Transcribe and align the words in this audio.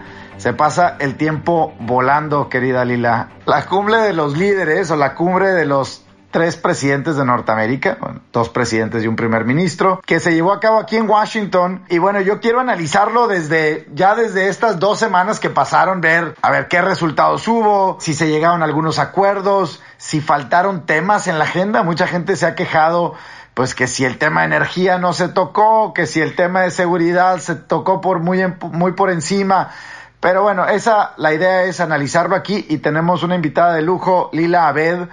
Se 0.48 0.54
pasa 0.54 0.96
el 0.98 1.18
tiempo 1.18 1.74
volando, 1.78 2.48
querida 2.48 2.82
Lila. 2.82 3.28
La 3.44 3.66
cumbre 3.66 3.98
de 3.98 4.14
los 4.14 4.38
líderes 4.38 4.90
o 4.90 4.96
la 4.96 5.14
cumbre 5.14 5.48
de 5.48 5.66
los 5.66 6.06
tres 6.30 6.56
presidentes 6.56 7.16
de 7.16 7.26
Norteamérica, 7.26 7.98
bueno, 8.00 8.22
dos 8.32 8.48
presidentes 8.48 9.04
y 9.04 9.08
un 9.08 9.14
primer 9.14 9.44
ministro, 9.44 10.00
que 10.06 10.20
se 10.20 10.32
llevó 10.32 10.54
a 10.54 10.58
cabo 10.58 10.78
aquí 10.78 10.96
en 10.96 11.06
Washington. 11.06 11.84
Y 11.90 11.98
bueno, 11.98 12.22
yo 12.22 12.40
quiero 12.40 12.60
analizarlo 12.60 13.28
desde, 13.28 13.88
ya 13.92 14.14
desde 14.14 14.48
estas 14.48 14.78
dos 14.78 14.98
semanas 14.98 15.38
que 15.38 15.50
pasaron, 15.50 16.00
ver, 16.00 16.34
a 16.40 16.50
ver 16.50 16.66
qué 16.68 16.80
resultados 16.80 17.46
hubo, 17.46 17.98
si 18.00 18.14
se 18.14 18.28
llegaron 18.28 18.62
a 18.62 18.64
algunos 18.64 18.98
acuerdos, 18.98 19.82
si 19.98 20.22
faltaron 20.22 20.86
temas 20.86 21.26
en 21.26 21.36
la 21.36 21.44
agenda. 21.44 21.82
Mucha 21.82 22.06
gente 22.06 22.36
se 22.36 22.46
ha 22.46 22.54
quejado 22.54 23.16
pues 23.52 23.74
que 23.74 23.88
si 23.88 24.04
el 24.04 24.18
tema 24.18 24.42
de 24.42 24.46
energía 24.46 24.98
no 24.98 25.12
se 25.12 25.28
tocó, 25.28 25.92
que 25.92 26.06
si 26.06 26.20
el 26.20 26.36
tema 26.36 26.62
de 26.62 26.70
seguridad 26.70 27.38
se 27.38 27.56
tocó 27.56 28.00
por 28.00 28.20
muy, 28.20 28.40
muy 28.70 28.92
por 28.92 29.10
encima. 29.10 29.72
Pero 30.20 30.42
bueno, 30.42 30.66
esa, 30.66 31.12
la 31.16 31.32
idea 31.32 31.64
es 31.64 31.80
analizarlo 31.80 32.34
aquí 32.34 32.66
y 32.68 32.78
tenemos 32.78 33.22
una 33.22 33.36
invitada 33.36 33.74
de 33.74 33.82
lujo, 33.82 34.30
Lila 34.32 34.68
Abed. 34.68 35.08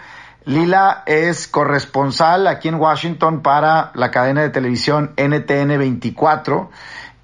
Lila 0.46 1.04
es 1.06 1.48
corresponsal 1.48 2.48
aquí 2.48 2.68
en 2.68 2.76
Washington 2.76 3.42
para 3.42 3.92
la 3.94 4.12
cadena 4.12 4.42
de 4.42 4.50
televisión 4.50 5.14
NTN 5.18 5.78
24. 5.78 6.70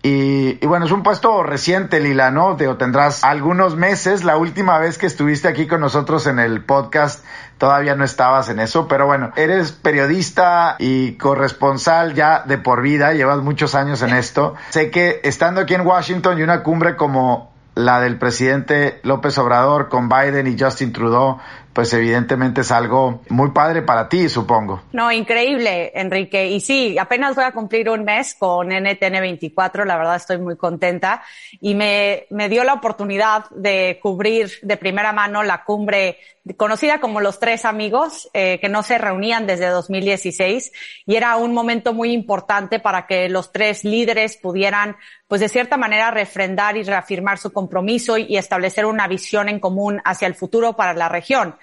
Y, 0.03 0.65
bueno, 0.65 0.85
es 0.87 0.91
un 0.91 1.03
puesto 1.03 1.43
reciente, 1.43 1.99
Lila, 1.99 2.31
¿no? 2.31 2.55
Te, 2.55 2.67
tendrás 2.75 3.23
algunos 3.23 3.75
meses. 3.75 4.23
La 4.23 4.37
última 4.37 4.79
vez 4.79 4.97
que 4.97 5.05
estuviste 5.05 5.47
aquí 5.47 5.67
con 5.67 5.81
nosotros 5.81 6.25
en 6.25 6.39
el 6.39 6.63
podcast 6.65 7.23
todavía 7.59 7.95
no 7.95 8.03
estabas 8.03 8.49
en 8.49 8.59
eso, 8.59 8.87
pero 8.87 9.05
bueno, 9.05 9.31
eres 9.35 9.71
periodista 9.71 10.77
y 10.79 11.13
corresponsal 11.13 12.15
ya 12.15 12.41
de 12.41 12.57
por 12.57 12.81
vida, 12.81 13.13
llevas 13.13 13.37
muchos 13.43 13.75
años 13.75 14.01
en 14.01 14.15
esto. 14.15 14.55
Sé 14.71 14.89
que 14.89 15.21
estando 15.23 15.61
aquí 15.61 15.75
en 15.75 15.85
Washington 15.85 16.39
y 16.39 16.41
una 16.41 16.63
cumbre 16.63 16.95
como 16.95 17.50
la 17.75 18.01
del 18.01 18.17
presidente 18.17 18.99
López 19.03 19.37
Obrador 19.37 19.87
con 19.87 20.09
Biden 20.09 20.47
y 20.47 20.59
Justin 20.59 20.91
Trudeau, 20.91 21.37
pues 21.73 21.93
evidentemente 21.93 22.61
es 22.61 22.71
algo 22.71 23.21
muy 23.29 23.51
padre 23.51 23.81
para 23.81 24.09
ti, 24.09 24.27
supongo. 24.27 24.81
No, 24.91 25.11
increíble, 25.11 25.91
Enrique. 25.95 26.49
Y 26.49 26.59
sí, 26.59 26.97
apenas 26.97 27.33
voy 27.35 27.45
a 27.45 27.53
cumplir 27.53 27.89
un 27.89 28.03
mes 28.03 28.35
con 28.37 28.69
NTN 28.69 29.21
24, 29.21 29.85
la 29.85 29.97
verdad 29.97 30.17
estoy 30.17 30.37
muy 30.37 30.57
contenta 30.57 31.23
y 31.61 31.75
me, 31.75 32.25
me 32.29 32.49
dio 32.49 32.63
la 32.65 32.73
oportunidad 32.73 33.49
de 33.51 33.99
cubrir 34.01 34.51
de 34.63 34.75
primera 34.75 35.13
mano 35.13 35.43
la 35.43 35.63
cumbre 35.63 36.17
conocida 36.57 36.99
como 36.99 37.21
los 37.21 37.39
tres 37.39 37.65
amigos, 37.65 38.29
eh, 38.33 38.59
que 38.59 38.69
no 38.69 38.81
se 38.83 38.97
reunían 38.97 39.45
desde 39.45 39.67
2016 39.67 40.71
y 41.05 41.15
era 41.15 41.35
un 41.37 41.53
momento 41.53 41.93
muy 41.93 42.11
importante 42.11 42.79
para 42.79 43.05
que 43.05 43.29
los 43.29 43.51
tres 43.51 43.83
líderes 43.83 44.37
pudieran, 44.37 44.97
pues 45.31 45.39
de 45.39 45.47
cierta 45.47 45.77
manera, 45.77 46.11
refrendar 46.11 46.75
y 46.75 46.83
reafirmar 46.83 47.37
su 47.37 47.53
compromiso 47.53 48.17
y, 48.17 48.35
establecer 48.35 48.85
una 48.85 49.07
visión 49.07 49.47
en 49.47 49.61
común 49.61 50.01
hacia 50.03 50.27
el 50.27 50.35
futuro 50.35 50.73
para 50.73 50.93
la 50.93 51.07
región. 51.07 51.55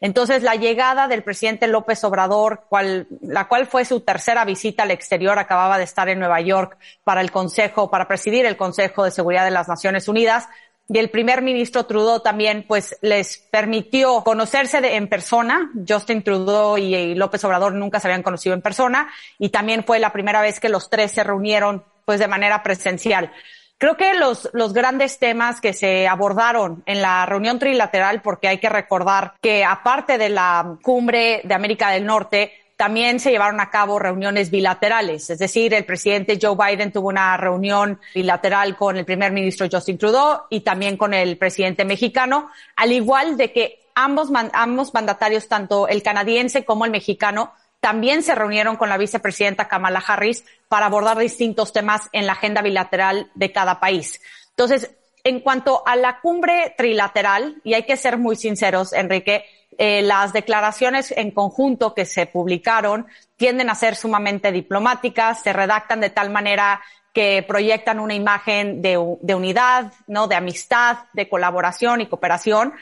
Entonces, 0.00 0.44
la 0.44 0.54
llegada 0.54 1.08
del 1.08 1.24
presidente 1.24 1.66
López 1.66 2.04
Obrador, 2.04 2.66
cual, 2.68 3.08
la 3.22 3.48
cual 3.48 3.66
fue 3.66 3.84
su 3.84 3.98
tercera 3.98 4.44
visita 4.44 4.84
al 4.84 4.92
exterior, 4.92 5.40
acababa 5.40 5.76
de 5.76 5.82
estar 5.82 6.08
en 6.08 6.20
Nueva 6.20 6.40
York 6.40 6.78
para 7.02 7.20
el 7.20 7.32
Consejo, 7.32 7.90
para 7.90 8.06
presidir 8.06 8.46
el 8.46 8.56
Consejo 8.56 9.02
de 9.02 9.10
Seguridad 9.10 9.44
de 9.44 9.50
las 9.50 9.66
Naciones 9.66 10.06
Unidas, 10.06 10.48
y 10.88 10.98
el 10.98 11.10
primer 11.10 11.42
ministro 11.42 11.84
Trudeau 11.84 12.20
también 12.20 12.64
pues 12.68 12.96
les 13.02 13.38
permitió 13.50 14.22
conocerse 14.22 14.94
en 14.94 15.08
persona. 15.08 15.72
Justin 15.88 16.22
Trudeau 16.22 16.78
y, 16.78 17.16
López 17.16 17.42
Obrador 17.42 17.74
nunca 17.74 17.98
se 17.98 18.06
habían 18.06 18.22
conocido 18.22 18.54
en 18.54 18.62
persona 18.62 19.08
y 19.36 19.48
también 19.48 19.82
fue 19.82 19.98
la 19.98 20.12
primera 20.12 20.40
vez 20.40 20.60
que 20.60 20.68
los 20.68 20.88
tres 20.88 21.10
se 21.10 21.24
reunieron 21.24 21.82
pues 22.06 22.18
de 22.18 22.28
manera 22.28 22.62
presencial. 22.62 23.30
Creo 23.76 23.98
que 23.98 24.14
los, 24.14 24.48
los 24.54 24.72
grandes 24.72 25.18
temas 25.18 25.60
que 25.60 25.74
se 25.74 26.08
abordaron 26.08 26.82
en 26.86 27.02
la 27.02 27.26
reunión 27.26 27.58
trilateral, 27.58 28.22
porque 28.22 28.48
hay 28.48 28.56
que 28.56 28.70
recordar 28.70 29.34
que 29.42 29.66
aparte 29.66 30.16
de 30.16 30.30
la 30.30 30.78
cumbre 30.80 31.42
de 31.44 31.54
América 31.54 31.90
del 31.90 32.06
Norte, 32.06 32.52
también 32.76 33.20
se 33.20 33.30
llevaron 33.30 33.60
a 33.60 33.70
cabo 33.70 33.98
reuniones 33.98 34.50
bilaterales, 34.50 35.30
es 35.30 35.38
decir, 35.38 35.72
el 35.72 35.86
presidente 35.86 36.38
Joe 36.40 36.56
Biden 36.56 36.92
tuvo 36.92 37.08
una 37.08 37.36
reunión 37.36 37.98
bilateral 38.14 38.76
con 38.76 38.98
el 38.98 39.06
primer 39.06 39.32
ministro 39.32 39.66
Justin 39.70 39.96
Trudeau 39.96 40.42
y 40.50 40.60
también 40.60 40.98
con 40.98 41.14
el 41.14 41.38
presidente 41.38 41.86
mexicano, 41.86 42.50
al 42.76 42.92
igual 42.92 43.38
de 43.38 43.50
que 43.52 43.80
ambos, 43.94 44.28
ambos 44.52 44.92
mandatarios, 44.92 45.48
tanto 45.48 45.88
el 45.88 46.02
canadiense 46.02 46.64
como 46.64 46.84
el 46.84 46.90
mexicano, 46.90 47.52
también 47.80 48.22
se 48.22 48.34
reunieron 48.34 48.76
con 48.76 48.88
la 48.88 48.98
vicepresidenta 48.98 49.68
Kamala 49.68 50.02
Harris 50.06 50.44
para 50.68 50.86
abordar 50.86 51.18
distintos 51.18 51.72
temas 51.72 52.08
en 52.12 52.26
la 52.26 52.32
agenda 52.32 52.62
bilateral 52.62 53.30
de 53.34 53.52
cada 53.52 53.80
país. 53.80 54.20
Entonces, 54.50 54.90
en 55.22 55.40
cuanto 55.40 55.82
a 55.86 55.96
la 55.96 56.20
cumbre 56.20 56.74
trilateral, 56.76 57.60
y 57.64 57.74
hay 57.74 57.84
que 57.84 57.96
ser 57.96 58.16
muy 58.16 58.36
sinceros, 58.36 58.92
Enrique, 58.92 59.44
eh, 59.78 60.00
las 60.02 60.32
declaraciones 60.32 61.12
en 61.12 61.30
conjunto 61.30 61.94
que 61.94 62.06
se 62.06 62.26
publicaron 62.26 63.06
tienden 63.36 63.68
a 63.68 63.74
ser 63.74 63.96
sumamente 63.96 64.52
diplomáticas, 64.52 65.42
se 65.42 65.52
redactan 65.52 66.00
de 66.00 66.10
tal 66.10 66.30
manera 66.30 66.80
que 67.12 67.44
proyectan 67.46 67.98
una 67.98 68.14
imagen 68.14 68.82
de, 68.82 69.16
de, 69.20 69.34
unidad, 69.34 69.92
¿no? 70.06 70.28
De 70.28 70.34
amistad, 70.34 70.98
de 71.12 71.28
colaboración 71.28 72.00
y 72.00 72.06
cooperación. 72.06 72.74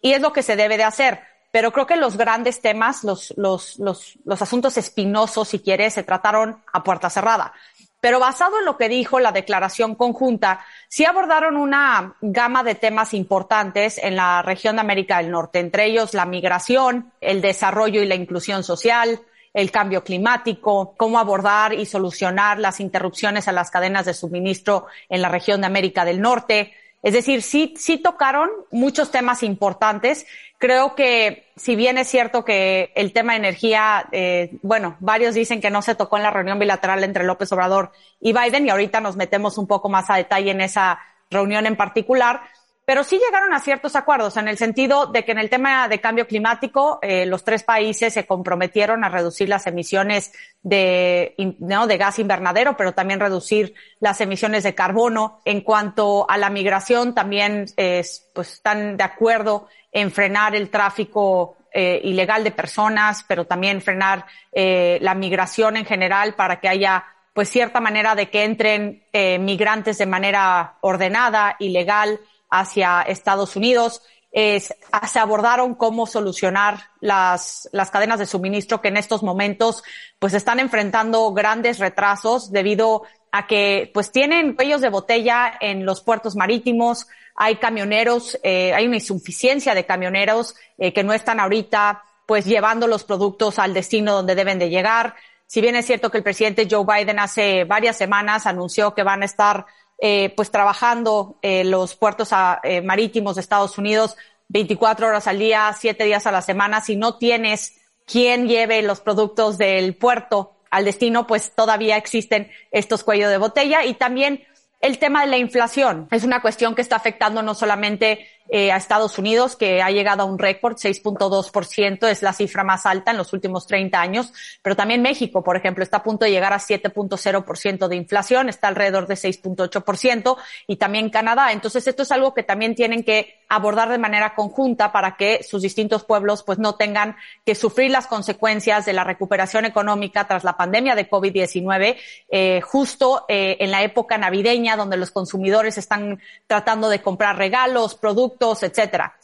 Y 0.00 0.12
es 0.12 0.20
lo 0.20 0.32
que 0.32 0.42
se 0.42 0.56
debe 0.56 0.76
de 0.76 0.84
hacer. 0.84 1.20
Pero 1.52 1.70
creo 1.70 1.86
que 1.86 1.96
los 1.96 2.16
grandes 2.16 2.60
temas, 2.60 3.04
los, 3.04 3.32
los, 3.36 3.78
los, 3.78 4.18
los 4.24 4.42
asuntos 4.42 4.76
espinosos, 4.78 5.48
si 5.48 5.60
quieres, 5.60 5.94
se 5.94 6.02
trataron 6.02 6.62
a 6.72 6.82
puerta 6.82 7.10
cerrada. 7.10 7.52
Pero 8.00 8.18
basado 8.18 8.58
en 8.58 8.64
lo 8.64 8.76
que 8.76 8.88
dijo 8.88 9.20
la 9.20 9.30
declaración 9.30 9.94
conjunta, 9.94 10.64
sí 10.88 11.04
abordaron 11.04 11.56
una 11.56 12.16
gama 12.20 12.64
de 12.64 12.74
temas 12.74 13.14
importantes 13.14 13.96
en 13.98 14.16
la 14.16 14.42
región 14.42 14.74
de 14.74 14.80
América 14.80 15.18
del 15.18 15.30
Norte, 15.30 15.60
entre 15.60 15.84
ellos 15.84 16.14
la 16.14 16.24
migración, 16.24 17.12
el 17.20 17.40
desarrollo 17.40 18.02
y 18.02 18.06
la 18.06 18.16
inclusión 18.16 18.64
social, 18.64 19.20
el 19.54 19.70
cambio 19.70 20.02
climático, 20.02 20.94
cómo 20.96 21.20
abordar 21.20 21.74
y 21.74 21.86
solucionar 21.86 22.58
las 22.58 22.80
interrupciones 22.80 23.46
a 23.46 23.52
las 23.52 23.70
cadenas 23.70 24.06
de 24.06 24.14
suministro 24.14 24.86
en 25.08 25.22
la 25.22 25.28
región 25.28 25.60
de 25.60 25.68
América 25.68 26.04
del 26.04 26.20
Norte, 26.20 26.72
es 27.02 27.14
decir, 27.14 27.42
sí, 27.42 27.74
sí 27.76 27.98
tocaron 27.98 28.48
muchos 28.70 29.10
temas 29.10 29.42
importantes. 29.42 30.24
Creo 30.62 30.94
que 30.94 31.50
si 31.56 31.74
bien 31.74 31.98
es 31.98 32.06
cierto 32.06 32.44
que 32.44 32.92
el 32.94 33.12
tema 33.12 33.32
de 33.32 33.40
energía, 33.40 34.06
eh, 34.12 34.60
bueno, 34.62 34.96
varios 35.00 35.34
dicen 35.34 35.60
que 35.60 35.70
no 35.70 35.82
se 35.82 35.96
tocó 35.96 36.18
en 36.18 36.22
la 36.22 36.30
reunión 36.30 36.60
bilateral 36.60 37.02
entre 37.02 37.24
López 37.24 37.50
Obrador 37.50 37.90
y 38.20 38.32
Biden 38.32 38.68
y 38.68 38.70
ahorita 38.70 39.00
nos 39.00 39.16
metemos 39.16 39.58
un 39.58 39.66
poco 39.66 39.88
más 39.88 40.08
a 40.08 40.14
detalle 40.14 40.52
en 40.52 40.60
esa 40.60 41.00
reunión 41.32 41.66
en 41.66 41.74
particular, 41.74 42.42
pero 42.84 43.04
sí 43.04 43.18
llegaron 43.18 43.52
a 43.52 43.60
ciertos 43.60 43.96
acuerdos 43.96 44.36
en 44.36 44.48
el 44.48 44.58
sentido 44.58 45.06
de 45.06 45.24
que 45.24 45.32
en 45.32 45.38
el 45.38 45.50
tema 45.50 45.88
de 45.88 46.00
cambio 46.00 46.26
climático 46.26 46.98
eh, 47.02 47.26
los 47.26 47.44
tres 47.44 47.62
países 47.62 48.12
se 48.12 48.26
comprometieron 48.26 49.04
a 49.04 49.08
reducir 49.08 49.48
las 49.48 49.66
emisiones 49.66 50.32
de, 50.62 51.34
¿no? 51.58 51.86
de 51.86 51.96
gas 51.96 52.18
invernadero, 52.18 52.76
pero 52.76 52.92
también 52.92 53.20
reducir 53.20 53.74
las 54.00 54.20
emisiones 54.20 54.62
de 54.62 54.74
carbono. 54.74 55.40
En 55.44 55.60
cuanto 55.60 56.28
a 56.28 56.36
la 56.38 56.50
migración, 56.50 57.14
también 57.14 57.66
pues 57.76 58.52
están 58.52 58.96
de 58.96 59.04
acuerdo 59.04 59.68
en 59.92 60.10
frenar 60.10 60.54
el 60.56 60.70
tráfico 60.70 61.56
eh, 61.74 62.02
ilegal 62.04 62.44
de 62.44 62.50
personas, 62.50 63.24
pero 63.26 63.46
también 63.46 63.80
frenar 63.80 64.26
eh, 64.52 64.98
la 65.00 65.14
migración 65.14 65.78
en 65.78 65.86
general 65.86 66.34
para 66.34 66.60
que 66.60 66.68
haya 66.68 67.04
pues 67.32 67.48
cierta 67.48 67.80
manera 67.80 68.14
de 68.14 68.28
que 68.28 68.44
entren 68.44 69.04
eh, 69.10 69.38
migrantes 69.38 69.96
de 69.96 70.04
manera 70.04 70.76
ordenada 70.82 71.56
y 71.58 71.70
legal 71.70 72.20
hacia 72.52 73.02
Estados 73.02 73.56
Unidos. 73.56 74.02
se 74.32 75.18
abordaron 75.18 75.74
cómo 75.74 76.06
solucionar 76.06 76.80
las, 77.00 77.68
las 77.72 77.90
cadenas 77.90 78.18
de 78.18 78.26
suministro 78.26 78.80
que 78.80 78.88
en 78.88 78.96
estos 78.96 79.22
momentos 79.22 79.82
pues 80.18 80.34
están 80.34 80.60
enfrentando 80.60 81.32
grandes 81.32 81.78
retrasos 81.78 82.50
debido 82.52 83.02
a 83.32 83.46
que 83.46 83.90
pues 83.92 84.12
tienen 84.12 84.54
cuellos 84.54 84.82
de 84.82 84.90
botella 84.90 85.52
en 85.60 85.86
los 85.86 86.02
puertos 86.02 86.36
marítimos, 86.36 87.08
hay 87.34 87.56
camioneros, 87.56 88.38
eh, 88.42 88.74
hay 88.74 88.86
una 88.86 88.96
insuficiencia 88.96 89.74
de 89.74 89.86
camioneros 89.86 90.54
eh, 90.76 90.92
que 90.92 91.02
no 91.02 91.14
están 91.14 91.40
ahorita 91.40 92.02
pues 92.26 92.44
llevando 92.44 92.86
los 92.86 93.04
productos 93.04 93.58
al 93.58 93.74
destino 93.74 94.12
donde 94.12 94.34
deben 94.34 94.58
de 94.58 94.68
llegar. 94.68 95.14
Si 95.46 95.60
bien 95.60 95.76
es 95.76 95.86
cierto 95.86 96.10
que 96.10 96.18
el 96.18 96.24
presidente 96.24 96.68
Joe 96.70 96.84
Biden 96.84 97.18
hace 97.18 97.64
varias 97.64 97.96
semanas 97.96 98.46
anunció 98.46 98.94
que 98.94 99.02
van 99.02 99.22
a 99.22 99.26
estar 99.26 99.66
eh, 100.04 100.32
pues 100.34 100.50
trabajando 100.50 101.38
eh, 101.42 101.62
los 101.62 101.94
puertos 101.94 102.30
eh, 102.64 102.82
marítimos 102.82 103.36
de 103.36 103.40
Estados 103.40 103.78
Unidos 103.78 104.16
24 104.48 105.06
horas 105.06 105.28
al 105.28 105.38
día, 105.38 105.72
7 105.78 106.02
días 106.02 106.26
a 106.26 106.32
la 106.32 106.42
semana, 106.42 106.80
si 106.80 106.96
no 106.96 107.18
tienes 107.18 107.80
quien 108.04 108.48
lleve 108.48 108.82
los 108.82 108.98
productos 108.98 109.58
del 109.58 109.94
puerto 109.94 110.56
al 110.72 110.86
destino, 110.86 111.28
pues 111.28 111.52
todavía 111.54 111.96
existen 111.96 112.50
estos 112.72 113.04
cuellos 113.04 113.30
de 113.30 113.38
botella. 113.38 113.84
Y 113.84 113.94
también 113.94 114.42
el 114.80 114.98
tema 114.98 115.20
de 115.20 115.28
la 115.28 115.36
inflación 115.36 116.08
es 116.10 116.24
una 116.24 116.42
cuestión 116.42 116.74
que 116.74 116.82
está 116.82 116.96
afectando 116.96 117.40
no 117.44 117.54
solamente 117.54 118.26
eh, 118.48 118.72
a 118.72 118.76
Estados 118.76 119.18
Unidos, 119.18 119.56
que 119.56 119.82
ha 119.82 119.90
llegado 119.90 120.22
a 120.22 120.26
un 120.26 120.38
récord, 120.38 120.76
6.2%, 120.76 122.08
es 122.08 122.22
la 122.22 122.32
cifra 122.32 122.64
más 122.64 122.86
alta 122.86 123.10
en 123.10 123.16
los 123.16 123.32
últimos 123.32 123.66
30 123.66 124.00
años, 124.00 124.32
pero 124.62 124.76
también 124.76 125.02
México, 125.02 125.42
por 125.42 125.56
ejemplo, 125.56 125.82
está 125.82 125.98
a 125.98 126.02
punto 126.02 126.24
de 126.24 126.30
llegar 126.30 126.52
a 126.52 126.58
7.0% 126.58 127.88
de 127.88 127.96
inflación, 127.96 128.48
está 128.48 128.68
alrededor 128.68 129.06
de 129.06 129.14
6.8%, 129.14 130.36
y 130.66 130.76
también 130.76 131.10
Canadá. 131.10 131.52
Entonces, 131.52 131.86
esto 131.86 132.02
es 132.02 132.12
algo 132.12 132.34
que 132.34 132.42
también 132.42 132.74
tienen 132.74 133.04
que 133.04 133.42
abordar 133.48 133.90
de 133.90 133.98
manera 133.98 134.34
conjunta 134.34 134.92
para 134.92 135.16
que 135.16 135.42
sus 135.42 135.62
distintos 135.62 136.04
pueblos 136.04 136.42
pues 136.42 136.58
no 136.58 136.74
tengan 136.74 137.16
que 137.44 137.54
sufrir 137.54 137.90
las 137.90 138.06
consecuencias 138.06 138.86
de 138.86 138.94
la 138.94 139.04
recuperación 139.04 139.66
económica 139.66 140.26
tras 140.26 140.42
la 140.42 140.56
pandemia 140.56 140.94
de 140.94 141.08
COVID-19, 141.08 141.96
eh, 142.30 142.60
justo 142.62 143.24
eh, 143.28 143.56
en 143.60 143.70
la 143.70 143.82
época 143.82 144.16
navideña, 144.16 144.76
donde 144.76 144.96
los 144.96 145.10
consumidores 145.10 145.76
están 145.78 146.20
tratando 146.46 146.88
de 146.88 147.02
comprar 147.02 147.36
regalos, 147.36 147.94
productos, 147.94 148.41
etcétera. 148.50 149.16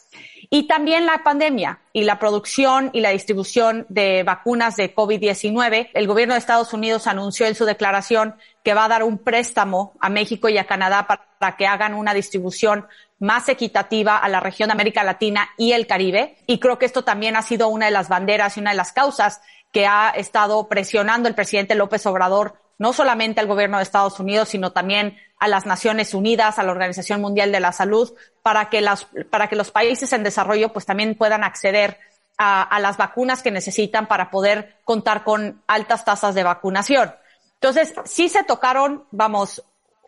Y 0.49 0.67
también 0.67 1.05
la 1.05 1.21
pandemia 1.23 1.81
y 1.93 2.03
la 2.03 2.17
producción 2.17 2.89
y 2.93 3.01
la 3.01 3.11
distribución 3.11 3.85
de 3.89 4.23
vacunas 4.23 4.75
de 4.77 4.95
COVID-19. 4.95 5.89
El 5.93 6.07
gobierno 6.07 6.33
de 6.33 6.39
Estados 6.39 6.73
Unidos 6.73 7.05
anunció 7.05 7.45
en 7.45 7.53
su 7.53 7.65
declaración 7.65 8.35
que 8.63 8.73
va 8.73 8.85
a 8.85 8.87
dar 8.87 9.03
un 9.03 9.19
préstamo 9.19 9.93
a 9.99 10.09
México 10.09 10.49
y 10.49 10.57
a 10.57 10.65
Canadá 10.65 11.05
para 11.07 11.55
que 11.55 11.67
hagan 11.67 11.93
una 11.93 12.15
distribución 12.15 12.87
más 13.19 13.47
equitativa 13.49 14.17
a 14.17 14.29
la 14.29 14.39
región 14.39 14.69
de 14.69 14.73
América 14.73 15.03
Latina 15.03 15.49
y 15.57 15.73
el 15.73 15.85
Caribe. 15.85 16.37
Y 16.47 16.59
creo 16.59 16.79
que 16.79 16.85
esto 16.85 17.03
también 17.03 17.35
ha 17.35 17.43
sido 17.43 17.67
una 17.67 17.85
de 17.85 17.91
las 17.91 18.09
banderas 18.09 18.57
y 18.57 18.61
una 18.61 18.71
de 18.71 18.77
las 18.77 18.91
causas 18.91 19.41
que 19.71 19.85
ha 19.85 20.09
estado 20.09 20.67
presionando 20.67 21.29
el 21.29 21.35
presidente 21.35 21.75
López 21.75 22.05
Obrador, 22.07 22.55
no 22.79 22.93
solamente 22.93 23.41
al 23.41 23.47
gobierno 23.47 23.77
de 23.77 23.83
Estados 23.83 24.19
Unidos, 24.19 24.49
sino 24.49 24.71
también 24.71 25.17
a 25.37 25.47
las 25.47 25.65
Naciones 25.65 26.13
Unidas, 26.13 26.57
a 26.57 26.63
la 26.63 26.71
Organización 26.71 27.21
Mundial 27.21 27.51
de 27.51 27.59
la 27.59 27.73
Salud, 27.73 28.13
para 28.41 28.69
que, 28.69 28.81
las, 28.81 29.07
para 29.29 29.47
que 29.47 29.57
los 29.57 29.69
países 29.69 30.11
en 30.13 30.23
desarrollo 30.23 30.73
pues 30.73 30.85
también 30.85 31.15
puedan 31.15 31.43
acceder 31.43 31.99
a, 32.37 32.79
las 32.79 32.95
vacunas 32.95 33.43
que 33.43 33.51
necesitan 33.51 34.07
para 34.07 34.31
poder 34.31 34.77
contar 34.85 35.25
con 35.25 35.61
altas 35.67 36.05
tasas 36.05 36.33
de 36.35 36.43
vacunación. 36.43 37.13
Entonces, 37.55 37.93
sí 38.05 38.29
se 38.29 38.45
tocaron, 38.45 39.03
vamos, 39.11 39.61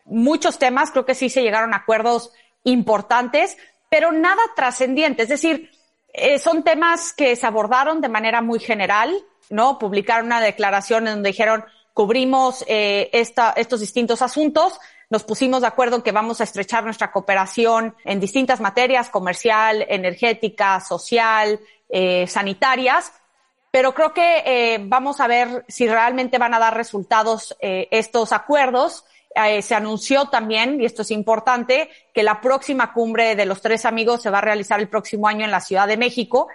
muchos 0.06 0.58
temas, 0.58 0.90
creo 0.90 1.04
que 1.04 1.14
sí 1.14 1.28
se 1.28 1.42
llegaron 1.42 1.74
a 1.74 1.78
acuerdos 1.78 2.32
importantes, 2.64 3.58
pero 3.90 4.12
nada 4.12 4.40
trascendiente. 4.56 5.24
Es 5.24 5.28
decir, 5.28 5.70
eh, 6.14 6.38
son 6.38 6.62
temas 6.62 7.12
que 7.12 7.36
se 7.36 7.46
abordaron 7.46 8.00
de 8.00 8.08
manera 8.08 8.40
muy 8.40 8.60
general, 8.60 9.14
¿no? 9.50 9.78
Publicaron 9.78 10.26
una 10.26 10.40
declaración 10.40 11.06
en 11.06 11.14
donde 11.16 11.28
dijeron, 11.28 11.66
cubrimos 11.92 12.64
eh, 12.66 13.10
esta, 13.12 13.52
estos 13.52 13.80
distintos 13.80 14.22
asuntos, 14.22 14.78
nos 15.10 15.24
pusimos 15.24 15.60
de 15.60 15.66
acuerdo 15.66 15.96
en 15.96 16.02
que 16.02 16.12
vamos 16.12 16.40
a 16.40 16.44
estrechar 16.44 16.84
nuestra 16.84 17.12
cooperación 17.12 17.94
en 18.04 18.18
distintas 18.18 18.60
materias, 18.60 19.10
comercial, 19.10 19.84
energética, 19.88 20.80
social, 20.80 21.60
eh, 21.88 22.26
sanitarias, 22.26 23.12
pero 23.70 23.94
creo 23.94 24.12
que 24.12 24.42
eh, 24.44 24.78
vamos 24.82 25.20
a 25.20 25.26
ver 25.26 25.64
si 25.68 25.88
realmente 25.88 26.38
van 26.38 26.54
a 26.54 26.58
dar 26.58 26.76
resultados 26.76 27.56
eh, 27.60 27.88
estos 27.90 28.32
acuerdos. 28.32 29.04
Eh, 29.34 29.62
se 29.62 29.74
anunció 29.74 30.26
también, 30.26 30.80
y 30.80 30.84
esto 30.84 31.02
es 31.02 31.10
importante, 31.10 31.88
que 32.12 32.22
la 32.22 32.40
próxima 32.40 32.92
cumbre 32.92 33.34
de 33.34 33.46
los 33.46 33.62
tres 33.62 33.86
amigos 33.86 34.20
se 34.20 34.30
va 34.30 34.38
a 34.38 34.42
realizar 34.42 34.78
el 34.78 34.88
próximo 34.88 35.26
año 35.26 35.44
en 35.44 35.50
la 35.50 35.60
Ciudad 35.60 35.88
de 35.88 35.96
México. 35.96 36.48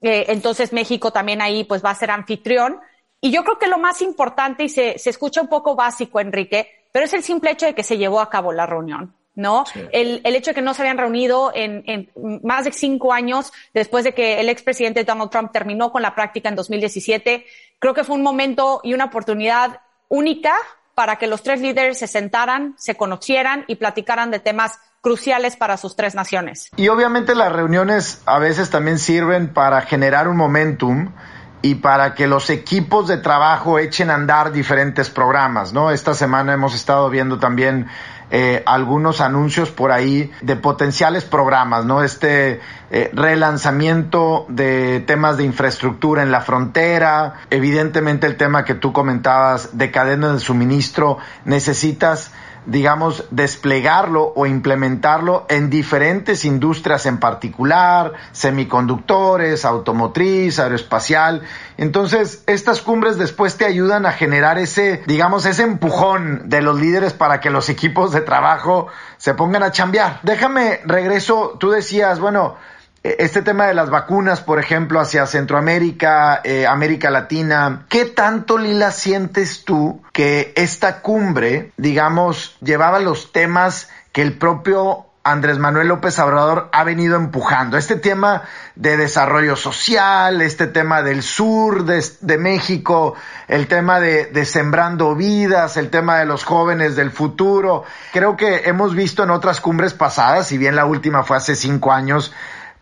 Eh, 0.00 0.26
entonces 0.28 0.72
México 0.72 1.12
también 1.12 1.42
ahí 1.42 1.64
pues 1.64 1.84
va 1.84 1.90
a 1.90 1.94
ser 1.94 2.10
anfitrión. 2.10 2.80
Y 3.24 3.30
yo 3.30 3.44
creo 3.44 3.56
que 3.56 3.68
lo 3.68 3.78
más 3.78 4.02
importante, 4.02 4.64
y 4.64 4.68
se, 4.68 4.98
se 4.98 5.08
escucha 5.08 5.40
un 5.40 5.48
poco 5.48 5.76
básico, 5.76 6.18
Enrique, 6.18 6.68
pero 6.90 7.04
es 7.04 7.14
el 7.14 7.22
simple 7.22 7.52
hecho 7.52 7.66
de 7.66 7.74
que 7.74 7.84
se 7.84 7.96
llevó 7.96 8.20
a 8.20 8.28
cabo 8.28 8.52
la 8.52 8.66
reunión. 8.66 9.14
¿no? 9.34 9.64
El, 9.92 10.20
el, 10.24 10.34
hecho 10.34 10.50
de 10.50 10.56
que 10.56 10.60
no 10.60 10.74
se 10.74 10.82
habían 10.82 10.98
reunido 10.98 11.52
en, 11.54 11.84
en, 11.86 12.10
más 12.42 12.66
de 12.66 12.72
cinco 12.72 13.14
años 13.14 13.50
después 13.72 14.04
de 14.04 14.12
que 14.12 14.40
el 14.40 14.50
expresidente 14.50 15.04
Donald 15.04 15.30
Trump 15.30 15.52
terminó 15.52 15.90
con 15.90 16.02
la 16.02 16.14
práctica 16.14 16.50
en 16.50 16.56
2017, 16.56 17.46
creo 17.78 17.94
que 17.94 18.04
fue 18.04 18.16
un 18.16 18.22
momento 18.22 18.80
y 18.82 18.92
una 18.92 19.06
oportunidad 19.06 19.80
única 20.08 20.52
para 20.94 21.16
que 21.16 21.28
los 21.28 21.42
tres 21.42 21.62
líderes 21.62 21.98
se 21.98 22.08
sentaran, 22.08 22.74
se 22.76 22.96
conocieran 22.96 23.64
y 23.68 23.76
platicaran 23.76 24.30
de 24.30 24.40
temas 24.40 24.78
cruciales 25.00 25.56
para 25.56 25.76
sus 25.76 25.96
tres 25.96 26.14
naciones. 26.14 26.70
Y 26.76 26.88
obviamente 26.88 27.34
las 27.34 27.52
reuniones 27.52 28.20
a 28.26 28.38
veces 28.38 28.68
también 28.68 28.98
sirven 28.98 29.54
para 29.54 29.80
generar 29.80 30.28
un 30.28 30.36
momentum 30.36 31.12
y 31.62 31.76
para 31.76 32.14
que 32.14 32.26
los 32.26 32.50
equipos 32.50 33.06
de 33.06 33.18
trabajo 33.18 33.78
echen 33.78 34.10
a 34.10 34.14
andar 34.14 34.52
diferentes 34.52 35.08
programas, 35.08 35.72
¿no? 35.72 35.92
Esta 35.92 36.12
semana 36.12 36.52
hemos 36.52 36.74
estado 36.74 37.08
viendo 37.08 37.38
también 37.38 37.86
eh, 38.34 38.62
algunos 38.66 39.20
anuncios 39.20 39.70
por 39.70 39.92
ahí 39.92 40.32
de 40.40 40.56
potenciales 40.56 41.24
programas, 41.24 41.84
¿no? 41.84 42.02
Este 42.02 42.60
eh, 42.90 43.10
relanzamiento 43.12 44.46
de 44.48 45.00
temas 45.00 45.36
de 45.36 45.44
infraestructura 45.44 46.22
en 46.22 46.32
la 46.32 46.40
frontera, 46.40 47.34
evidentemente 47.50 48.26
el 48.26 48.36
tema 48.36 48.64
que 48.64 48.74
tú 48.74 48.92
comentabas 48.92 49.76
de 49.78 49.90
cadena 49.90 50.32
de 50.32 50.40
suministro, 50.40 51.18
necesitas 51.44 52.32
digamos, 52.66 53.24
desplegarlo 53.30 54.32
o 54.34 54.46
implementarlo 54.46 55.46
en 55.48 55.70
diferentes 55.70 56.44
industrias 56.44 57.06
en 57.06 57.18
particular, 57.18 58.12
semiconductores, 58.32 59.64
automotriz, 59.64 60.58
aeroespacial. 60.58 61.42
Entonces, 61.76 62.42
estas 62.46 62.80
cumbres 62.82 63.18
después 63.18 63.56
te 63.56 63.64
ayudan 63.64 64.06
a 64.06 64.12
generar 64.12 64.58
ese, 64.58 65.02
digamos, 65.06 65.46
ese 65.46 65.62
empujón 65.62 66.48
de 66.48 66.62
los 66.62 66.78
líderes 66.78 67.12
para 67.12 67.40
que 67.40 67.50
los 67.50 67.68
equipos 67.68 68.12
de 68.12 68.20
trabajo 68.20 68.88
se 69.16 69.34
pongan 69.34 69.62
a 69.62 69.72
chambear. 69.72 70.20
Déjame, 70.22 70.80
regreso, 70.84 71.56
tú 71.58 71.70
decías, 71.70 72.20
bueno, 72.20 72.56
este 73.02 73.42
tema 73.42 73.66
de 73.66 73.74
las 73.74 73.90
vacunas, 73.90 74.40
por 74.40 74.60
ejemplo, 74.60 75.00
hacia 75.00 75.26
Centroamérica, 75.26 76.40
eh, 76.44 76.66
América 76.66 77.10
Latina, 77.10 77.86
¿qué 77.88 78.04
tanto, 78.04 78.58
Lila, 78.58 78.92
sientes 78.92 79.64
tú 79.64 80.02
que 80.12 80.52
esta 80.56 81.00
cumbre, 81.00 81.72
digamos, 81.76 82.56
llevaba 82.60 83.00
los 83.00 83.32
temas 83.32 83.88
que 84.12 84.22
el 84.22 84.38
propio 84.38 85.06
Andrés 85.24 85.58
Manuel 85.58 85.86
López 85.86 86.18
Obrador 86.18 86.68
ha 86.72 86.82
venido 86.82 87.16
empujando. 87.16 87.76
Este 87.76 87.94
tema 87.94 88.42
de 88.74 88.96
desarrollo 88.96 89.54
social, 89.54 90.42
este 90.42 90.66
tema 90.66 91.02
del 91.02 91.22
sur 91.22 91.84
de, 91.84 92.38
México, 92.38 93.14
el 93.46 93.68
tema 93.68 94.00
de, 94.00 94.26
de, 94.26 94.44
sembrando 94.44 95.14
vidas, 95.14 95.76
el 95.76 95.90
tema 95.90 96.18
de 96.18 96.24
los 96.24 96.42
jóvenes 96.42 96.96
del 96.96 97.12
futuro. 97.12 97.84
Creo 98.12 98.36
que 98.36 98.62
hemos 98.64 98.96
visto 98.96 99.22
en 99.22 99.30
otras 99.30 99.60
cumbres 99.60 99.94
pasadas, 99.94 100.48
si 100.48 100.58
bien 100.58 100.74
la 100.74 100.86
última 100.86 101.22
fue 101.22 101.36
hace 101.36 101.54
cinco 101.54 101.92
años, 101.92 102.32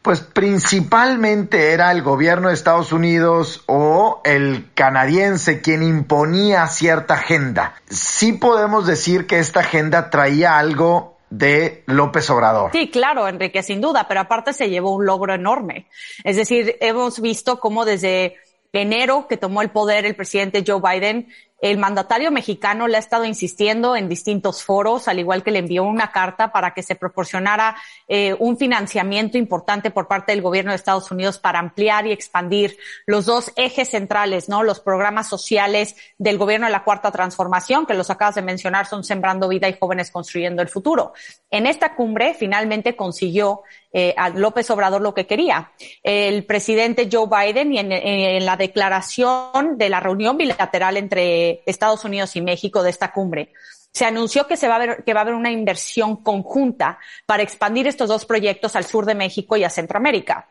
pues 0.02 0.20
principalmente 0.20 1.72
era 1.72 1.92
el 1.92 2.02
gobierno 2.02 2.48
de 2.48 2.54
Estados 2.54 2.92
Unidos 2.92 3.62
o 3.66 4.20
el 4.24 4.70
canadiense 4.74 5.60
quien 5.60 5.82
imponía 5.82 6.66
cierta 6.68 7.14
agenda. 7.14 7.74
Sí 7.88 8.32
podemos 8.32 8.86
decir 8.86 9.26
que 9.26 9.38
esta 9.38 9.60
agenda 9.60 10.08
traía 10.08 10.58
algo 10.58 11.18
de 11.28 11.84
López 11.86 12.28
Obrador. 12.30 12.72
Sí, 12.72 12.90
claro, 12.90 13.28
Enrique, 13.28 13.62
sin 13.62 13.80
duda, 13.80 14.06
pero 14.08 14.20
aparte 14.20 14.52
se 14.52 14.70
llevó 14.70 14.94
un 14.94 15.06
logro 15.06 15.34
enorme. 15.34 15.86
Es 16.24 16.36
decir, 16.36 16.76
hemos 16.80 17.20
visto 17.20 17.60
cómo 17.60 17.84
desde 17.84 18.36
enero 18.72 19.26
que 19.28 19.36
tomó 19.36 19.62
el 19.62 19.70
poder 19.70 20.06
el 20.06 20.16
presidente 20.16 20.64
Joe 20.66 20.80
Biden, 20.80 21.28
el 21.60 21.78
mandatario 21.78 22.30
mexicano 22.30 22.88
le 22.88 22.96
ha 22.96 23.00
estado 23.00 23.24
insistiendo 23.24 23.94
en 23.94 24.08
distintos 24.08 24.64
foros, 24.64 25.08
al 25.08 25.18
igual 25.18 25.42
que 25.42 25.50
le 25.50 25.58
envió 25.58 25.84
una 25.84 26.10
carta 26.10 26.52
para 26.52 26.72
que 26.72 26.82
se 26.82 26.94
proporcionara 26.94 27.76
eh, 28.08 28.34
un 28.38 28.56
financiamiento 28.56 29.36
importante 29.36 29.90
por 29.90 30.08
parte 30.08 30.32
del 30.32 30.42
gobierno 30.42 30.70
de 30.70 30.76
Estados 30.76 31.10
Unidos 31.10 31.38
para 31.38 31.58
ampliar 31.58 32.06
y 32.06 32.12
expandir 32.12 32.76
los 33.06 33.26
dos 33.26 33.52
ejes 33.56 33.90
centrales, 33.90 34.48
¿no? 34.48 34.62
Los 34.62 34.80
programas 34.80 35.28
sociales 35.28 35.96
del 36.18 36.38
gobierno 36.38 36.66
de 36.66 36.72
la 36.72 36.84
Cuarta 36.84 37.10
Transformación, 37.10 37.84
que 37.84 37.94
los 37.94 38.10
acabas 38.10 38.36
de 38.36 38.42
mencionar, 38.42 38.86
son 38.86 39.04
Sembrando 39.04 39.48
Vida 39.48 39.68
y 39.68 39.76
Jóvenes 39.78 40.10
Construyendo 40.10 40.62
el 40.62 40.68
Futuro. 40.68 41.12
En 41.50 41.66
esta 41.66 41.94
cumbre 41.94 42.34
finalmente 42.34 42.96
consiguió 42.96 43.62
eh, 43.92 44.14
a 44.16 44.28
López 44.28 44.70
Obrador 44.70 45.00
lo 45.00 45.14
que 45.14 45.26
quería. 45.26 45.72
El 46.02 46.44
presidente 46.44 47.08
Joe 47.10 47.26
Biden 47.26 47.72
y 47.74 47.78
en, 47.78 48.46
la 48.46 48.56
declaración 48.56 49.76
de 49.76 49.88
la 49.88 49.98
reunión 49.98 50.36
bilateral 50.36 50.96
entre 50.96 51.62
Estados 51.66 52.04
Unidos 52.04 52.36
y 52.36 52.40
México 52.40 52.82
de 52.82 52.90
esta 52.90 53.12
cumbre, 53.12 53.52
se 53.92 54.04
anunció 54.04 54.46
que 54.46 54.56
se 54.56 54.68
va 54.68 54.76
a 54.76 54.78
ver, 54.78 55.04
que 55.04 55.12
va 55.12 55.20
a 55.20 55.22
haber 55.22 55.34
una 55.34 55.50
inversión 55.50 56.22
conjunta 56.22 57.00
para 57.26 57.42
expandir 57.42 57.88
estos 57.88 58.08
dos 58.08 58.24
proyectos 58.24 58.76
al 58.76 58.84
sur 58.84 59.04
de 59.06 59.16
México 59.16 59.56
y 59.56 59.64
a 59.64 59.70
Centroamérica. 59.70 60.46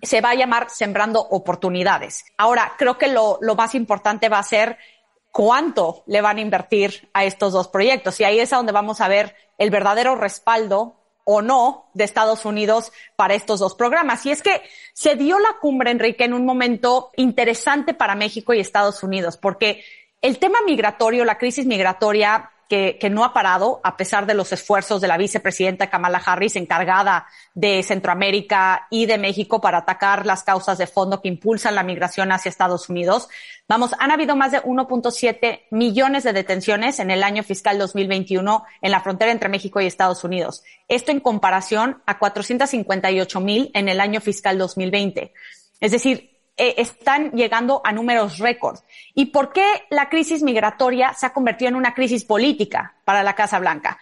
Se 0.00 0.22
va 0.22 0.30
a 0.30 0.34
llamar 0.34 0.70
Sembrando 0.70 1.20
Oportunidades. 1.20 2.24
Ahora, 2.38 2.72
creo 2.78 2.96
que 2.96 3.08
lo, 3.08 3.36
lo 3.42 3.54
más 3.54 3.74
importante 3.74 4.30
va 4.30 4.38
a 4.38 4.42
ser 4.42 4.78
cuánto 5.30 6.04
le 6.06 6.22
van 6.22 6.38
a 6.38 6.40
invertir 6.40 7.10
a 7.12 7.26
estos 7.26 7.52
dos 7.52 7.68
proyectos. 7.68 8.18
Y 8.20 8.24
ahí 8.24 8.40
es 8.40 8.48
donde 8.48 8.72
vamos 8.72 9.02
a 9.02 9.08
ver 9.08 9.36
el 9.58 9.68
verdadero 9.68 10.14
respaldo 10.14 11.03
o 11.24 11.42
no 11.42 11.90
de 11.94 12.04
Estados 12.04 12.44
Unidos 12.44 12.92
para 13.16 13.34
estos 13.34 13.60
dos 13.60 13.74
programas. 13.74 14.24
Y 14.26 14.30
es 14.30 14.42
que 14.42 14.62
se 14.92 15.16
dio 15.16 15.38
la 15.38 15.56
cumbre, 15.60 15.90
Enrique, 15.90 16.24
en 16.24 16.34
un 16.34 16.44
momento 16.44 17.10
interesante 17.16 17.94
para 17.94 18.14
México 18.14 18.54
y 18.54 18.60
Estados 18.60 19.02
Unidos, 19.02 19.36
porque 19.36 19.84
el 20.20 20.38
tema 20.38 20.58
migratorio, 20.64 21.24
la 21.24 21.38
crisis 21.38 21.66
migratoria, 21.66 22.50
que, 22.68 22.98
no 23.10 23.24
ha 23.24 23.32
parado 23.32 23.80
a 23.84 23.96
pesar 23.96 24.26
de 24.26 24.34
los 24.34 24.52
esfuerzos 24.52 25.00
de 25.00 25.08
la 25.08 25.16
vicepresidenta 25.16 25.90
Kamala 25.90 26.22
Harris, 26.24 26.56
encargada 26.56 27.26
de 27.54 27.82
Centroamérica 27.82 28.86
y 28.90 29.06
de 29.06 29.18
México 29.18 29.60
para 29.60 29.78
atacar 29.78 30.26
las 30.26 30.42
causas 30.42 30.78
de 30.78 30.86
fondo 30.86 31.20
que 31.20 31.28
impulsan 31.28 31.74
la 31.74 31.82
migración 31.82 32.32
hacia 32.32 32.48
Estados 32.48 32.88
Unidos. 32.88 33.28
Vamos, 33.68 33.92
han 33.98 34.10
habido 34.10 34.36
más 34.36 34.52
de 34.52 34.62
1.7 34.62 35.62
millones 35.70 36.24
de 36.24 36.32
detenciones 36.32 36.98
en 36.98 37.10
el 37.10 37.22
año 37.22 37.42
fiscal 37.42 37.78
2021 37.78 38.64
en 38.82 38.90
la 38.90 39.00
frontera 39.00 39.32
entre 39.32 39.48
México 39.48 39.80
y 39.80 39.86
Estados 39.86 40.24
Unidos. 40.24 40.62
Esto 40.88 41.12
en 41.12 41.20
comparación 41.20 42.02
a 42.06 42.18
458 42.18 43.40
mil 43.40 43.70
en 43.74 43.88
el 43.88 44.00
año 44.00 44.20
fiscal 44.20 44.58
2020. 44.58 45.32
Es 45.80 45.92
decir, 45.92 46.33
eh, 46.56 46.74
están 46.78 47.32
llegando 47.32 47.80
a 47.84 47.92
números 47.92 48.38
récord. 48.38 48.78
¿Y 49.14 49.26
por 49.26 49.52
qué 49.52 49.64
la 49.90 50.08
crisis 50.08 50.42
migratoria 50.42 51.12
se 51.14 51.26
ha 51.26 51.32
convertido 51.32 51.70
en 51.70 51.76
una 51.76 51.94
crisis 51.94 52.24
política 52.24 52.94
para 53.04 53.22
la 53.22 53.34
Casa 53.34 53.58
Blanca? 53.58 53.98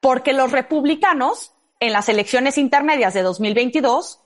Porque 0.00 0.32
los 0.32 0.52
republicanos 0.52 1.52
en 1.80 1.92
las 1.92 2.08
elecciones 2.08 2.58
intermedias 2.58 3.14
de 3.14 3.22
2022, 3.22 4.20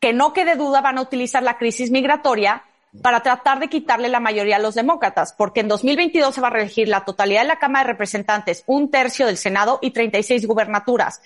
que 0.00 0.12
no 0.12 0.32
quede 0.32 0.56
duda 0.56 0.80
van 0.80 0.98
a 0.98 1.02
utilizar 1.02 1.42
la 1.42 1.58
crisis 1.58 1.90
migratoria 1.90 2.64
para 3.02 3.20
tratar 3.20 3.58
de 3.58 3.68
quitarle 3.68 4.08
la 4.08 4.20
mayoría 4.20 4.56
a 4.56 4.60
los 4.60 4.74
demócratas, 4.74 5.32
porque 5.32 5.60
en 5.60 5.68
2022 5.68 6.34
se 6.34 6.40
va 6.40 6.48
a 6.48 6.52
reelegir 6.52 6.88
la 6.88 7.04
totalidad 7.04 7.42
de 7.42 7.48
la 7.48 7.58
Cámara 7.58 7.84
de 7.84 7.92
Representantes, 7.92 8.62
un 8.66 8.90
tercio 8.90 9.26
del 9.26 9.36
Senado 9.36 9.78
y 9.82 9.90
36 9.90 10.46
gubernaturas. 10.46 11.20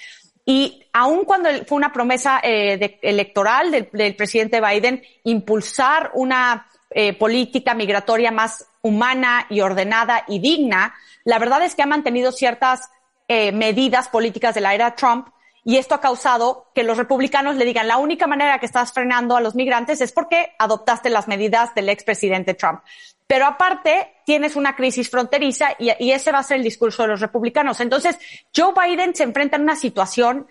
Y 0.50 0.82
aun 0.94 1.26
cuando 1.26 1.50
fue 1.66 1.76
una 1.76 1.92
promesa 1.92 2.40
eh, 2.42 2.98
electoral 3.02 3.70
del, 3.70 4.16
presidente 4.16 4.62
Biden 4.62 5.02
impulsar 5.24 6.12
una 6.14 6.66
eh, 6.88 7.12
política 7.12 7.74
migratoria 7.74 8.30
más 8.30 8.66
humana 8.80 9.44
y 9.50 9.60
ordenada 9.60 10.24
y 10.26 10.38
digna, 10.38 10.94
la 11.24 11.38
verdad 11.38 11.62
es 11.62 11.74
que 11.74 11.82
ha 11.82 11.86
mantenido 11.86 12.32
ciertas 12.32 12.88
eh, 13.28 13.52
medidas 13.52 14.08
políticas 14.08 14.54
de 14.54 14.62
la 14.62 14.74
era 14.74 14.94
Trump 14.94 15.28
y 15.64 15.76
esto 15.76 15.94
ha 15.94 16.00
causado 16.00 16.70
que 16.74 16.82
los 16.82 16.96
republicanos 16.96 17.56
le 17.56 17.66
digan 17.66 17.86
la 17.86 17.98
única 17.98 18.26
manera 18.26 18.58
que 18.58 18.64
estás 18.64 18.94
frenando 18.94 19.36
a 19.36 19.42
los 19.42 19.54
migrantes 19.54 20.00
es 20.00 20.12
porque 20.12 20.54
adoptaste 20.58 21.10
las 21.10 21.28
medidas 21.28 21.74
del 21.74 21.90
expresidente 21.90 22.54
Trump. 22.54 22.80
Pero 23.28 23.46
aparte, 23.46 24.16
tienes 24.26 24.56
una 24.56 24.74
crisis 24.74 25.08
fronteriza 25.08 25.68
y, 25.78 25.92
y, 26.00 26.10
ese 26.10 26.32
va 26.32 26.38
a 26.38 26.42
ser 26.42 26.56
el 26.56 26.64
discurso 26.64 27.02
de 27.02 27.10
los 27.10 27.20
republicanos. 27.20 27.80
Entonces, 27.80 28.18
Joe 28.56 28.72
Biden 28.74 29.14
se 29.14 29.22
enfrenta 29.22 29.56
a 29.56 29.60
una 29.60 29.76
situación 29.76 30.48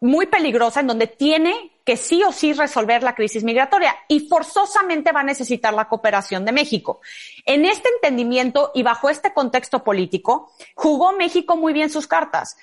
muy 0.00 0.26
peligrosa 0.26 0.80
en 0.80 0.88
donde 0.88 1.06
tiene 1.06 1.72
que 1.84 1.96
sí 1.96 2.22
o 2.24 2.32
sí 2.32 2.52
resolver 2.52 3.02
la 3.02 3.14
crisis 3.14 3.44
migratoria 3.44 3.94
y 4.08 4.28
forzosamente 4.28 5.12
va 5.12 5.20
a 5.20 5.24
necesitar 5.24 5.72
la 5.72 5.88
cooperación 5.88 6.44
de 6.44 6.52
México. 6.52 7.00
En 7.44 7.64
este 7.64 7.88
entendimiento 7.90 8.72
y 8.74 8.82
bajo 8.82 9.08
este 9.08 9.32
contexto 9.32 9.84
político, 9.84 10.50
jugó 10.74 11.12
México 11.12 11.56
muy 11.56 11.72
bien 11.72 11.88
sus 11.88 12.08
cartas. 12.08 12.56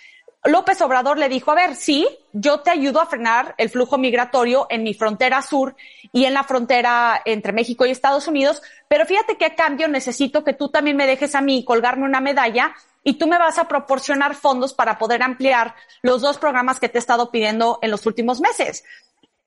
López 0.46 0.82
Obrador 0.82 1.18
le 1.18 1.30
dijo, 1.30 1.52
a 1.52 1.56
ver, 1.56 1.76
sí, 1.76 2.08
yo 2.34 2.60
te 2.60 2.70
ayudo 2.70 3.00
a 3.00 3.06
frenar 3.06 3.56
el 3.58 3.70
flujo 3.70 3.98
migratorio 3.98 4.68
en 4.70 4.84
mi 4.84 4.94
frontera 4.94 5.42
sur 5.42 5.76
y 6.12 6.26
en 6.26 6.34
la 6.34 6.44
frontera 6.44 7.22
entre 7.24 7.54
México 7.54 7.86
y 7.86 7.92
Estados 7.92 8.28
Unidos, 8.28 8.62
pero 8.90 9.06
fíjate 9.06 9.38
que 9.38 9.46
a 9.46 9.56
cambio 9.56 9.88
necesito 9.88 10.44
que 10.44 10.54
tú 10.54 10.70
también 10.70 10.98
me 10.98 11.08
dejes 11.08 11.34
a 11.36 11.42
mí 11.42 11.64
colgarme 11.64 12.04
una 12.04 12.20
medalla 12.20 12.74
y 13.04 13.14
tú 13.14 13.28
me 13.28 13.38
vas 13.38 13.58
a 13.58 13.70
proporcionar 13.70 14.36
fondos 14.36 14.74
para 14.74 14.98
poder 14.98 15.24
ampliar 15.24 15.76
los 16.02 16.22
dos 16.22 16.38
programas 16.38 16.80
que 16.80 16.90
te 16.90 16.98
he 16.98 17.00
estado 17.00 17.32
pidiendo 17.32 17.80
en 17.82 17.92
los 17.92 18.06
últimos 18.06 18.42
meses. 18.42 18.84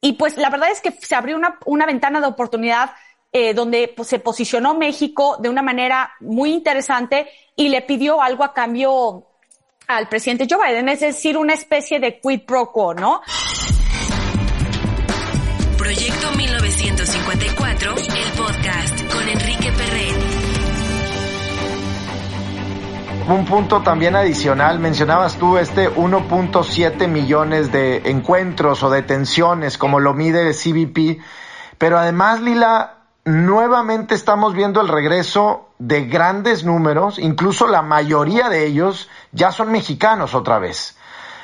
Y 0.00 0.15
pues 0.15 0.37
la 0.38 0.50
verdad 0.50 0.71
es 0.71 0.81
que 0.81 0.93
se 0.93 1.15
abrió 1.15 1.38
una, 1.67 1.87
ventana 1.87 2.21
de 2.21 2.26
oportunidad 2.26 2.93
eh, 3.33 3.55
donde 3.55 3.93
pues, 3.95 4.09
se 4.09 4.19
posicionó 4.19 4.75
México 4.75 5.37
de 5.41 5.49
una 5.49 5.62
manera 5.62 6.12
muy 6.21 6.53
interesante 6.53 7.29
y 7.55 7.69
le 7.69 7.83
pidió 7.83 8.23
algo 8.23 8.45
a 8.45 8.55
cambio 8.55 9.26
al 9.88 10.09
presidente 10.09 10.47
Joe 10.50 10.66
Biden, 10.66 10.88
es 10.88 11.00
decir, 11.00 11.37
una 11.37 11.55
especie 11.55 12.00
de 12.00 12.19
quid 12.21 12.40
pro 12.47 12.73
quo, 12.73 12.95
¿no? 12.95 13.21
Proyecto 15.78 16.33
1954, 16.37 17.95
el 17.95 18.33
podcast 18.37 19.12
con 19.12 19.28
Enrique 19.28 19.73
Perret. 19.73 20.16
Un 23.28 23.45
punto 23.45 23.83
también 23.83 24.14
adicional, 24.14 24.78
mencionabas 24.78 25.37
tú 25.37 25.59
este 25.59 25.90
1.7 25.90 27.09
millones 27.09 27.73
de 27.73 28.02
encuentros 28.11 28.83
o 28.83 28.90
detenciones, 28.90 29.78
como 29.78 30.00
lo 30.00 30.14
mide 30.14 30.49
el 30.49 30.55
CBP, 30.55 31.21
pero 31.78 31.99
además, 31.99 32.40
Lila, 32.40 32.96
nuevamente 33.26 34.14
estamos 34.14 34.54
viendo 34.54 34.80
el 34.80 34.88
regreso 34.88 35.68
de 35.80 36.06
grandes 36.06 36.64
números, 36.64 37.18
incluso 37.18 37.66
la 37.66 37.83
mayoría 37.83 38.49
de 38.49 38.64
ellos 38.66 39.11
ya 39.33 39.50
son 39.50 39.73
mexicanos 39.73 40.33
otra 40.35 40.61
vez. 40.61 40.96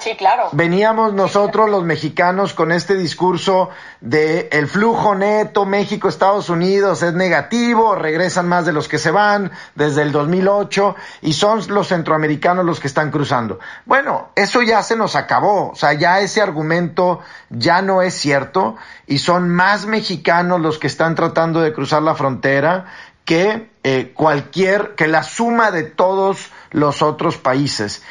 Sí, 0.02 0.16
claro. 0.16 0.48
Veníamos 0.50 1.14
nosotros 1.14 1.70
los 1.70 1.84
mexicanos 1.84 2.54
con 2.54 2.72
este 2.72 2.96
discurso 2.96 3.70
de 4.00 4.48
el 4.50 4.66
flujo 4.66 5.14
neto 5.14 5.64
México-Estados 5.64 6.48
Unidos 6.48 7.04
es 7.04 7.14
negativo, 7.14 7.94
regresan 7.94 8.48
más 8.48 8.66
de 8.66 8.72
los 8.72 8.88
que 8.88 8.98
se 8.98 9.12
van 9.12 9.52
desde 9.76 10.02
el 10.02 10.10
2008 10.10 10.96
y 11.20 11.34
son 11.34 11.62
los 11.68 11.86
centroamericanos 11.86 12.64
los 12.64 12.80
que 12.80 12.88
están 12.88 13.12
cruzando. 13.12 13.60
Bueno, 13.84 14.30
eso 14.34 14.60
ya 14.62 14.82
se 14.82 14.96
nos 14.96 15.14
acabó, 15.14 15.70
o 15.70 15.76
sea, 15.76 15.92
ya 15.92 16.18
ese 16.18 16.42
argumento 16.42 17.20
ya 17.48 17.80
no 17.80 18.02
es 18.02 18.14
cierto 18.14 18.76
y 19.06 19.18
son 19.18 19.50
más 19.50 19.86
mexicanos 19.86 20.60
los 20.60 20.78
que 20.78 20.88
están 20.88 21.14
tratando 21.14 21.60
de 21.60 21.72
cruzar 21.72 22.02
la 22.02 22.16
frontera 22.16 22.86
que 23.24 23.70
eh, 23.84 24.12
cualquier, 24.14 24.94
que 24.96 25.06
la 25.06 25.22
suma 25.22 25.70
de 25.70 25.84
todos 25.84 26.50
los 26.70 27.02
otros 27.02 27.36
países. 27.36 28.02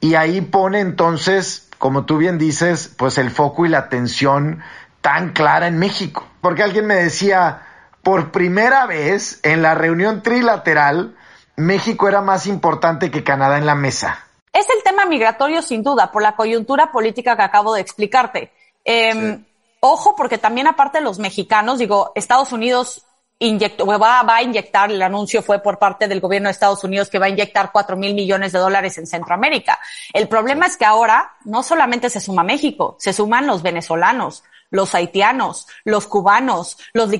Y 0.00 0.14
ahí 0.14 0.40
pone 0.40 0.80
entonces, 0.80 1.68
como 1.78 2.04
tú 2.04 2.18
bien 2.18 2.38
dices, 2.38 2.94
pues 2.96 3.18
el 3.18 3.30
foco 3.30 3.66
y 3.66 3.68
la 3.68 3.78
atención 3.78 4.62
tan 5.00 5.32
clara 5.32 5.66
en 5.66 5.78
México. 5.78 6.26
Porque 6.40 6.62
alguien 6.62 6.86
me 6.86 6.94
decía, 6.94 7.62
por 8.02 8.30
primera 8.30 8.86
vez 8.86 9.40
en 9.42 9.62
la 9.62 9.74
reunión 9.74 10.22
trilateral, 10.22 11.16
México 11.56 12.08
era 12.08 12.20
más 12.20 12.46
importante 12.46 13.10
que 13.10 13.24
Canadá 13.24 13.58
en 13.58 13.66
la 13.66 13.74
mesa. 13.74 14.24
Es 14.52 14.66
el 14.70 14.82
tema 14.82 15.06
migratorio 15.06 15.62
sin 15.62 15.82
duda, 15.82 16.10
por 16.10 16.22
la 16.22 16.36
coyuntura 16.36 16.92
política 16.92 17.36
que 17.36 17.42
acabo 17.42 17.74
de 17.74 17.80
explicarte. 17.80 18.52
Em, 18.84 19.44
ojo, 19.80 20.14
porque 20.16 20.38
también 20.38 20.68
aparte 20.68 20.98
de 20.98 21.04
los 21.04 21.18
mexicanos, 21.18 21.78
digo, 21.78 22.12
Estados 22.14 22.52
Unidos 22.52 23.04
va, 23.40 24.22
va, 24.22 24.36
a 24.36 24.42
inyectar, 24.42 24.90
el 24.90 25.00
anuncio 25.00 25.42
fue 25.42 25.62
por 25.62 25.78
parte 25.78 26.08
del 26.08 26.20
gobierno 26.20 26.48
de 26.48 26.52
Estados 26.52 26.82
Unidos 26.84 27.08
que 27.08 27.18
va 27.18 27.26
a 27.26 27.30
inyectar 27.30 27.70
cuatro 27.72 27.96
mil 27.96 28.14
millones 28.14 28.52
de 28.52 28.58
dólares 28.58 28.98
en 28.98 29.06
Centroamérica. 29.06 29.78
El 30.12 30.28
problema 30.28 30.66
es 30.66 30.76
que 30.76 30.84
ahora 30.84 31.36
no 31.44 31.62
solamente 31.62 32.10
se 32.10 32.20
suma 32.20 32.42
México, 32.42 32.96
se 32.98 33.12
suman 33.12 33.46
los 33.46 33.62
venezolanos, 33.62 34.42
los 34.70 34.94
haitianos, 34.94 35.66
los 35.84 36.06
cubanos, 36.06 36.78
los 36.92 37.10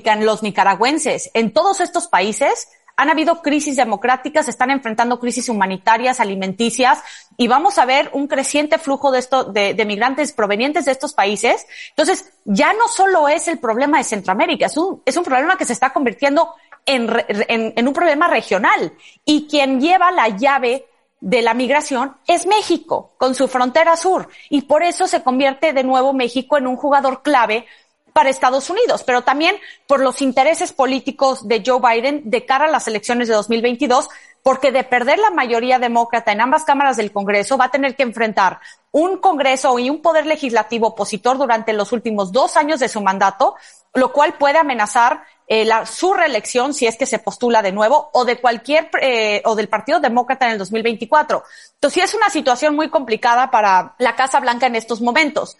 nicaragüenses. 0.43 1.31
En 1.33 1.53
todos 1.53 1.79
estos 1.79 2.07
países 2.07 2.67
han 2.99 3.09
habido 3.09 3.41
crisis 3.41 3.77
democráticas, 3.77 4.49
están 4.49 4.71
enfrentando 4.71 5.21
crisis 5.21 5.47
humanitarias, 5.47 6.19
alimenticias, 6.19 6.99
y 7.37 7.47
vamos 7.47 7.77
a 7.77 7.85
ver 7.85 8.09
un 8.11 8.27
creciente 8.27 8.77
flujo 8.77 9.09
de, 9.13 9.19
esto, 9.19 9.45
de, 9.45 9.85
migrantes 9.85 10.33
provenientes 10.33 10.83
de 10.83 10.91
estos 10.91 11.13
países. 11.13 11.65
Entonces, 11.91 12.29
ya 12.43 12.73
no 12.73 12.89
solo 12.89 13.29
es 13.29 13.47
el 13.47 13.57
problema 13.57 13.99
de 13.99 14.03
Centroamérica, 14.03 14.65
es 14.65 14.75
un, 14.75 15.01
es 15.05 15.15
un 15.15 15.23
problema 15.23 15.57
que 15.57 15.63
se 15.63 15.71
está 15.71 15.93
convirtiendo 15.93 16.53
en, 16.85 17.09
en, 17.29 17.71
en 17.73 17.87
un 17.87 17.93
problema 17.93 18.27
regional. 18.27 18.91
Y 19.23 19.47
quien 19.47 19.79
lleva 19.79 20.11
la 20.11 20.27
llave 20.27 20.85
de 21.21 21.41
la 21.41 21.53
migración 21.53 22.17
es 22.27 22.47
México, 22.47 23.13
con 23.17 23.33
su 23.33 23.47
frontera 23.47 23.95
sur. 23.95 24.27
Y 24.49 24.63
por 24.63 24.83
eso 24.83 25.07
se 25.07 25.23
convierte 25.23 25.71
de 25.71 25.85
nuevo 25.85 26.11
México 26.11 26.57
en 26.57 26.67
un 26.67 26.75
jugador 26.75 27.21
clave 27.23 27.65
para 28.13 28.29
Estados 28.29 28.69
Unidos, 28.69 29.03
pero 29.03 29.21
también 29.23 29.55
por 29.87 29.99
los 29.99 30.21
intereses 30.21 30.73
políticos 30.73 31.47
de 31.47 31.63
Joe 31.65 31.79
Biden 31.81 32.29
de 32.29 32.45
cara 32.45 32.65
a 32.65 32.71
las 32.71 32.87
elecciones 32.87 33.27
de 33.27 33.33
2022 33.33 34.09
porque 34.43 34.71
de 34.71 34.83
perder 34.83 35.19
la 35.19 35.31
mayoría 35.31 35.79
demócrata 35.79 36.31
en 36.31 36.41
ambas 36.41 36.63
cámaras 36.63 36.97
del 36.97 37.11
Congreso 37.11 37.57
va 37.57 37.65
a 37.65 37.71
tener 37.71 37.95
que 37.95 38.03
enfrentar 38.03 38.59
un 38.91 39.17
Congreso 39.17 39.77
y 39.79 39.89
un 39.89 40.01
poder 40.01 40.25
legislativo 40.25 40.87
opositor 40.87 41.37
durante 41.37 41.73
los 41.73 41.91
últimos 41.91 42.31
dos 42.31 42.57
años 42.57 42.79
de 42.79 42.89
su 42.89 43.01
mandato, 43.01 43.55
lo 43.93 44.11
cual 44.11 44.35
puede 44.37 44.57
amenazar 44.57 45.23
eh, 45.47 45.65
la, 45.65 45.85
su 45.85 46.13
reelección 46.13 46.73
si 46.73 46.87
es 46.87 46.95
que 46.95 47.05
se 47.05 47.19
postula 47.19 47.61
de 47.61 47.71
nuevo 47.71 48.09
o 48.13 48.23
de 48.23 48.39
cualquier 48.39 48.89
eh, 49.01 49.41
o 49.45 49.55
del 49.55 49.67
Partido 49.67 49.99
Demócrata 49.99 50.45
en 50.45 50.53
el 50.53 50.57
2024. 50.57 51.43
Entonces 51.73 51.93
sí 51.93 52.01
es 52.01 52.13
una 52.13 52.29
situación 52.29 52.75
muy 52.75 52.89
complicada 52.89 53.51
para 53.51 53.95
la 53.99 54.15
Casa 54.15 54.39
Blanca 54.39 54.67
en 54.67 54.75
estos 54.75 55.01
momentos. 55.01 55.57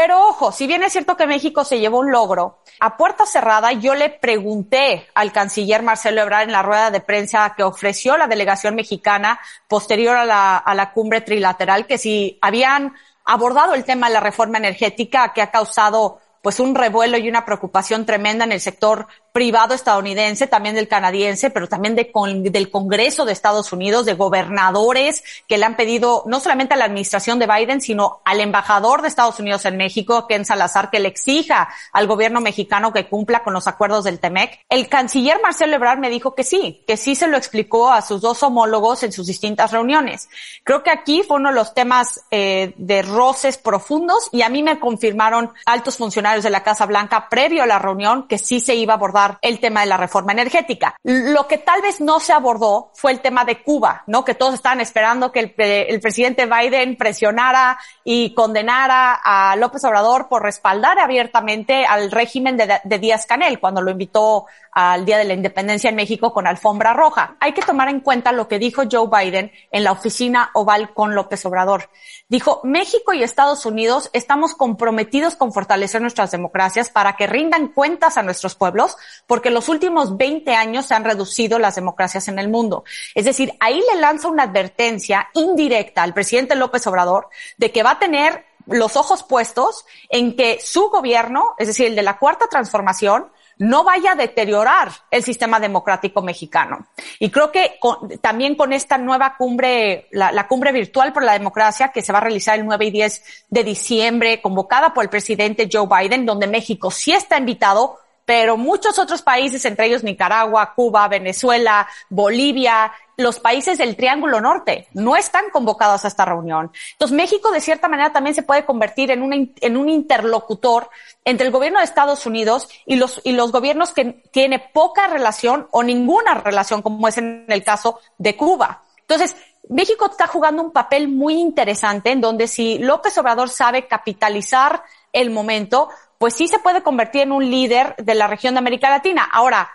Pero 0.00 0.28
ojo, 0.28 0.52
si 0.52 0.68
bien 0.68 0.84
es 0.84 0.92
cierto 0.92 1.16
que 1.16 1.26
México 1.26 1.64
se 1.64 1.80
llevó 1.80 1.98
un 1.98 2.12
logro, 2.12 2.60
a 2.78 2.96
puerta 2.96 3.26
cerrada 3.26 3.72
yo 3.72 3.96
le 3.96 4.10
pregunté 4.10 5.08
al 5.12 5.32
canciller 5.32 5.82
Marcelo 5.82 6.20
Ebrard 6.20 6.44
en 6.44 6.52
la 6.52 6.62
rueda 6.62 6.92
de 6.92 7.00
prensa 7.00 7.52
que 7.56 7.64
ofreció 7.64 8.16
la 8.16 8.28
delegación 8.28 8.76
mexicana 8.76 9.40
posterior 9.66 10.14
a 10.14 10.24
la, 10.24 10.56
a 10.56 10.74
la 10.76 10.92
cumbre 10.92 11.20
trilateral 11.22 11.88
que 11.88 11.98
si 11.98 12.38
habían 12.40 12.94
abordado 13.24 13.74
el 13.74 13.82
tema 13.82 14.06
de 14.06 14.14
la 14.14 14.20
reforma 14.20 14.58
energética 14.58 15.32
que 15.32 15.42
ha 15.42 15.50
causado 15.50 16.20
pues 16.42 16.60
un 16.60 16.76
revuelo 16.76 17.18
y 17.18 17.28
una 17.28 17.44
preocupación 17.44 18.06
tremenda 18.06 18.44
en 18.44 18.52
el 18.52 18.60
sector 18.60 19.08
privado 19.38 19.72
estadounidense, 19.72 20.48
también 20.48 20.74
del 20.74 20.88
canadiense, 20.88 21.48
pero 21.50 21.68
también 21.68 21.94
de 21.94 22.10
del 22.50 22.70
Congreso 22.72 23.24
de 23.24 23.32
Estados 23.32 23.72
Unidos, 23.72 24.04
de 24.04 24.14
gobernadores 24.14 25.22
que 25.46 25.58
le 25.58 25.64
han 25.64 25.76
pedido 25.76 26.24
no 26.26 26.40
solamente 26.40 26.74
a 26.74 26.76
la 26.76 26.86
administración 26.86 27.38
de 27.38 27.46
Biden, 27.46 27.80
sino 27.80 28.20
al 28.24 28.40
embajador 28.40 29.00
de 29.00 29.06
Estados 29.06 29.38
Unidos 29.38 29.64
en 29.64 29.76
México, 29.76 30.26
Ken 30.26 30.44
Salazar, 30.44 30.90
que 30.90 30.98
le 30.98 31.06
exija 31.06 31.68
al 31.92 32.08
gobierno 32.08 32.40
mexicano 32.40 32.92
que 32.92 33.06
cumpla 33.06 33.44
con 33.44 33.54
los 33.54 33.68
acuerdos 33.68 34.02
del 34.02 34.18
TEMEC. 34.18 34.58
El 34.68 34.88
canciller 34.88 35.38
Marcelo 35.40 35.76
Ebrard 35.76 36.00
me 36.00 36.10
dijo 36.10 36.34
que 36.34 36.42
sí, 36.42 36.82
que 36.84 36.96
sí 36.96 37.14
se 37.14 37.28
lo 37.28 37.36
explicó 37.36 37.92
a 37.92 38.02
sus 38.02 38.20
dos 38.20 38.42
homólogos 38.42 39.04
en 39.04 39.12
sus 39.12 39.28
distintas 39.28 39.70
reuniones. 39.70 40.28
Creo 40.64 40.82
que 40.82 40.90
aquí 40.90 41.22
fue 41.22 41.36
uno 41.36 41.50
de 41.50 41.54
los 41.54 41.74
temas 41.74 42.24
eh, 42.32 42.74
de 42.76 43.02
roces 43.02 43.56
profundos 43.56 44.30
y 44.32 44.42
a 44.42 44.48
mí 44.48 44.64
me 44.64 44.80
confirmaron 44.80 45.52
altos 45.64 45.96
funcionarios 45.96 46.42
de 46.42 46.50
la 46.50 46.64
Casa 46.64 46.86
Blanca 46.86 47.28
previo 47.28 47.62
a 47.62 47.66
la 47.66 47.78
reunión 47.78 48.26
que 48.26 48.38
sí 48.38 48.58
se 48.58 48.74
iba 48.74 48.94
a 48.94 48.96
abordar 48.96 49.27
el 49.42 49.60
tema 49.60 49.80
de 49.80 49.86
la 49.86 49.96
reforma 49.96 50.32
energética. 50.32 50.96
Lo 51.02 51.46
que 51.46 51.58
tal 51.58 51.82
vez 51.82 52.00
no 52.00 52.20
se 52.20 52.32
abordó 52.32 52.90
fue 52.94 53.12
el 53.12 53.20
tema 53.20 53.44
de 53.44 53.62
Cuba, 53.62 54.04
¿no? 54.06 54.24
Que 54.24 54.34
todos 54.34 54.54
estaban 54.54 54.80
esperando 54.80 55.32
que 55.32 55.40
el, 55.40 56.00
presidente 56.00 56.46
Biden 56.46 56.96
presionara 56.96 57.78
y 58.04 58.34
condenara 58.34 59.20
a 59.22 59.56
López 59.56 59.84
Obrador 59.84 60.28
por 60.28 60.42
respaldar 60.42 60.98
abiertamente 60.98 61.84
al 61.86 62.10
régimen 62.10 62.56
de, 62.56 62.80
de 62.82 62.98
Díaz 62.98 63.26
Canel 63.26 63.60
cuando 63.60 63.82
lo 63.82 63.90
invitó 63.90 64.46
al 64.72 65.04
Día 65.04 65.18
de 65.18 65.24
la 65.24 65.34
Independencia 65.34 65.90
en 65.90 65.96
México 65.96 66.32
con 66.32 66.46
alfombra 66.46 66.92
roja. 66.94 67.36
Hay 67.40 67.52
que 67.52 67.62
tomar 67.62 67.88
en 67.88 68.00
cuenta 68.00 68.30
lo 68.30 68.46
que 68.46 68.60
dijo 68.60 68.84
Joe 68.90 69.08
Biden 69.08 69.50
en 69.72 69.84
la 69.84 69.90
oficina 69.90 70.50
oval 70.54 70.94
con 70.94 71.16
López 71.16 71.44
Obrador. 71.46 71.90
Dijo, 72.28 72.60
México 72.62 73.12
y 73.12 73.22
Estados 73.22 73.66
Unidos 73.66 74.08
estamos 74.12 74.54
comprometidos 74.54 75.34
con 75.34 75.52
fortalecer 75.52 76.00
nuestras 76.00 76.30
democracias 76.30 76.90
para 76.90 77.16
que 77.16 77.26
rindan 77.26 77.68
cuentas 77.68 78.18
a 78.18 78.22
nuestros 78.22 78.54
pueblos, 78.54 78.96
porque 79.26 79.48
en 79.48 79.54
los 79.54 79.68
últimos 79.68 80.16
20 80.16 80.54
años 80.54 80.86
se 80.86 80.94
han 80.94 81.04
reducido 81.04 81.58
las 81.58 81.74
democracias 81.74 82.28
en 82.28 82.38
el 82.38 82.48
mundo. 82.48 82.84
Es 83.14 83.24
decir, 83.24 83.54
ahí 83.60 83.82
le 83.92 84.00
lanza 84.00 84.28
una 84.28 84.44
advertencia 84.44 85.28
indirecta 85.34 86.02
al 86.02 86.14
presidente 86.14 86.54
López 86.54 86.86
Obrador 86.86 87.28
de 87.56 87.70
que 87.72 87.82
va 87.82 87.92
a 87.92 87.98
tener 87.98 88.44
los 88.66 88.96
ojos 88.96 89.22
puestos 89.22 89.86
en 90.08 90.36
que 90.36 90.58
su 90.60 90.90
gobierno, 90.90 91.54
es 91.58 91.68
decir, 91.68 91.86
el 91.86 91.96
de 91.96 92.02
la 92.02 92.18
cuarta 92.18 92.46
transformación, 92.48 93.30
no 93.58 93.82
vaya 93.82 94.12
a 94.12 94.14
deteriorar 94.14 94.90
el 95.10 95.22
sistema 95.24 95.58
democrático 95.58 96.22
mexicano. 96.22 96.86
Y 97.18 97.30
creo 97.30 97.50
que 97.50 97.78
también 98.20 98.54
con 98.54 98.72
esta 98.72 98.98
nueva 98.98 99.36
cumbre, 99.36 100.06
la, 100.12 100.30
la, 100.30 100.46
cumbre 100.46 100.70
virtual 100.72 101.12
por 101.12 101.24
la 101.24 101.32
democracia 101.32 101.88
que 101.88 102.02
se 102.02 102.12
va 102.12 102.18
a 102.18 102.22
realizar 102.22 102.58
el 102.58 102.64
9 102.64 102.86
y 102.86 102.90
10 102.90 103.22
de 103.50 103.64
diciembre, 103.64 104.40
convocada 104.40 104.94
por 104.94 105.02
el 105.02 105.10
presidente 105.10 105.68
Joe 105.70 105.88
Biden, 105.88 106.24
donde 106.24 106.46
México 106.46 106.90
sí 106.90 107.12
está 107.12 107.36
invitado, 107.36 107.98
pero 108.28 108.58
muchos 108.58 108.98
otros 108.98 109.22
países, 109.22 109.64
entre 109.64 109.86
ellos 109.86 110.04
Nicaragua, 110.04 110.74
Cuba, 110.74 111.08
Venezuela, 111.08 111.88
Bolivia, 112.10 112.92
los 113.16 113.40
países 113.40 113.78
del 113.78 113.96
Triángulo 113.96 114.38
Norte 114.38 114.86
no 114.92 115.16
están 115.16 115.48
convocados 115.50 116.04
a 116.04 116.08
esta 116.08 116.26
reunión. 116.26 116.70
Entonces, 116.92 117.16
México, 117.16 117.50
de 117.50 117.62
cierta 117.62 117.88
manera, 117.88 118.12
también 118.12 118.34
se 118.34 118.42
puede 118.42 118.66
convertir 118.66 119.10
en, 119.10 119.22
un 119.22 119.88
interlocutor 119.88 120.90
entre 121.24 121.46
el 121.46 121.52
gobierno 121.54 121.78
de 121.78 121.86
Estados 121.86 122.26
Unidos 122.26 122.68
y 122.84 122.96
los, 122.96 123.18
y 123.24 123.32
los 123.32 123.50
gobiernos 123.50 123.94
que 123.94 124.22
tiene 124.30 124.58
poca 124.58 125.06
relación 125.06 125.66
o 125.70 125.82
ninguna 125.82 126.34
relación, 126.34 126.82
como 126.82 127.08
es 127.08 127.16
en 127.16 127.46
el 127.48 127.64
caso 127.64 127.98
de 128.18 128.36
Cuba. 128.36 128.82
Entonces, 129.00 129.36
México 129.70 130.06
está 130.10 130.26
jugando 130.26 130.62
un 130.62 130.72
papel 130.72 131.08
muy 131.08 131.32
interesante 131.40 132.10
en 132.10 132.20
donde 132.20 132.46
si 132.46 132.76
López 132.76 133.16
Obrador 133.16 133.48
sabe 133.48 133.86
capitalizar 133.86 134.82
el 135.14 135.30
momento, 135.30 135.88
pues 136.18 136.34
sí 136.34 136.48
se 136.48 136.58
puede 136.58 136.82
convertir 136.82 137.22
en 137.22 137.32
un 137.32 137.48
líder 137.48 137.94
de 137.96 138.14
la 138.14 138.26
región 138.26 138.54
de 138.54 138.58
América 138.58 138.90
Latina. 138.90 139.28
Ahora, 139.30 139.70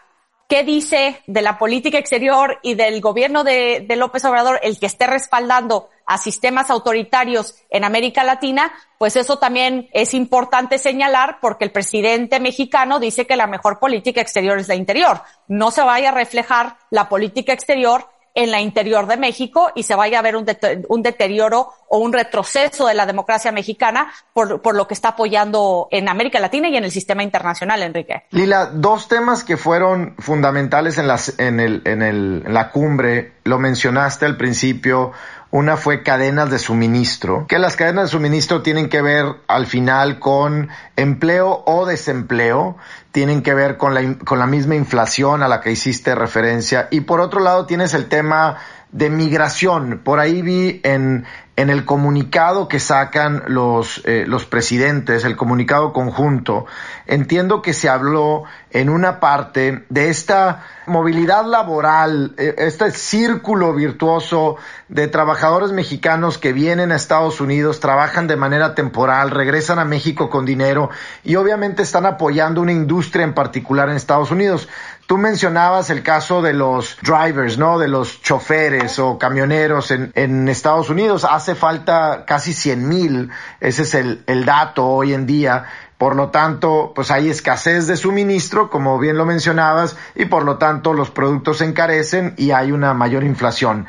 ¿qué 0.49 0.63
dice 0.63 1.21
de 1.25 1.41
la 1.41 1.57
política 1.57 1.97
exterior 1.97 2.59
y 2.61 2.75
del 2.75 2.99
gobierno 2.99 3.45
de, 3.45 3.87
López 3.95 4.25
Obrador 4.25 4.59
el 4.61 4.77
que 4.77 4.85
esté 4.85 5.07
respaldando 5.07 5.89
a 6.05 6.17
sistemas 6.17 6.69
autoritarios 6.69 7.55
en 7.69 7.85
América 7.85 8.25
Latina? 8.25 8.73
Pues 8.97 9.15
eso 9.15 9.39
también 9.39 9.89
es 9.93 10.13
importante 10.13 10.77
señalar 10.77 11.37
porque 11.41 11.63
el 11.63 11.71
presidente 11.71 12.41
mexicano 12.41 12.99
dice 12.99 13.25
que 13.25 13.37
la 13.37 13.47
mejor 13.47 13.79
política 13.79 14.19
exterior 14.19 14.59
es 14.59 14.67
la 14.67 14.75
interior. 14.75 15.21
No 15.47 15.71
se 15.71 15.81
vaya 15.81 16.09
a 16.09 16.13
reflejar 16.13 16.75
la 16.89 17.07
política 17.07 17.53
exterior 17.53 18.09
en 18.33 18.51
la 18.51 18.61
interior 18.61 19.07
de 19.07 19.17
México 19.17 19.71
y 19.75 19.83
se 19.83 19.95
vaya 19.95 20.19
a 20.19 20.21
ver 20.21 20.35
un, 20.35 20.45
un 20.89 21.03
deterioro 21.03 21.69
o 21.87 21.99
un 21.99 22.11
retroceso 22.11 22.87
de 22.87 22.95
la 22.95 23.05
democracia 23.05 23.51
mexicana 23.51 24.11
por, 24.33 24.61
por, 24.61 24.75
lo 24.75 24.87
que 24.87 24.95
está 24.95 25.09
apoyando 25.09 25.87
en 25.91 26.09
América 26.09 26.39
Latina 26.39 26.67
y 26.69 26.75
en 26.75 26.83
el 26.83 26.91
sistema 26.91 27.21
internacional, 27.21 27.83
Enrique. 27.83 28.23
Lila, 28.31 28.65
dos 28.73 29.07
temas 29.07 29.43
que 29.43 29.57
fueron 29.57 30.15
fundamentales 30.17 30.97
en, 30.97 31.07
las, 31.07 31.37
en, 31.39 31.59
el, 31.59 31.83
en, 31.85 32.01
el, 32.01 32.43
en 32.45 32.53
la 32.53 32.71
cumbre, 32.71 33.32
lo 33.43 33.59
mencionaste 33.59 34.25
al 34.25 34.37
principio, 34.37 35.11
una 35.51 35.77
fue 35.77 36.01
cadenas 36.01 36.49
de 36.49 36.57
suministro, 36.57 37.45
que 37.47 37.59
las 37.59 37.75
cadenas 37.75 38.05
de 38.05 38.11
suministro 38.11 38.63
tienen 38.63 38.89
que 38.89 39.01
ver 39.01 39.25
al 39.47 39.67
final 39.67 40.17
con 40.19 40.69
empleo 40.95 41.63
o 41.65 41.85
desempleo, 41.85 42.75
tienen 43.11 43.43
que 43.43 43.53
ver 43.53 43.77
con 43.77 43.93
la, 43.93 44.17
con 44.25 44.39
la 44.39 44.47
misma 44.47 44.75
inflación 44.75 45.43
a 45.43 45.47
la 45.47 45.61
que 45.61 45.71
hiciste 45.71 46.15
referencia. 46.15 46.87
Y 46.89 47.01
por 47.01 47.21
otro 47.21 47.39
lado 47.39 47.67
tienes 47.67 47.93
el 47.93 48.07
tema 48.07 48.57
de 48.91 49.09
migración. 49.09 50.01
Por 50.03 50.19
ahí 50.19 50.41
vi 50.41 50.79
en, 50.83 51.25
en 51.55 51.69
el 51.69 51.85
comunicado 51.85 52.67
que 52.67 52.79
sacan 52.79 53.43
los, 53.47 54.01
eh, 54.05 54.25
los 54.27 54.45
presidentes, 54.45 55.23
el 55.23 55.37
comunicado 55.37 55.93
conjunto, 55.93 56.65
entiendo 57.05 57.61
que 57.61 57.73
se 57.73 57.89
habló 57.89 58.43
en 58.71 58.89
una 58.89 59.19
parte 59.19 59.85
de 59.89 60.09
esta 60.09 60.63
movilidad 60.87 61.45
laboral, 61.45 62.33
eh, 62.37 62.55
este 62.57 62.89
círculo 62.89 63.73
virtuoso 63.73 64.57
de 64.89 65.07
trabajadores 65.07 65.71
mexicanos 65.71 66.39
que 66.39 66.53
vienen 66.53 66.91
a 66.91 66.95
Estados 66.95 67.39
Unidos, 67.39 67.79
trabajan 67.79 68.25
de 68.25 68.35
manera 68.35 68.73
temporal, 68.73 69.29
regresan 69.29 69.77
a 69.77 69.85
México 69.85 70.31
con 70.31 70.45
dinero 70.45 70.89
y 71.23 71.35
obviamente 71.35 71.83
están 71.83 72.07
apoyando 72.07 72.61
una 72.61 72.71
industria 72.71 73.23
en 73.23 73.33
particular 73.35 73.89
en 73.89 73.95
Estados 73.95 74.31
Unidos. 74.31 74.67
Tú 75.05 75.17
mencionabas 75.17 75.89
el 75.89 76.01
caso 76.01 76.41
de 76.41 76.53
los 76.53 76.97
drivers, 77.01 77.57
¿no? 77.57 77.77
De 77.77 77.89
los 77.89 78.21
choferes 78.21 78.99
o 78.99 79.17
camioneros 79.17 79.91
en, 79.91 80.11
en 80.15 80.47
Estados 80.47 80.89
Unidos. 80.89 81.25
Hace 81.29 81.55
falta 81.55 82.23
casi 82.25 82.53
100 82.53 82.87
mil. 82.87 83.29
Ese 83.59 83.81
es 83.81 83.93
el, 83.95 84.45
dato 84.45 84.87
hoy 84.87 85.13
en 85.13 85.25
día. 85.25 85.65
Por 85.97 86.15
lo 86.15 86.29
tanto, 86.29 86.93
pues 86.95 87.11
hay 87.11 87.29
escasez 87.29 87.85
de 87.87 87.97
suministro, 87.97 88.69
como 88.69 88.97
bien 88.97 89.17
lo 89.17 89.25
mencionabas, 89.25 89.97
y 90.15 90.25
por 90.25 90.43
lo 90.43 90.57
tanto 90.57 90.93
los 90.93 91.11
productos 91.11 91.61
encarecen 91.61 92.33
y 92.37 92.51
hay 92.51 92.71
una 92.71 92.93
mayor 92.93 93.23
inflación. 93.23 93.87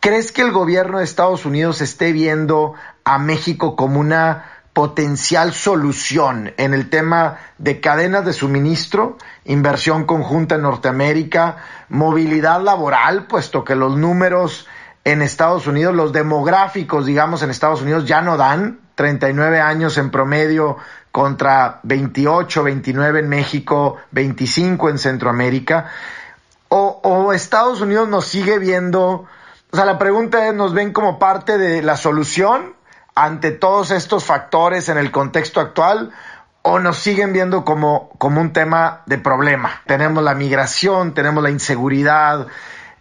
¿Crees 0.00 0.32
que 0.32 0.42
el 0.42 0.52
gobierno 0.52 0.98
de 0.98 1.04
Estados 1.04 1.46
Unidos 1.46 1.80
esté 1.80 2.12
viendo 2.12 2.74
a 3.04 3.18
México 3.18 3.74
como 3.74 4.00
una 4.00 4.57
potencial 4.72 5.52
solución 5.52 6.52
en 6.56 6.72
el 6.72 6.88
tema 6.88 7.38
de 7.58 7.80
cadenas 7.80 8.24
de 8.24 8.32
suministro, 8.32 9.18
inversión 9.44 10.04
conjunta 10.04 10.54
en 10.54 10.62
Norteamérica, 10.62 11.56
movilidad 11.88 12.62
laboral, 12.62 13.26
puesto 13.26 13.64
que 13.64 13.74
los 13.74 13.96
números 13.96 14.68
en 15.04 15.22
Estados 15.22 15.66
Unidos, 15.66 15.94
los 15.94 16.12
demográficos, 16.12 17.06
digamos, 17.06 17.42
en 17.42 17.50
Estados 17.50 17.82
Unidos 17.82 18.06
ya 18.06 18.20
no 18.20 18.36
dan 18.36 18.80
39 18.94 19.60
años 19.60 19.96
en 19.96 20.10
promedio 20.10 20.76
contra 21.10 21.80
28, 21.82 22.62
29 22.62 23.20
en 23.20 23.28
México, 23.28 23.96
25 24.10 24.90
en 24.90 24.98
Centroamérica. 24.98 25.86
O, 26.68 27.00
o 27.02 27.32
Estados 27.32 27.80
Unidos 27.80 28.08
nos 28.08 28.26
sigue 28.26 28.58
viendo, 28.58 29.26
o 29.70 29.76
sea, 29.76 29.86
la 29.86 29.98
pregunta 29.98 30.46
es, 30.46 30.54
¿nos 30.54 30.74
ven 30.74 30.92
como 30.92 31.18
parte 31.18 31.58
de 31.58 31.80
la 31.82 31.96
solución 31.96 32.77
ante 33.24 33.50
todos 33.50 33.90
estos 33.90 34.24
factores 34.24 34.88
en 34.88 34.98
el 34.98 35.10
contexto 35.10 35.60
actual 35.60 36.12
o 36.62 36.78
nos 36.78 36.98
siguen 36.98 37.32
viendo 37.32 37.64
como, 37.64 38.10
como 38.18 38.40
un 38.40 38.52
tema 38.52 39.02
de 39.06 39.18
problema. 39.18 39.82
Tenemos 39.86 40.22
la 40.22 40.34
migración, 40.34 41.14
tenemos 41.14 41.42
la 41.42 41.50
inseguridad, 41.50 42.46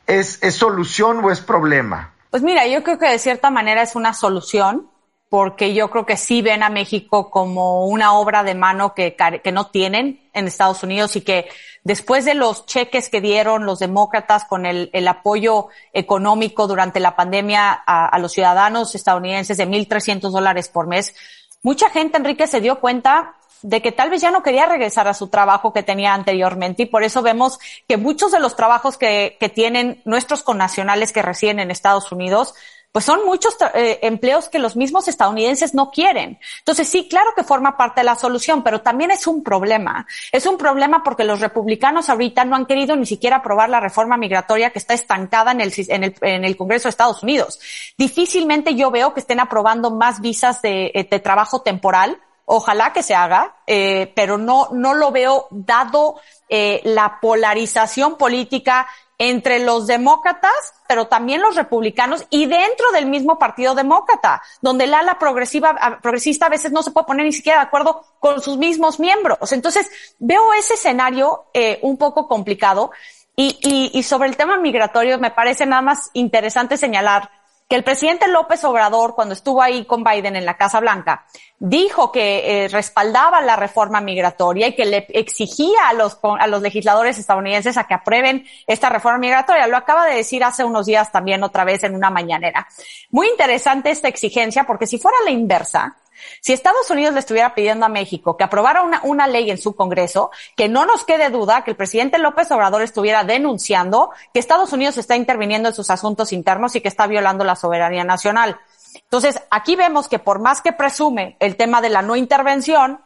¿Es, 0.08 0.42
¿Es 0.42 0.56
solución 0.56 1.24
o 1.24 1.32
es 1.32 1.42
problema? 1.42 2.14
Pues 2.32 2.42
mira, 2.42 2.66
yo 2.66 2.82
creo 2.82 2.98
que 2.98 3.10
de 3.10 3.20
cierta 3.20 3.52
manera 3.52 3.82
es 3.82 3.96
una 3.96 4.14
solución 4.14 4.90
porque 5.30 5.74
yo 5.74 5.90
creo 5.90 6.06
que 6.06 6.16
sí 6.16 6.42
ven 6.42 6.64
a 6.64 6.70
México 6.70 7.30
como 7.30 7.86
una 7.86 8.14
obra 8.14 8.44
de 8.44 8.56
mano 8.56 8.94
que, 8.94 9.16
no 9.52 9.68
tienen 9.68 10.30
en 10.34 10.48
Estados 10.48 10.84
Unidos 10.84 11.16
y 11.16 11.22
que 11.22 11.50
después 11.84 12.24
de 12.24 12.34
los 12.34 12.66
cheques 12.66 13.10
que 13.10 13.20
dieron 13.20 13.66
los 13.66 13.80
demócratas 13.80 14.46
con 14.46 14.66
el, 14.66 14.90
el 14.94 15.08
apoyo 15.08 15.68
económico 15.92 16.68
durante 16.68 17.00
la 17.00 17.16
pandemia 17.16 17.84
a, 17.86 18.08
a 18.08 18.20
los 18.20 18.32
ciudadanos 18.32 18.96
estadounidenses 18.96 19.58
de 19.58 19.68
1.300 19.68 20.30
dólares 20.30 20.70
por 20.70 20.88
mes, 20.88 21.14
mucha 21.62 21.90
gente, 21.90 22.18
Enrique, 22.18 22.48
se 22.48 22.62
dio 22.62 22.80
cuenta 22.80 23.36
de 23.62 23.82
que 23.82 23.92
tal 23.92 24.10
vez 24.10 24.22
ya 24.22 24.32
no 24.32 24.44
quería 24.44 24.66
regresar 24.66 25.08
a 25.08 25.14
su 25.14 25.28
trabajo 25.28 25.74
que 25.74 25.84
tenía 25.84 26.14
anteriormente 26.14 26.84
y 26.84 26.86
por 26.86 27.04
eso 27.04 27.22
vemos 27.22 27.60
que 27.88 27.98
muchos 27.98 28.32
de 28.32 28.40
los 28.40 28.56
trabajos 28.56 28.98
que, 28.98 29.36
que 29.40 29.50
tienen 29.50 30.02
nuestros 30.06 30.44
connacionales 30.44 31.12
que 31.12 31.22
residen 31.22 31.60
en 31.60 31.72
Estados 31.72 32.12
Unidos 32.12 32.54
pues 32.92 33.06
son 33.06 33.26
muchos 33.26 33.56
eh, 33.76 34.00
empleos 34.02 34.50
que 34.50 34.60
los 34.60 34.76
mismos 34.76 35.08
estadounidenses 35.08 35.74
no 35.74 35.92
quieren. 35.92 36.40
Entonces 36.60 36.88
sí, 36.88 37.08
claro 37.08 37.32
que 37.36 37.44
forma 37.44 37.78
parte 37.78 38.02
de 38.02 38.06
la 38.06 38.16
solución, 38.16 38.64
pero 38.64 38.82
también 38.82 39.12
es 39.12 39.28
un 39.28 39.44
problema. 39.44 40.08
Es 40.32 40.46
un 40.46 40.58
problema 40.58 41.04
porque 41.04 41.24
los 41.24 41.40
republicanos 41.40 42.10
ahorita 42.10 42.46
no 42.46 42.56
han 42.56 42.66
querido 42.66 42.96
ni 42.96 43.06
siquiera 43.06 43.38
aprobar 43.38 43.70
la 43.70 43.80
reforma 43.80 44.18
migratoria 44.18 44.72
que 44.72 44.80
está 44.80 44.94
estancada 44.94 45.52
en 45.52 45.62
el, 45.62 45.74
en 45.78 46.04
el, 46.06 46.16
en 46.22 46.46
el 46.46 46.58
Congreso 46.58 46.84
de 46.84 46.92
Estados 46.92 47.24
Unidos. 47.24 47.60
Difícilmente 47.98 48.76
yo 48.76 48.90
veo 48.90 49.14
que 49.14 49.20
estén 49.20 49.40
aprobando 49.40 49.92
más 49.92 50.22
visas 50.22 50.62
de, 50.62 50.92
eh, 50.94 51.08
de 51.10 51.20
trabajo 51.20 51.62
temporal. 51.62 52.20
Ojalá 52.50 52.94
que 52.94 53.04
se 53.04 53.14
haga, 53.14 53.58
eh, 53.68 54.14
pero 54.16 54.38
no, 54.38 54.70
no 54.72 54.94
lo 54.94 55.12
veo 55.12 55.48
dado 55.52 56.16
eh, 56.48 56.80
la 56.86 57.20
polarización 57.20 58.18
política 58.18 58.88
entre 59.18 59.60
los 59.60 59.86
demócratas, 59.86 60.54
pero 60.88 61.08
también 61.08 61.42
los 61.42 61.58
republicanos 61.58 62.24
y 62.30 62.46
dentro 62.46 62.90
del 62.94 63.08
mismo 63.08 63.38
partido 63.38 63.76
demócrata, 63.76 64.42
donde 64.62 64.86
el 64.86 64.94
ala 64.94 65.20
progresiva, 65.20 66.00
progresista 66.02 66.46
a 66.46 66.50
veces 66.50 66.72
no 66.72 66.84
se 66.84 66.92
puede 66.92 67.08
poner 67.08 67.26
ni 67.26 67.34
siquiera 67.34 67.60
de 67.60 67.66
acuerdo 67.66 68.06
con 68.20 68.42
sus 68.42 68.56
mismos 68.56 68.98
miembros. 68.98 69.52
Entonces, 69.52 69.90
veo 70.18 70.54
ese 70.54 70.76
escenario 70.76 71.48
eh, 71.54 71.80
un 71.82 71.98
poco 71.98 72.30
complicado. 72.30 72.92
Y, 73.36 73.60
y, 73.62 73.92
y 73.94 74.04
sobre 74.04 74.30
el 74.30 74.38
tema 74.38 74.56
migratorio, 74.56 75.20
me 75.20 75.32
parece 75.32 75.66
nada 75.66 75.82
más 75.82 76.12
interesante 76.14 76.78
señalar 76.78 77.30
que 77.68 77.76
el 77.76 77.84
presidente 77.84 78.28
López 78.28 78.64
Obrador, 78.64 79.14
cuando 79.14 79.34
estuvo 79.34 79.62
ahí 79.62 79.84
con 79.86 80.04
Biden 80.04 80.36
en 80.36 80.46
la 80.46 80.56
Casa 80.56 80.80
Blanca, 80.80 81.26
dijo 81.60 82.12
que 82.12 82.66
eh, 82.66 82.68
respaldaba 82.70 83.42
la 83.42 83.58
reforma 83.58 84.00
migratoria 84.00 84.68
y 84.68 84.76
que 84.76 84.86
le 84.86 85.06
exigía 85.10 85.90
a 85.90 85.94
los, 85.94 86.18
a 86.22 86.48
los 86.48 86.62
legisladores 86.62 87.18
estadounidenses 87.18 87.78
a 87.78 87.86
que 87.86 87.94
aprueben 87.94 88.46
esta 88.68 88.90
reforma 88.90 89.18
migratoria. 89.18 89.68
Lo 89.68 89.76
acaba 89.76 90.06
de 90.06 90.16
decir 90.16 90.44
hace 90.44 90.64
unos 90.64 90.86
días 90.86 91.12
también 91.12 91.44
otra 91.44 91.66
vez 91.66 91.84
en 91.84 91.96
una 91.96 92.10
mañanera. 92.10 92.68
Muy 93.12 93.28
interesante 93.28 93.90
esta 93.90 94.08
exigencia 94.08 94.64
porque 94.64 94.88
si 94.88 94.98
fuera 94.98 95.18
la 95.26 95.32
inversa, 95.32 95.98
si 96.42 96.54
Estados 96.54 96.90
Unidos 96.90 97.14
le 97.14 97.20
estuviera 97.20 97.54
pidiendo 97.54 97.86
a 97.86 97.90
México 97.90 98.38
que 98.38 98.44
aprobara 98.44 98.84
una, 99.04 99.28
ley 99.28 99.52
en 99.52 99.58
su 99.58 99.76
Congreso, 99.76 100.32
que 100.56 100.70
no 100.70 100.86
nos 100.86 101.04
quede 101.04 101.30
duda 101.30 101.64
que 101.64 101.72
el 101.72 101.78
presidente 101.78 102.18
López 102.18 102.50
Obrador 102.52 102.82
estuviera 102.82 103.24
denunciando 103.24 104.12
que 104.34 104.40
Estados 104.40 104.74
Unidos 104.74 104.98
está 104.98 105.16
interviniendo 105.16 105.70
en 105.70 105.76
sus 105.76 105.90
asuntos 105.90 106.34
internos 106.34 106.76
y 106.76 106.82
que 106.82 106.88
está 106.88 107.08
violando 107.08 107.44
la 107.44 107.56
soberanía 107.56 108.04
nacional. 108.04 108.60
Entonces, 108.96 109.42
aquí 109.50 109.76
vemos 109.76 110.08
que 110.08 110.20
por 110.20 110.40
más 110.40 110.62
que 110.62 110.74
presume 110.74 111.38
el 111.40 111.56
tema 111.56 111.82
de 111.82 111.90
la 111.90 112.02
no 112.02 112.16
intervención, 112.16 113.02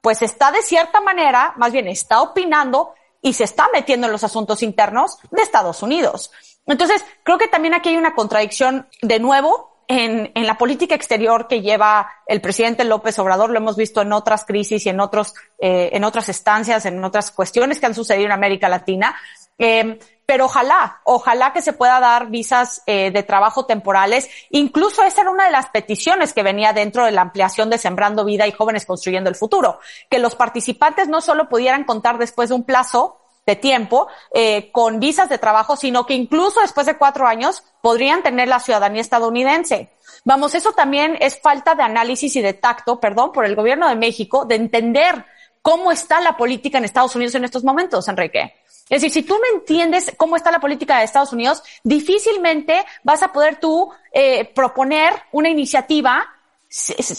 pues 0.00 0.22
está 0.22 0.52
de 0.52 0.62
cierta 0.62 1.00
manera, 1.00 1.54
más 1.56 1.72
bien 1.72 1.88
está 1.88 2.20
opinando 2.20 2.94
y 3.22 3.32
se 3.32 3.44
está 3.44 3.68
metiendo 3.72 4.06
en 4.06 4.12
los 4.12 4.22
asuntos 4.22 4.62
internos 4.62 5.18
de 5.30 5.42
Estados 5.42 5.82
Unidos. 5.82 6.30
Entonces, 6.66 7.04
creo 7.22 7.38
que 7.38 7.48
también 7.48 7.74
aquí 7.74 7.88
hay 7.88 7.96
una 7.96 8.14
contradicción 8.14 8.88
de 9.02 9.18
nuevo 9.18 9.73
en, 9.88 10.32
en, 10.34 10.46
la 10.46 10.56
política 10.56 10.94
exterior 10.94 11.46
que 11.48 11.60
lleva 11.60 12.10
el 12.26 12.40
presidente 12.40 12.84
López 12.84 13.18
Obrador, 13.18 13.50
lo 13.50 13.58
hemos 13.58 13.76
visto 13.76 14.02
en 14.02 14.12
otras 14.12 14.44
crisis 14.44 14.86
y 14.86 14.88
en 14.88 15.00
otros, 15.00 15.34
eh, 15.58 15.90
en 15.92 16.04
otras 16.04 16.28
estancias, 16.28 16.86
en 16.86 17.02
otras 17.04 17.30
cuestiones 17.30 17.80
que 17.80 17.86
han 17.86 17.94
sucedido 17.94 18.26
en 18.26 18.32
América 18.32 18.68
Latina. 18.68 19.14
Eh, 19.58 19.98
pero 20.26 20.46
ojalá, 20.46 21.00
ojalá 21.04 21.52
que 21.52 21.60
se 21.60 21.74
pueda 21.74 22.00
dar 22.00 22.30
visas 22.30 22.82
eh, 22.86 23.10
de 23.10 23.22
trabajo 23.22 23.66
temporales. 23.66 24.28
Incluso 24.50 25.02
esa 25.02 25.20
era 25.20 25.30
una 25.30 25.44
de 25.44 25.52
las 25.52 25.68
peticiones 25.68 26.32
que 26.32 26.42
venía 26.42 26.72
dentro 26.72 27.04
de 27.04 27.12
la 27.12 27.20
ampliación 27.20 27.68
de 27.68 27.78
Sembrando 27.78 28.24
Vida 28.24 28.46
y 28.46 28.52
Jóvenes 28.52 28.86
Construyendo 28.86 29.28
el 29.28 29.36
Futuro, 29.36 29.80
que 30.08 30.18
los 30.18 30.34
participantes 30.34 31.08
no 31.08 31.20
solo 31.20 31.48
pudieran 31.48 31.84
contar 31.84 32.18
después 32.18 32.48
de 32.48 32.54
un 32.54 32.64
plazo 32.64 33.20
de 33.46 33.56
tiempo 33.56 34.08
eh, 34.32 34.70
con 34.72 35.00
visas 35.00 35.28
de 35.28 35.38
trabajo, 35.38 35.76
sino 35.76 36.06
que 36.06 36.14
incluso 36.14 36.60
después 36.60 36.86
de 36.86 36.96
cuatro 36.96 37.26
años 37.26 37.62
podrían 37.82 38.22
tener 38.22 38.48
la 38.48 38.60
ciudadanía 38.60 39.00
estadounidense. 39.00 39.90
Vamos, 40.24 40.54
eso 40.54 40.72
también 40.72 41.16
es 41.20 41.38
falta 41.40 41.74
de 41.74 41.82
análisis 41.82 42.34
y 42.36 42.40
de 42.40 42.54
tacto, 42.54 42.98
perdón, 42.98 43.32
por 43.32 43.44
el 43.44 43.54
gobierno 43.54 43.88
de 43.88 43.96
México, 43.96 44.46
de 44.46 44.54
entender 44.54 45.24
cómo 45.60 45.92
está 45.92 46.20
la 46.20 46.36
política 46.36 46.78
en 46.78 46.84
Estados 46.84 47.14
Unidos 47.16 47.34
en 47.34 47.44
estos 47.44 47.64
momentos, 47.64 48.08
Enrique. 48.08 48.54
Es 48.88 49.00
decir, 49.00 49.10
si 49.10 49.22
tú 49.22 49.34
no 49.34 49.58
entiendes 49.58 50.12
cómo 50.16 50.36
está 50.36 50.50
la 50.50 50.60
política 50.60 50.98
de 50.98 51.04
Estados 51.04 51.32
Unidos, 51.32 51.62
difícilmente 51.82 52.84
vas 53.02 53.22
a 53.22 53.32
poder 53.32 53.56
tú 53.56 53.90
eh, 54.12 54.44
proponer 54.44 55.14
una 55.32 55.48
iniciativa 55.48 56.30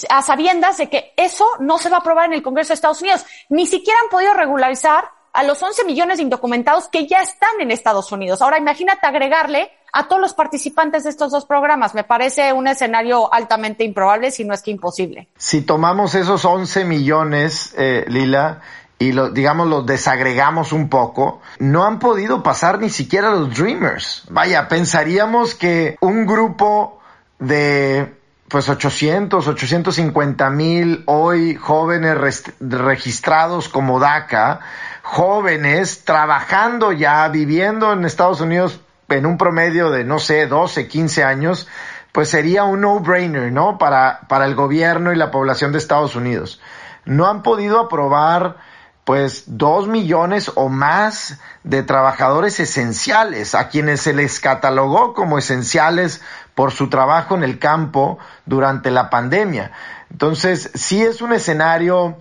a 0.10 0.22
sabiendas 0.22 0.78
de 0.78 0.90
que 0.90 1.14
eso 1.16 1.46
no 1.60 1.78
se 1.78 1.90
va 1.90 1.98
a 1.98 2.00
aprobar 2.02 2.26
en 2.26 2.34
el 2.34 2.44
Congreso 2.44 2.70
de 2.70 2.74
Estados 2.76 3.02
Unidos. 3.02 3.26
Ni 3.50 3.66
siquiera 3.66 4.00
han 4.04 4.10
podido 4.10 4.34
regularizar 4.34 5.06
a 5.36 5.44
los 5.44 5.62
11 5.62 5.84
millones 5.86 6.18
de 6.18 6.24
indocumentados 6.24 6.88
que 6.88 7.08
ya 7.08 7.20
están 7.20 7.50
en 7.60 7.70
Estados 7.70 8.12
Unidos. 8.12 8.42
Ahora 8.42 8.58
imagínate 8.58 9.06
agregarle 9.06 9.70
a 9.92 10.08
todos 10.08 10.22
los 10.22 10.34
participantes 10.34 11.04
de 11.04 11.10
estos 11.10 11.32
dos 11.32 11.46
programas. 11.46 11.94
Me 11.94 12.04
parece 12.04 12.54
un 12.54 12.68
escenario 12.68 13.34
altamente 13.34 13.84
improbable, 13.84 14.32
si 14.32 14.46
no 14.46 14.54
es 14.54 14.62
que 14.62 14.72
imposible. 14.72 15.28
Si 15.38 15.62
tomamos 15.62 16.16
esos 16.16 16.46
11 16.46 16.86
millones, 16.86 17.74
eh, 17.78 18.06
Lila, 18.08 18.62
y 18.98 19.12
digamos, 19.32 19.68
los 19.68 19.86
desagregamos 19.86 20.72
un 20.72 20.90
poco, 20.90 21.42
no 21.60 21.84
han 21.86 22.00
podido 22.00 22.42
pasar 22.42 22.80
ni 22.80 22.90
siquiera 22.90 23.30
los 23.30 23.56
Dreamers. 23.56 24.24
Vaya, 24.30 24.70
pensaríamos 24.70 25.54
que 25.54 25.98
un 26.00 26.26
grupo 26.26 27.00
de 27.40 28.16
pues 28.48 28.70
800, 28.70 29.48
850 29.48 30.50
mil 30.52 31.04
hoy 31.08 31.56
jóvenes 31.56 32.44
registrados 32.60 33.70
como 33.70 34.00
DACA, 34.00 34.60
jóvenes 35.02 36.06
trabajando 36.06 36.92
ya, 36.92 37.28
viviendo 37.30 37.94
en 37.94 38.06
Estados 38.06 38.42
Unidos 38.42 38.80
en 39.10 39.26
un 39.26 39.38
promedio 39.38 39.90
de, 39.92 40.04
no 40.04 40.20
sé, 40.20 40.48
12, 40.48 40.88
15 40.88 41.24
años, 41.24 41.68
pues 42.12 42.30
sería 42.30 42.64
un 42.64 42.82
no-brainer, 42.82 43.52
¿no? 43.52 43.78
Para, 43.78 44.22
para 44.28 44.46
el 44.46 44.56
gobierno 44.56 45.12
y 45.12 45.16
la 45.16 45.32
población 45.32 45.72
de 45.72 45.80
Estados 45.80 46.16
Unidos. 46.16 46.62
No 47.04 47.28
han 47.28 47.44
podido 47.44 47.80
aprobar, 47.80 48.58
pues, 49.04 49.44
dos 49.48 49.88
millones 49.88 50.52
o 50.56 50.70
más 50.70 51.40
de 51.64 51.84
trabajadores 51.84 52.60
esenciales, 52.60 53.54
a 53.54 53.70
quienes 53.70 54.02
se 54.02 54.14
les 54.14 54.40
catalogó 54.40 55.14
como 55.14 55.38
esenciales 55.38 56.22
por 56.56 56.72
su 56.72 56.90
trabajo 56.90 57.36
en 57.36 57.44
el 57.44 57.60
campo 57.60 58.18
durante 58.46 58.90
la 58.90 59.10
pandemia. 59.10 59.72
Entonces, 60.10 60.72
sí 60.74 61.02
es 61.02 61.22
un 61.22 61.34
escenario 61.34 62.18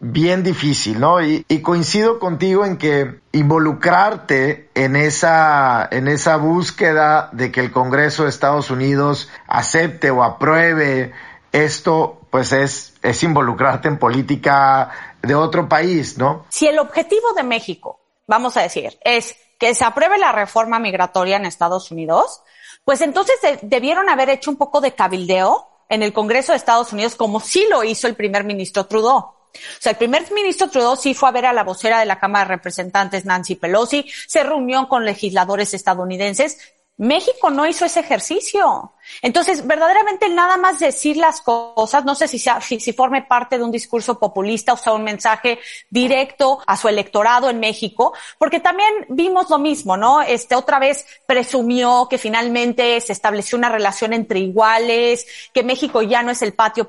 bien 0.00 0.44
difícil, 0.44 1.00
¿no? 1.00 1.20
Y, 1.20 1.44
y, 1.48 1.60
coincido 1.60 2.20
contigo 2.20 2.64
en 2.64 2.76
que 2.76 3.20
involucrarte 3.32 4.70
en 4.74 4.94
esa, 4.94 5.88
en 5.90 6.06
esa 6.06 6.36
búsqueda 6.36 7.30
de 7.32 7.50
que 7.50 7.60
el 7.60 7.72
Congreso 7.72 8.22
de 8.22 8.28
Estados 8.28 8.70
Unidos 8.70 9.28
acepte 9.48 10.10
o 10.10 10.22
apruebe 10.22 11.12
esto, 11.50 12.20
pues 12.30 12.52
es, 12.52 12.94
es 13.02 13.22
involucrarte 13.22 13.88
en 13.88 13.98
política 13.98 14.90
de 15.22 15.34
otro 15.34 15.68
país, 15.68 16.18
¿no? 16.18 16.44
Si 16.48 16.66
el 16.66 16.78
objetivo 16.78 17.32
de 17.34 17.42
México, 17.42 18.00
vamos 18.26 18.56
a 18.56 18.62
decir, 18.62 18.98
es 19.04 19.36
que 19.58 19.74
se 19.74 19.84
apruebe 19.84 20.18
la 20.18 20.32
reforma 20.32 20.78
migratoria 20.78 21.36
en 21.36 21.46
Estados 21.46 21.90
Unidos, 21.90 22.42
pues 22.88 23.02
entonces 23.02 23.36
debieron 23.60 24.08
haber 24.08 24.30
hecho 24.30 24.50
un 24.50 24.56
poco 24.56 24.80
de 24.80 24.94
cabildeo 24.94 25.68
en 25.90 26.02
el 26.02 26.14
Congreso 26.14 26.52
de 26.52 26.56
Estados 26.56 26.90
Unidos, 26.90 27.16
como 27.16 27.38
sí 27.38 27.66
lo 27.68 27.84
hizo 27.84 28.06
el 28.06 28.14
primer 28.14 28.44
ministro 28.44 28.86
Trudeau. 28.86 29.18
O 29.18 29.34
sea, 29.78 29.92
el 29.92 29.98
primer 29.98 30.32
ministro 30.32 30.70
Trudeau 30.70 30.96
sí 30.96 31.12
fue 31.12 31.28
a 31.28 31.32
ver 31.32 31.44
a 31.44 31.52
la 31.52 31.64
vocera 31.64 32.00
de 32.00 32.06
la 32.06 32.18
Cámara 32.18 32.46
de 32.46 32.54
Representantes, 32.56 33.26
Nancy 33.26 33.56
Pelosi, 33.56 34.10
se 34.26 34.42
reunió 34.42 34.88
con 34.88 35.04
legisladores 35.04 35.74
estadounidenses. 35.74 36.56
México 36.98 37.50
no 37.50 37.64
hizo 37.64 37.84
ese 37.84 38.00
ejercicio. 38.00 38.92
Entonces, 39.22 39.66
verdaderamente 39.66 40.28
nada 40.28 40.56
más 40.56 40.80
decir 40.80 41.16
las 41.16 41.40
cosas, 41.40 42.04
no 42.04 42.14
sé 42.14 42.28
si, 42.28 42.38
sea, 42.38 42.60
si, 42.60 42.78
si, 42.80 42.92
forme 42.92 43.22
parte 43.22 43.56
de 43.56 43.64
un 43.64 43.70
discurso 43.70 44.18
populista 44.18 44.72
o 44.72 44.76
sea 44.76 44.92
un 44.92 45.04
mensaje 45.04 45.60
directo 45.88 46.60
a 46.66 46.76
su 46.76 46.88
electorado 46.88 47.48
en 47.48 47.60
México, 47.60 48.12
porque 48.36 48.60
también 48.60 49.06
vimos 49.08 49.48
lo 49.48 49.58
mismo, 49.58 49.96
¿no? 49.96 50.20
Este 50.22 50.56
otra 50.56 50.78
vez 50.78 51.06
presumió 51.24 52.08
que 52.10 52.18
finalmente 52.18 53.00
se 53.00 53.12
estableció 53.12 53.56
una 53.56 53.70
relación 53.70 54.12
entre 54.12 54.40
iguales, 54.40 55.26
que 55.54 55.62
México 55.62 56.02
ya 56.02 56.22
no 56.22 56.32
es 56.32 56.42
el 56.42 56.52
patio 56.52 56.88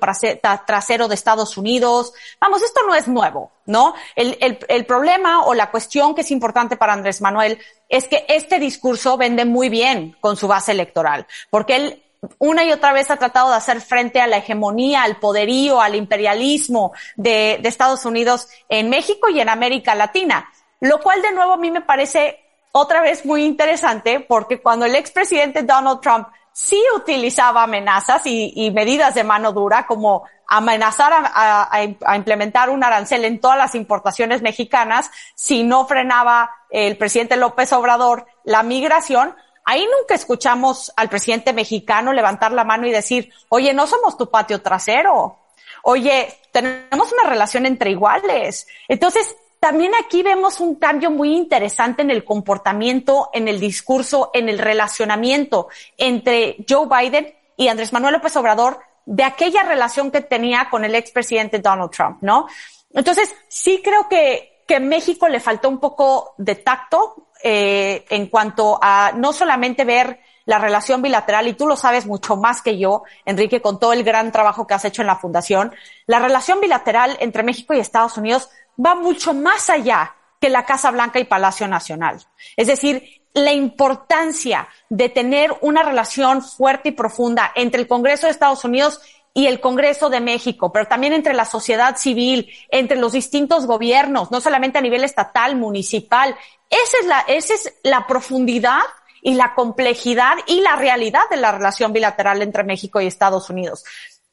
trasero 0.66 1.08
de 1.08 1.16
Estados 1.16 1.56
Unidos. 1.56 2.14
Vamos, 2.42 2.64
esto 2.64 2.82
no 2.88 2.96
es 2.96 3.08
nuevo. 3.08 3.52
¿No? 3.70 3.94
El, 4.16 4.38
el, 4.42 4.60
el, 4.68 4.86
problema 4.86 5.46
o 5.46 5.54
la 5.54 5.72
cuestión 5.72 6.16
que 6.16 6.22
es 6.22 6.32
importante 6.32 6.76
para 6.76 6.94
Andrés 6.94 7.22
Manuel 7.22 7.60
es 7.88 8.08
que 8.08 8.26
este 8.28 8.60
discurso 8.60 9.16
vende 9.16 9.46
muy 9.46 9.70
bien 9.70 10.18
con 10.20 10.36
su 10.36 10.48
base 10.48 10.72
electoral, 10.72 11.28
porque 11.52 11.76
él 11.76 12.04
una 12.38 12.66
y 12.66 12.72
otra 12.72 12.92
vez 12.92 13.10
ha 13.12 13.18
tratado 13.18 13.52
de 13.52 13.56
hacer 13.56 13.80
frente 13.82 14.20
a 14.20 14.28
la 14.28 14.38
hegemonía, 14.38 15.04
al 15.04 15.18
poderío, 15.18 15.80
al 15.82 15.96
imperialismo 15.96 16.92
de, 17.16 17.62
Estados 17.64 18.06
Unidos 18.06 18.50
en 18.68 18.90
México 18.90 19.30
y 19.30 19.40
en 19.40 19.48
América 19.48 19.96
Latina, 19.96 20.50
lo 20.82 21.00
cual 21.00 21.22
de 21.22 21.32
nuevo 21.32 21.54
a 21.54 21.58
mí 21.58 21.72
me 21.72 21.82
parece 21.82 22.40
otra 22.72 23.02
vez 23.02 23.26
muy 23.26 23.46
interesante 23.46 24.20
porque 24.20 24.62
cuando 24.62 24.86
el 24.86 24.96
expresidente 24.96 25.64
Donald 25.64 26.02
Trump 26.02 26.28
sí 26.54 26.82
utilizaba 26.96 27.64
amenazas 27.64 28.22
y, 28.26 28.72
medidas 28.72 29.16
de 29.16 29.24
mano 29.24 29.52
dura 29.52 29.86
como 29.86 30.24
amenazar 30.48 31.14
a, 31.14 31.70
a, 31.72 32.16
implementar 32.16 32.70
un 32.70 32.84
arancel 32.84 33.24
en 33.26 33.40
todas 33.40 33.58
las 33.58 33.76
importaciones 33.76 34.42
mexicanas 34.42 35.12
si 35.36 35.64
no 35.64 35.86
frenaba 35.86 36.52
el 36.70 36.98
presidente 36.98 37.38
López 37.38 37.72
Obrador 37.74 38.26
la 38.44 38.64
migración. 38.64 39.36
Ahí 39.66 39.88
nunca 40.00 40.16
escuchamos 40.16 40.92
al 40.96 41.10
presidente 41.10 41.54
mexicano 41.54 42.14
levantar 42.14 42.52
la 42.52 42.64
mano 42.64 42.88
y 42.88 42.92
decir, 42.92 43.32
oye, 43.50 43.74
no 43.74 43.86
somos 43.86 44.18
tu 44.18 44.30
patio 44.30 44.62
trasero. 44.62 45.38
Oye, 45.84 46.40
tenemos 46.52 47.12
una 47.12 47.30
relación 47.30 47.66
entre 47.66 47.92
iguales. 47.92 48.68
Entonces, 48.88 49.36
también 49.60 49.92
aquí 50.02 50.24
vemos 50.24 50.60
un 50.60 50.76
cambio 50.76 51.12
muy 51.12 51.36
interesante 51.36 52.02
en 52.02 52.12
el 52.12 52.24
comportamiento, 52.24 53.30
en 53.34 53.48
el 53.48 53.60
discurso, 53.60 54.32
en 54.34 54.48
el 54.48 54.58
relacionamiento 54.58 55.68
entre 55.98 56.58
Joe 56.68 56.88
Biden 56.88 57.34
y 57.58 57.68
Andrés 57.68 57.92
Manuel 57.92 58.14
López 58.14 58.36
Obrador 58.38 58.80
de 59.06 59.24
aquella 59.24 59.64
relación 59.64 60.12
que 60.12 60.22
tenía 60.22 60.70
con 60.70 60.86
el 60.86 60.96
expresidente 60.96 61.60
Donald 61.60 61.92
Trump, 61.92 62.20
¿no? 62.22 62.48
Entonces, 62.94 63.36
sí 63.48 63.82
creo 63.84 64.08
que, 64.08 64.64
que 64.66 64.80
México 64.80 65.28
le 65.28 65.40
faltó 65.40 65.68
un 65.68 65.80
poco 65.80 66.36
de 66.38 66.56
tacto 66.56 67.30
eh, 67.44 68.06
en 68.10 68.28
cuanto 68.28 68.80
a 68.82 69.12
no 69.16 69.34
solamente 69.34 69.84
ver 69.84 70.20
la 70.46 70.58
relación 70.58 71.02
bilateral, 71.02 71.48
y 71.48 71.54
tú 71.54 71.68
lo 71.68 71.76
sabes 71.76 72.08
mucho 72.08 72.36
más 72.36 72.62
que 72.62 72.78
yo, 72.78 73.04
Enrique, 73.24 73.62
con 73.62 73.80
todo 73.80 73.94
el 73.94 74.04
gran 74.04 74.32
trabajo 74.32 74.66
que 74.66 74.74
has 74.74 74.84
hecho 74.84 75.04
en 75.04 75.08
la 75.08 75.16
Fundación, 75.16 75.76
la 76.08 76.18
relación 76.18 76.60
bilateral 76.60 77.18
entre 77.20 77.44
México 77.44 77.74
y 77.74 77.80
Estados 77.80 78.18
Unidos 78.18 78.50
va 78.84 78.96
mucho 78.96 79.34
más 79.34 79.70
allá 79.70 80.16
que 80.40 80.50
la 80.50 80.66
Casa 80.66 80.92
Blanca 80.92 81.20
y 81.20 81.26
Palacio 81.26 81.68
Nacional. 81.68 82.20
Es 82.56 82.68
decir, 82.68 83.22
la 83.34 83.52
importancia 83.52 84.68
de 84.90 85.10
tener 85.10 85.56
una 85.62 85.84
relación 85.84 86.42
fuerte 86.42 86.90
y 86.90 86.94
profunda 86.94 87.52
entre 87.56 87.82
el 87.82 87.88
Congreso 87.88 88.26
de 88.26 88.32
Estados 88.32 88.64
Unidos 88.64 89.02
y 89.34 89.48
el 89.48 89.60
Congreso 89.60 90.10
de 90.10 90.22
México, 90.22 90.72
pero 90.72 90.88
también 90.88 91.14
entre 91.14 91.34
la 91.34 91.46
sociedad 91.46 91.98
civil, 91.98 92.52
entre 92.70 92.98
los 92.98 93.12
distintos 93.12 93.68
gobiernos, 93.68 94.32
no 94.32 94.42
solamente 94.42 94.80
a 94.80 94.82
nivel 94.82 95.04
estatal, 95.04 95.56
municipal. 95.56 96.36
Esa 96.70 96.98
es 97.02 97.06
la, 97.06 97.20
esa 97.22 97.54
es 97.54 97.74
la 97.84 98.08
profundidad 98.08 98.82
y 99.22 99.36
la 99.36 99.54
complejidad 99.54 100.38
y 100.48 100.62
la 100.62 100.76
realidad 100.76 101.30
de 101.30 101.38
la 101.38 101.52
relación 101.52 101.94
bilateral 101.94 102.42
entre 102.42 102.64
México 102.64 103.00
y 103.00 103.08
Estados 103.08 103.50
Unidos. 103.50 103.84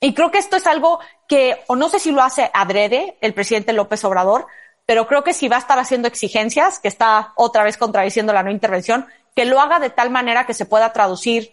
Y 0.00 0.14
creo 0.14 0.30
que 0.30 0.38
esto 0.38 0.56
es 0.56 0.66
algo 0.66 1.00
que, 1.28 1.62
o 1.68 1.76
no 1.76 1.88
sé 1.88 1.98
si 1.98 2.12
lo 2.12 2.22
hace 2.22 2.50
adrede 2.52 3.16
el 3.20 3.34
presidente 3.34 3.72
López 3.72 4.04
Obrador, 4.04 4.46
pero 4.84 5.06
creo 5.06 5.24
que 5.24 5.32
si 5.32 5.48
va 5.48 5.56
a 5.56 5.60
estar 5.60 5.78
haciendo 5.78 6.06
exigencias, 6.06 6.78
que 6.78 6.88
está 6.88 7.32
otra 7.34 7.64
vez 7.64 7.76
contradiciendo 7.76 8.32
la 8.32 8.42
no 8.42 8.50
intervención, 8.50 9.06
que 9.34 9.44
lo 9.44 9.60
haga 9.60 9.78
de 9.78 9.90
tal 9.90 10.10
manera 10.10 10.46
que 10.46 10.54
se 10.54 10.66
pueda 10.66 10.92
traducir 10.92 11.52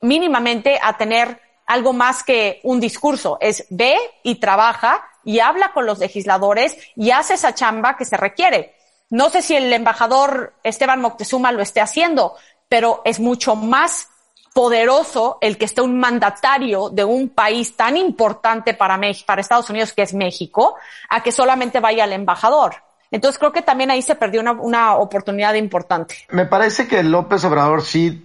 mínimamente 0.00 0.78
a 0.82 0.96
tener 0.96 1.40
algo 1.66 1.92
más 1.92 2.22
que 2.22 2.60
un 2.62 2.80
discurso. 2.80 3.38
Es 3.40 3.66
ve 3.70 3.96
y 4.22 4.36
trabaja 4.36 5.08
y 5.24 5.40
habla 5.40 5.72
con 5.72 5.86
los 5.86 5.98
legisladores 5.98 6.76
y 6.94 7.10
hace 7.10 7.34
esa 7.34 7.54
chamba 7.54 7.96
que 7.96 8.04
se 8.04 8.16
requiere. 8.16 8.74
No 9.08 9.30
sé 9.30 9.42
si 9.42 9.56
el 9.56 9.72
embajador 9.72 10.54
Esteban 10.62 11.00
Moctezuma 11.00 11.52
lo 11.52 11.62
esté 11.62 11.80
haciendo, 11.80 12.36
pero 12.68 13.00
es 13.04 13.20
mucho 13.20 13.56
más 13.56 14.08
poderoso 14.54 15.36
el 15.40 15.58
que 15.58 15.64
esté 15.66 15.82
un 15.82 15.98
mandatario 15.98 16.88
de 16.88 17.04
un 17.04 17.28
país 17.28 17.76
tan 17.76 17.96
importante 17.96 18.72
para 18.72 18.96
México, 18.96 19.26
para 19.26 19.40
Estados 19.40 19.68
Unidos 19.68 19.92
que 19.92 20.02
es 20.02 20.14
México, 20.14 20.76
a 21.10 21.22
que 21.22 21.32
solamente 21.32 21.80
vaya 21.80 22.04
el 22.04 22.12
embajador. 22.12 22.76
Entonces 23.10 23.38
creo 23.38 23.52
que 23.52 23.62
también 23.62 23.90
ahí 23.90 24.00
se 24.00 24.14
perdió 24.14 24.40
una, 24.40 24.52
una 24.52 24.94
oportunidad 24.94 25.54
importante. 25.54 26.14
Me 26.30 26.46
parece 26.46 26.86
que 26.86 27.02
López 27.02 27.44
Obrador 27.44 27.82
sí 27.82 28.24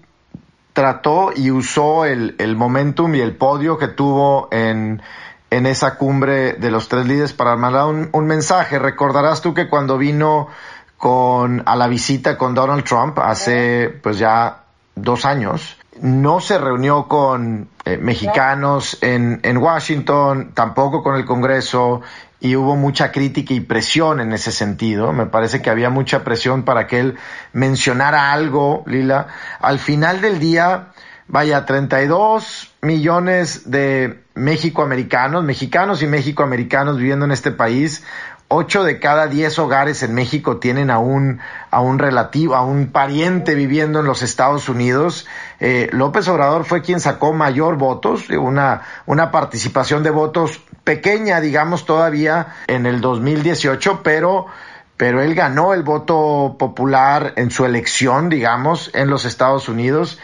trató 0.74 1.32
y 1.36 1.50
usó 1.50 2.06
el, 2.06 2.36
el 2.38 2.56
momentum 2.56 3.14
y 3.16 3.22
el 3.22 3.36
podio 3.36 3.80
que 3.80 3.88
tuvo 3.88 4.50
en, 4.52 5.02
en 5.50 5.66
esa 5.66 5.98
cumbre 5.98 6.54
de 6.54 6.70
los 6.70 6.90
tres 6.90 7.08
líderes 7.08 7.34
para 7.34 7.56
mandar 7.56 7.88
un, 7.88 8.10
un, 8.14 8.28
mensaje. 8.28 8.78
Recordarás 8.78 9.42
tú 9.42 9.56
que 9.56 9.68
cuando 9.68 9.98
vino 9.98 10.48
con 10.96 11.64
a 11.66 11.76
la 11.76 11.88
visita 11.88 12.38
con 12.38 12.54
Donald 12.54 12.84
Trump 12.84 13.18
hace 13.18 13.90
pues 13.90 14.20
ya 14.20 14.64
dos 14.96 15.26
años, 15.26 15.79
no 16.02 16.40
se 16.40 16.58
reunió 16.58 17.08
con 17.08 17.70
eh, 17.86 17.98
mexicanos 17.98 18.98
en, 19.02 19.40
en 19.44 19.58
Washington, 19.58 20.52
tampoco 20.54 21.04
con 21.04 21.16
el 21.16 21.26
Congreso, 21.26 22.02
y 22.42 22.56
hubo 22.56 22.76
mucha 22.76 23.12
crítica 23.12 23.54
y 23.54 23.60
presión 23.60 24.20
en 24.22 24.32
ese 24.32 24.52
sentido. 24.52 25.12
Me 25.12 25.26
parece 25.26 25.62
que 25.62 25.70
había 25.70 25.90
mucha 25.90 26.24
presión 26.24 26.64
para 26.64 26.88
que 26.88 27.00
él 27.00 27.18
mencionara 27.52 28.32
algo, 28.32 28.84
Lila. 28.88 29.28
Al 29.60 29.80
final 29.80 30.22
del 30.22 30.40
día, 30.40 30.90
vaya, 31.28 31.66
32 31.66 32.74
millones 32.82 33.70
de 33.70 34.24
México-americanos, 34.36 35.44
mexicanos 35.44 36.02
y 36.02 36.08
México-americanos 36.08 36.98
viviendo 36.98 37.26
en 37.26 37.32
este 37.32 37.52
país, 37.52 38.06
ocho 38.50 38.84
de 38.84 39.00
cada 39.00 39.28
diez 39.28 39.58
hogares 39.60 40.04
en 40.04 40.14
México 40.14 40.58
tienen 40.58 40.90
a 40.90 40.98
un, 40.98 41.40
a 41.70 41.82
un 41.82 42.00
relativo, 42.00 42.56
a 42.56 42.64
un 42.64 42.92
pariente 42.92 43.54
viviendo 43.56 44.00
en 44.00 44.06
los 44.06 44.24
Estados 44.24 44.68
Unidos. 44.68 45.28
Eh, 45.60 45.88
López 45.94 46.28
Obrador 46.28 46.66
fue 46.66 46.82
quien 46.82 47.00
sacó 47.00 47.32
mayor 47.32 47.78
votos, 47.78 48.30
una, 48.30 48.82
una 49.06 49.32
participación 49.32 50.02
de 50.04 50.10
votos 50.10 50.62
pequeña, 50.84 51.40
digamos, 51.42 51.86
todavía 51.86 52.48
en 52.68 52.88
el 52.88 53.02
2018, 53.02 54.02
pero, 54.04 54.48
pero 54.98 55.22
él 55.22 55.36
ganó 55.36 55.76
el 55.76 55.84
voto 55.84 56.56
popular 56.58 57.34
en 57.36 57.52
su 57.52 57.66
elección, 57.66 58.30
digamos, 58.30 58.90
en 58.96 59.12
los 59.12 59.26
Estados 59.26 59.70
Unidos 59.70 60.20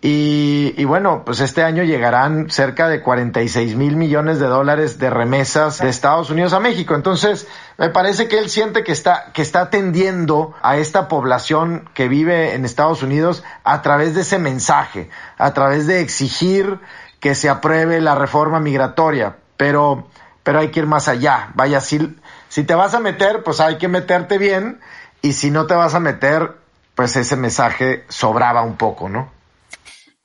y, 0.00 0.84
bueno, 0.84 1.22
pues 1.24 1.40
este 1.40 1.64
año 1.64 1.82
llegarán 1.82 2.50
cerca 2.50 2.88
de 2.88 3.02
46 3.02 3.74
mil 3.74 3.96
millones 3.96 4.38
de 4.38 4.46
dólares 4.46 5.00
de 5.00 5.10
remesas 5.10 5.80
de 5.80 5.88
Estados 5.88 6.30
Unidos 6.30 6.52
a 6.52 6.60
México. 6.60 6.94
Entonces, 6.94 7.48
me 7.78 7.90
parece 7.90 8.26
que 8.26 8.38
él 8.38 8.50
siente 8.50 8.82
que 8.82 8.90
está, 8.90 9.30
que 9.32 9.40
está 9.40 9.60
atendiendo 9.60 10.52
a 10.62 10.78
esta 10.78 11.06
población 11.06 11.88
que 11.94 12.08
vive 12.08 12.54
en 12.54 12.64
Estados 12.64 13.04
Unidos 13.04 13.44
a 13.62 13.82
través 13.82 14.16
de 14.16 14.22
ese 14.22 14.40
mensaje, 14.40 15.08
a 15.38 15.54
través 15.54 15.86
de 15.86 16.00
exigir 16.00 16.80
que 17.20 17.36
se 17.36 17.48
apruebe 17.48 18.00
la 18.00 18.16
reforma 18.16 18.58
migratoria. 18.58 19.36
Pero, 19.56 20.08
pero 20.42 20.58
hay 20.58 20.72
que 20.72 20.80
ir 20.80 20.86
más 20.86 21.06
allá. 21.06 21.52
Vaya, 21.54 21.80
si, 21.80 22.16
si 22.48 22.64
te 22.64 22.74
vas 22.74 22.94
a 22.94 23.00
meter, 23.00 23.44
pues 23.44 23.60
hay 23.60 23.78
que 23.78 23.86
meterte 23.86 24.38
bien. 24.38 24.80
Y 25.22 25.34
si 25.34 25.52
no 25.52 25.68
te 25.68 25.74
vas 25.74 25.94
a 25.94 26.00
meter, 26.00 26.56
pues 26.96 27.14
ese 27.14 27.36
mensaje 27.36 28.04
sobraba 28.08 28.62
un 28.62 28.76
poco, 28.76 29.08
¿no? 29.08 29.30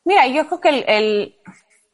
Mira, 0.05 0.25
yo 0.25 0.47
creo 0.47 0.59
que 0.59 0.69
el, 0.69 0.85
el, 0.87 1.35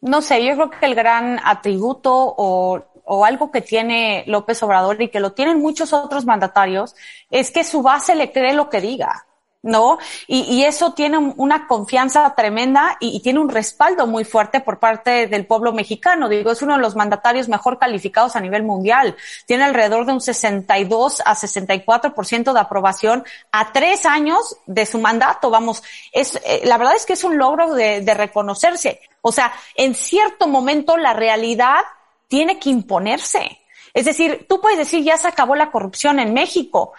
no 0.02 0.22
sé, 0.22 0.46
yo 0.46 0.56
creo 0.56 0.70
que 0.70 0.86
el 0.86 0.96
gran 0.96 1.40
atributo 1.44 2.12
o, 2.14 2.86
o 3.12 3.26
algo 3.26 3.50
que 3.52 3.62
tiene 3.62 4.24
López 4.28 4.62
Obrador 4.62 5.02
y 5.02 5.10
que 5.10 5.20
lo 5.20 5.34
tienen 5.34 5.60
muchos 5.60 5.94
otros 5.94 6.26
mandatarios 6.26 6.96
es 7.32 7.50
que 7.50 7.64
su 7.64 7.82
base 7.82 8.14
le 8.14 8.32
cree 8.32 8.54
lo 8.54 8.70
que 8.70 8.82
diga. 8.82 9.26
¿no? 9.62 9.98
Y, 10.28 10.42
y, 10.44 10.64
eso 10.64 10.94
tiene 10.94 11.18
una 11.18 11.68
confianza 11.68 12.34
tremenda 12.34 12.96
y, 13.02 13.20
tiene 13.20 13.40
un 13.40 13.50
respaldo 13.50 14.08
muy 14.08 14.24
fuerte 14.24 14.62
por 14.62 14.80
parte 14.80 15.28
del 15.28 15.46
pueblo 15.46 15.74
mexicano. 15.74 16.30
Digo, 16.30 16.52
es 16.52 16.62
uno 16.62 16.76
de 16.76 16.82
los 16.82 16.96
mandatarios 16.96 17.50
mejor 17.50 17.78
calificados 17.78 18.38
a 18.38 18.40
nivel 18.40 18.64
mundial. 18.64 19.18
Tiene 19.46 19.66
alrededor 19.66 20.06
de 20.06 20.14
un 20.14 20.22
62 20.22 21.22
a 21.26 21.36
64% 21.36 22.54
de 22.54 22.60
aprobación 22.60 23.26
a 23.52 23.74
tres 23.74 24.06
años 24.06 24.56
de 24.66 24.86
su 24.86 25.00
mandato. 25.00 25.50
Vamos, 25.50 25.84
es, 26.14 26.40
eh, 26.46 26.62
la 26.64 26.78
verdad 26.78 26.96
es 26.96 27.06
que 27.06 27.14
es 27.14 27.26
un 27.26 27.38
logro 27.38 27.74
de, 27.74 28.00
de 28.00 28.14
reconocerse. 28.14 29.02
O 29.22 29.34
sea, 29.34 29.52
en 29.76 29.94
cierto 29.94 30.48
momento 30.48 30.96
la 30.96 31.12
realidad 31.12 31.82
tiene 32.30 32.58
que 32.60 32.70
imponerse. 32.70 33.60
Es 33.94 34.06
decir, 34.06 34.46
tú 34.48 34.62
puedes 34.62 34.78
decir 34.78 35.04
ya 35.04 35.18
se 35.18 35.28
acabó 35.28 35.56
la 35.56 35.72
corrupción 35.72 36.20
en 36.20 36.34
México, 36.34 36.94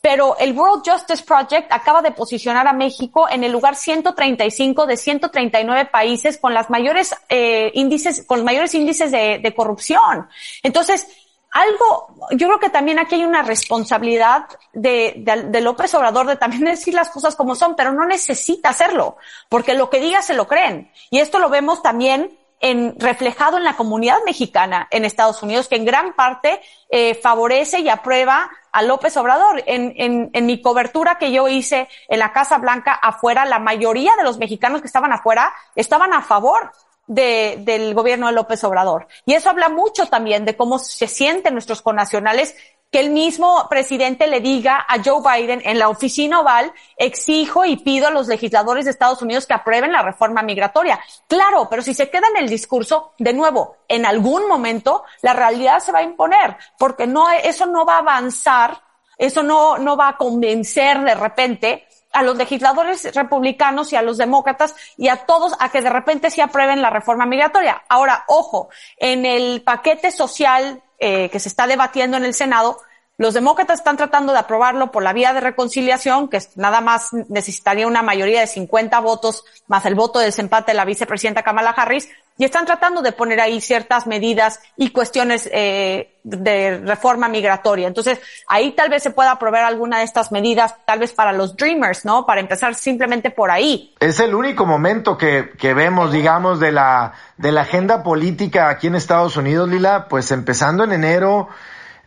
pero 0.00 0.38
el 0.38 0.56
World 0.56 0.88
Justice 0.88 1.24
Project 1.24 1.70
acaba 1.70 2.00
de 2.00 2.12
posicionar 2.12 2.66
a 2.66 2.72
México 2.72 3.28
en 3.28 3.44
el 3.44 3.52
lugar 3.52 3.76
135 3.76 4.86
de 4.86 4.96
139 4.96 5.86
países 5.86 6.38
con 6.38 6.54
las 6.54 6.70
mayores 6.70 7.14
eh, 7.28 7.70
índices, 7.74 8.24
con 8.24 8.38
los 8.38 8.44
mayores 8.44 8.74
índices 8.74 9.10
de, 9.10 9.40
de 9.42 9.54
corrupción. 9.54 10.28
Entonces, 10.62 11.08
algo, 11.50 12.14
yo 12.32 12.46
creo 12.46 12.60
que 12.60 12.70
también 12.70 12.98
aquí 12.98 13.16
hay 13.16 13.24
una 13.24 13.42
responsabilidad 13.42 14.46
de, 14.72 15.14
de, 15.16 15.44
de, 15.44 15.60
López 15.60 15.92
Obrador 15.94 16.26
de 16.26 16.36
también 16.36 16.64
decir 16.66 16.94
las 16.94 17.10
cosas 17.10 17.34
como 17.34 17.54
son, 17.54 17.74
pero 17.74 17.92
no 17.92 18.06
necesita 18.06 18.68
hacerlo, 18.68 19.16
porque 19.48 19.74
lo 19.74 19.90
que 19.90 20.00
diga 20.00 20.22
se 20.22 20.34
lo 20.34 20.46
creen. 20.46 20.92
Y 21.10 21.18
esto 21.18 21.38
lo 21.38 21.48
vemos 21.48 21.82
también 21.82 22.37
en, 22.60 22.98
reflejado 22.98 23.56
en 23.56 23.64
la 23.64 23.76
comunidad 23.76 24.18
mexicana 24.26 24.88
en 24.90 25.04
Estados 25.04 25.42
Unidos, 25.42 25.68
que 25.68 25.76
en 25.76 25.84
gran 25.84 26.14
parte 26.14 26.60
eh, 26.90 27.14
favorece 27.14 27.80
y 27.80 27.88
aprueba 27.88 28.50
a 28.72 28.82
López 28.82 29.16
Obrador. 29.16 29.62
En, 29.66 29.92
en, 29.96 30.30
en, 30.32 30.46
mi 30.46 30.60
cobertura 30.60 31.18
que 31.18 31.32
yo 31.32 31.48
hice 31.48 31.88
en 32.08 32.18
la 32.18 32.32
Casa 32.32 32.58
Blanca 32.58 32.92
afuera, 32.92 33.44
la 33.44 33.58
mayoría 33.58 34.12
de 34.16 34.24
los 34.24 34.38
mexicanos 34.38 34.80
que 34.80 34.86
estaban 34.86 35.12
afuera 35.12 35.52
estaban 35.74 36.12
a 36.12 36.22
favor 36.22 36.72
de, 37.08 37.56
del 37.60 37.94
gobierno 37.94 38.26
de 38.26 38.34
López 38.34 38.62
Obrador. 38.64 39.08
Y 39.24 39.34
eso 39.34 39.50
habla 39.50 39.68
mucho 39.68 40.06
también 40.06 40.44
de 40.44 40.56
cómo 40.56 40.78
se 40.78 41.08
sienten 41.08 41.54
nuestros 41.54 41.82
connacionales 41.82 42.54
que 42.90 43.00
el 43.00 43.10
mismo 43.10 43.66
presidente 43.68 44.26
le 44.26 44.40
diga 44.40 44.84
a 44.88 45.02
Joe 45.02 45.20
Biden 45.22 45.60
en 45.64 45.78
la 45.78 45.88
oficina 45.88 46.40
oval, 46.40 46.72
exijo 46.96 47.64
y 47.64 47.76
pido 47.76 48.08
a 48.08 48.10
los 48.10 48.28
legisladores 48.28 48.86
de 48.86 48.92
Estados 48.92 49.20
Unidos 49.20 49.46
que 49.46 49.54
aprueben 49.54 49.92
la 49.92 50.02
reforma 50.02 50.42
migratoria. 50.42 50.98
Claro, 51.26 51.68
pero 51.68 51.82
si 51.82 51.92
se 51.92 52.08
queda 52.08 52.28
en 52.28 52.42
el 52.42 52.48
discurso, 52.48 53.12
de 53.18 53.34
nuevo, 53.34 53.76
en 53.88 54.06
algún 54.06 54.48
momento 54.48 55.04
la 55.20 55.34
realidad 55.34 55.80
se 55.80 55.92
va 55.92 55.98
a 55.98 56.02
imponer, 56.02 56.56
porque 56.78 57.06
no, 57.06 57.30
eso 57.30 57.66
no 57.66 57.84
va 57.84 57.96
a 57.96 57.98
avanzar, 57.98 58.80
eso 59.18 59.42
no, 59.42 59.76
no 59.76 59.96
va 59.96 60.08
a 60.08 60.16
convencer 60.16 61.00
de 61.00 61.14
repente 61.14 61.86
a 62.12 62.22
los 62.22 62.36
legisladores 62.36 63.14
republicanos 63.14 63.92
y 63.92 63.96
a 63.96 64.02
los 64.02 64.16
demócratas 64.16 64.74
y 64.96 65.08
a 65.08 65.26
todos 65.26 65.54
a 65.60 65.70
que 65.70 65.82
de 65.82 65.90
repente 65.90 66.30
se 66.30 66.40
aprueben 66.40 66.80
la 66.80 66.88
reforma 66.88 67.26
migratoria. 67.26 67.82
Ahora, 67.88 68.24
ojo, 68.28 68.70
en 68.96 69.26
el 69.26 69.62
paquete 69.62 70.10
social 70.10 70.82
eh, 70.98 71.28
que 71.30 71.40
se 71.40 71.48
está 71.48 71.66
debatiendo 71.66 72.16
en 72.16 72.24
el 72.24 72.34
Senado, 72.34 72.80
los 73.18 73.34
demócratas 73.34 73.80
están 73.80 73.96
tratando 73.96 74.32
de 74.32 74.38
aprobarlo 74.38 74.92
por 74.92 75.02
la 75.02 75.12
vía 75.12 75.32
de 75.32 75.40
reconciliación, 75.40 76.28
que 76.28 76.40
nada 76.54 76.80
más 76.80 77.12
necesitaría 77.28 77.88
una 77.88 78.00
mayoría 78.00 78.40
de 78.40 78.46
50 78.46 79.00
votos 79.00 79.44
más 79.66 79.84
el 79.86 79.96
voto 79.96 80.20
de 80.20 80.26
desempate 80.26 80.70
de 80.70 80.76
la 80.76 80.84
vicepresidenta 80.84 81.42
Kamala 81.42 81.70
Harris, 81.70 82.08
y 82.38 82.44
están 82.44 82.64
tratando 82.64 83.02
de 83.02 83.10
poner 83.10 83.40
ahí 83.40 83.60
ciertas 83.60 84.06
medidas 84.06 84.60
y 84.76 84.90
cuestiones 84.90 85.50
eh, 85.52 86.14
de 86.22 86.78
reforma 86.78 87.28
migratoria. 87.28 87.88
Entonces, 87.88 88.20
ahí 88.46 88.70
tal 88.70 88.88
vez 88.88 89.02
se 89.02 89.10
pueda 89.10 89.32
aprobar 89.32 89.64
alguna 89.64 89.98
de 89.98 90.04
estas 90.04 90.30
medidas, 90.30 90.76
tal 90.86 91.00
vez 91.00 91.12
para 91.12 91.32
los 91.32 91.56
Dreamers, 91.56 92.04
¿no? 92.04 92.24
Para 92.24 92.40
empezar 92.40 92.76
simplemente 92.76 93.32
por 93.32 93.50
ahí. 93.50 93.92
Es 93.98 94.20
el 94.20 94.36
único 94.36 94.64
momento 94.64 95.18
que, 95.18 95.50
que 95.58 95.74
vemos, 95.74 96.12
digamos, 96.12 96.60
de 96.60 96.70
la, 96.70 97.14
de 97.36 97.50
la 97.50 97.62
agenda 97.62 98.04
política 98.04 98.68
aquí 98.68 98.86
en 98.86 98.94
Estados 98.94 99.36
Unidos, 99.36 99.68
Lila, 99.68 100.06
pues 100.08 100.30
empezando 100.30 100.84
en 100.84 100.92
enero, 100.92 101.48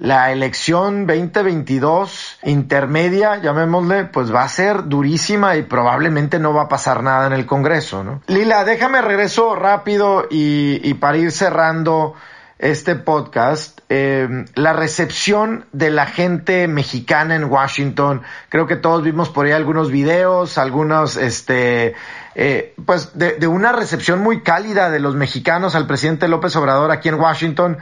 la 0.01 0.31
elección 0.31 1.05
2022 1.05 2.39
intermedia, 2.45 3.37
llamémosle, 3.37 4.05
pues 4.05 4.33
va 4.33 4.41
a 4.41 4.49
ser 4.49 4.85
durísima 4.87 5.57
y 5.57 5.61
probablemente 5.61 6.39
no 6.39 6.55
va 6.55 6.63
a 6.63 6.67
pasar 6.67 7.03
nada 7.03 7.27
en 7.27 7.33
el 7.33 7.45
Congreso, 7.45 8.03
¿no? 8.03 8.23
Lila, 8.25 8.63
déjame 8.63 8.99
regreso 9.03 9.55
rápido 9.55 10.25
y, 10.27 10.91
para 10.95 11.17
ir 11.17 11.31
cerrando 11.31 12.15
este 12.57 12.95
podcast, 12.95 13.79
eh, 13.89 14.45
la 14.55 14.73
recepción 14.73 15.65
de 15.71 15.91
la 15.91 16.07
gente 16.07 16.67
mexicana 16.67 17.35
en 17.35 17.43
Washington, 17.43 18.23
creo 18.49 18.65
que 18.65 18.77
todos 18.77 19.03
vimos 19.03 19.29
por 19.29 19.45
ahí 19.45 19.51
algunos 19.51 19.91
videos, 19.91 20.57
algunos, 20.57 21.15
este, 21.15 21.93
eh, 22.33 22.73
pues 22.87 23.19
de, 23.19 23.33
de 23.33 23.47
una 23.47 23.71
recepción 23.71 24.19
muy 24.19 24.41
cálida 24.41 24.89
de 24.89 24.99
los 24.99 25.13
mexicanos 25.15 25.75
al 25.75 25.85
presidente 25.85 26.27
López 26.27 26.55
Obrador 26.55 26.89
aquí 26.89 27.09
en 27.09 27.15
Washington. 27.15 27.77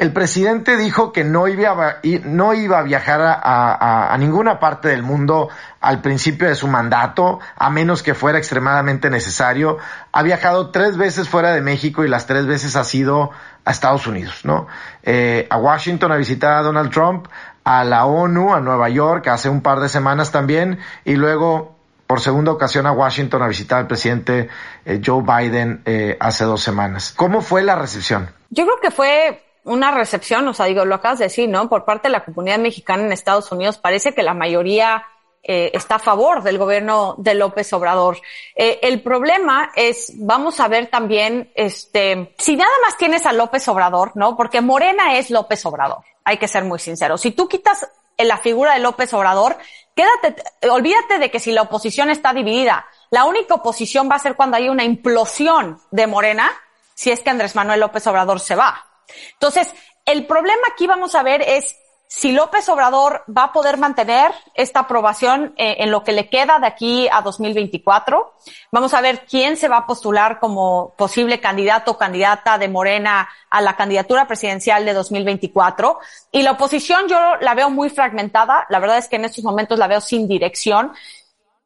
El 0.00 0.14
presidente 0.14 0.78
dijo 0.78 1.12
que 1.12 1.24
no 1.24 1.46
iba 1.46 1.72
a, 1.72 1.96
no 2.24 2.54
iba 2.54 2.78
a 2.78 2.82
viajar 2.82 3.20
a, 3.22 4.16
ninguna 4.18 4.58
parte 4.58 4.88
del 4.88 5.02
mundo 5.02 5.50
al 5.82 6.00
principio 6.00 6.48
de 6.48 6.54
su 6.54 6.68
mandato, 6.68 7.38
a 7.54 7.68
menos 7.68 8.02
que 8.02 8.14
fuera 8.14 8.38
extremadamente 8.38 9.10
necesario. 9.10 9.76
Ha 10.12 10.22
viajado 10.22 10.70
tres 10.70 10.96
veces 10.96 11.28
fuera 11.28 11.52
de 11.52 11.60
México 11.60 12.02
y 12.02 12.08
las 12.08 12.24
tres 12.24 12.46
veces 12.46 12.76
ha 12.76 12.84
sido 12.84 13.30
a 13.66 13.72
Estados 13.72 14.06
Unidos, 14.06 14.40
¿no? 14.42 14.68
Eh, 15.02 15.46
a 15.50 15.58
Washington 15.58 16.12
a 16.12 16.16
visitar 16.16 16.54
a 16.54 16.62
Donald 16.62 16.90
Trump, 16.90 17.26
a 17.64 17.84
la 17.84 18.06
ONU, 18.06 18.54
a 18.54 18.60
Nueva 18.60 18.88
York, 18.88 19.28
hace 19.28 19.50
un 19.50 19.60
par 19.60 19.80
de 19.80 19.90
semanas 19.90 20.32
también, 20.32 20.78
y 21.04 21.16
luego 21.16 21.76
por 22.06 22.20
segunda 22.20 22.52
ocasión 22.52 22.86
a 22.86 22.92
Washington 22.92 23.42
a 23.42 23.48
visitar 23.48 23.80
al 23.80 23.86
presidente 23.86 24.48
eh, 24.86 25.02
Joe 25.04 25.22
Biden 25.22 25.82
eh, 25.84 26.16
hace 26.20 26.46
dos 26.46 26.62
semanas. 26.62 27.12
¿Cómo 27.14 27.42
fue 27.42 27.62
la 27.62 27.76
recepción? 27.76 28.30
Yo 28.48 28.64
creo 28.64 28.80
que 28.80 28.90
fue 28.90 29.49
una 29.70 29.92
recepción, 29.92 30.46
o 30.48 30.52
sea, 30.52 30.66
digo, 30.66 30.84
lo 30.84 30.96
acabas 30.96 31.20
de 31.20 31.26
decir, 31.26 31.48
¿no? 31.48 31.68
Por 31.68 31.84
parte 31.84 32.08
de 32.08 32.12
la 32.12 32.24
comunidad 32.24 32.58
mexicana 32.58 33.04
en 33.04 33.12
Estados 33.12 33.50
Unidos, 33.52 33.78
parece 33.78 34.12
que 34.12 34.22
la 34.22 34.34
mayoría 34.34 35.06
eh, 35.42 35.70
está 35.72 35.94
a 35.94 35.98
favor 36.00 36.42
del 36.42 36.58
gobierno 36.58 37.14
de 37.18 37.34
López 37.34 37.72
Obrador. 37.72 38.20
Eh, 38.56 38.80
el 38.82 39.00
problema 39.00 39.70
es, 39.76 40.12
vamos 40.16 40.58
a 40.58 40.66
ver 40.66 40.88
también, 40.88 41.52
este, 41.54 42.34
si 42.36 42.56
nada 42.56 42.72
más 42.84 42.96
tienes 42.96 43.26
a 43.26 43.32
López 43.32 43.66
Obrador, 43.68 44.12
¿no? 44.16 44.36
Porque 44.36 44.60
Morena 44.60 45.16
es 45.16 45.30
López 45.30 45.64
Obrador, 45.64 46.04
hay 46.24 46.36
que 46.36 46.48
ser 46.48 46.64
muy 46.64 46.80
sinceros. 46.80 47.20
Si 47.20 47.30
tú 47.30 47.48
quitas 47.48 47.88
la 48.18 48.38
figura 48.38 48.74
de 48.74 48.80
López 48.80 49.14
Obrador, 49.14 49.56
quédate, 49.94 50.42
olvídate 50.68 51.18
de 51.18 51.30
que 51.30 51.38
si 51.38 51.52
la 51.52 51.62
oposición 51.62 52.10
está 52.10 52.32
dividida, 52.32 52.86
la 53.10 53.24
única 53.24 53.54
oposición 53.54 54.10
va 54.10 54.16
a 54.16 54.18
ser 54.18 54.34
cuando 54.34 54.56
hay 54.56 54.68
una 54.68 54.84
implosión 54.84 55.80
de 55.92 56.06
Morena, 56.06 56.50
si 56.94 57.12
es 57.12 57.20
que 57.20 57.30
Andrés 57.30 57.54
Manuel 57.54 57.80
López 57.80 58.06
Obrador 58.08 58.40
se 58.40 58.56
va. 58.56 58.89
Entonces, 59.32 59.72
el 60.04 60.26
problema 60.26 60.62
aquí 60.72 60.86
vamos 60.86 61.14
a 61.14 61.22
ver 61.22 61.42
es 61.42 61.76
si 62.12 62.32
López 62.32 62.68
Obrador 62.68 63.22
va 63.28 63.44
a 63.44 63.52
poder 63.52 63.78
mantener 63.78 64.32
esta 64.54 64.80
aprobación 64.80 65.54
eh, 65.56 65.76
en 65.78 65.92
lo 65.92 66.02
que 66.02 66.10
le 66.10 66.28
queda 66.28 66.58
de 66.58 66.66
aquí 66.66 67.08
a 67.08 67.22
2024. 67.22 68.34
Vamos 68.72 68.94
a 68.94 69.00
ver 69.00 69.24
quién 69.26 69.56
se 69.56 69.68
va 69.68 69.76
a 69.76 69.86
postular 69.86 70.40
como 70.40 70.92
posible 70.98 71.38
candidato 71.38 71.92
o 71.92 71.98
candidata 71.98 72.58
de 72.58 72.66
Morena 72.66 73.28
a 73.48 73.60
la 73.60 73.76
candidatura 73.76 74.26
presidencial 74.26 74.84
de 74.84 74.92
2024. 74.92 76.00
Y 76.32 76.42
la 76.42 76.50
oposición 76.50 77.06
yo 77.06 77.36
la 77.40 77.54
veo 77.54 77.70
muy 77.70 77.90
fragmentada. 77.90 78.66
La 78.70 78.80
verdad 78.80 78.98
es 78.98 79.06
que 79.06 79.14
en 79.14 79.26
estos 79.26 79.44
momentos 79.44 79.78
la 79.78 79.86
veo 79.86 80.00
sin 80.00 80.26
dirección. 80.26 80.92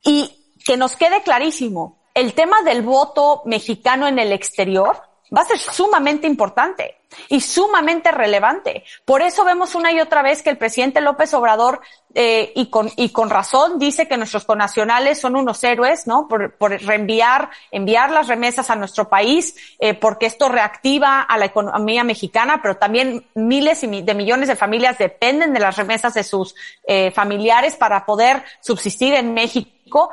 Y 0.02 0.56
que 0.62 0.76
nos 0.76 0.94
quede 0.96 1.22
clarísimo, 1.22 2.02
el 2.12 2.34
tema 2.34 2.60
del 2.62 2.82
voto 2.82 3.40
mexicano 3.46 4.06
en 4.06 4.18
el 4.18 4.30
exterior 4.30 5.00
va 5.36 5.42
a 5.42 5.46
ser 5.46 5.58
sumamente 5.58 6.26
importante 6.26 6.98
y 7.28 7.40
sumamente 7.40 8.10
relevante. 8.10 8.84
Por 9.04 9.22
eso 9.22 9.44
vemos 9.44 9.74
una 9.74 9.92
y 9.92 10.00
otra 10.00 10.22
vez 10.22 10.42
que 10.42 10.50
el 10.50 10.58
presidente 10.58 11.00
López 11.00 11.32
Obrador, 11.34 11.80
eh, 12.14 12.52
y, 12.54 12.70
con, 12.70 12.90
y 12.96 13.10
con 13.10 13.30
razón, 13.30 13.78
dice 13.78 14.08
que 14.08 14.16
nuestros 14.16 14.44
conacionales 14.44 15.20
son 15.20 15.36
unos 15.36 15.62
héroes, 15.64 16.06
¿no? 16.06 16.28
Por, 16.28 16.56
por 16.56 16.70
reenviar, 16.70 17.50
enviar 17.70 18.10
las 18.10 18.28
remesas 18.28 18.70
a 18.70 18.76
nuestro 18.76 19.08
país, 19.08 19.56
eh, 19.78 19.94
porque 19.94 20.26
esto 20.26 20.48
reactiva 20.48 21.22
a 21.22 21.38
la 21.38 21.46
economía 21.46 22.04
mexicana, 22.04 22.60
pero 22.62 22.76
también 22.76 23.26
miles 23.34 23.80
de 23.80 24.14
millones 24.14 24.48
de 24.48 24.56
familias 24.56 24.98
dependen 24.98 25.52
de 25.52 25.60
las 25.60 25.76
remesas 25.76 26.14
de 26.14 26.24
sus 26.24 26.54
eh, 26.86 27.10
familiares 27.10 27.76
para 27.76 28.04
poder 28.04 28.44
subsistir 28.60 29.14
en 29.14 29.34
México. 29.34 30.10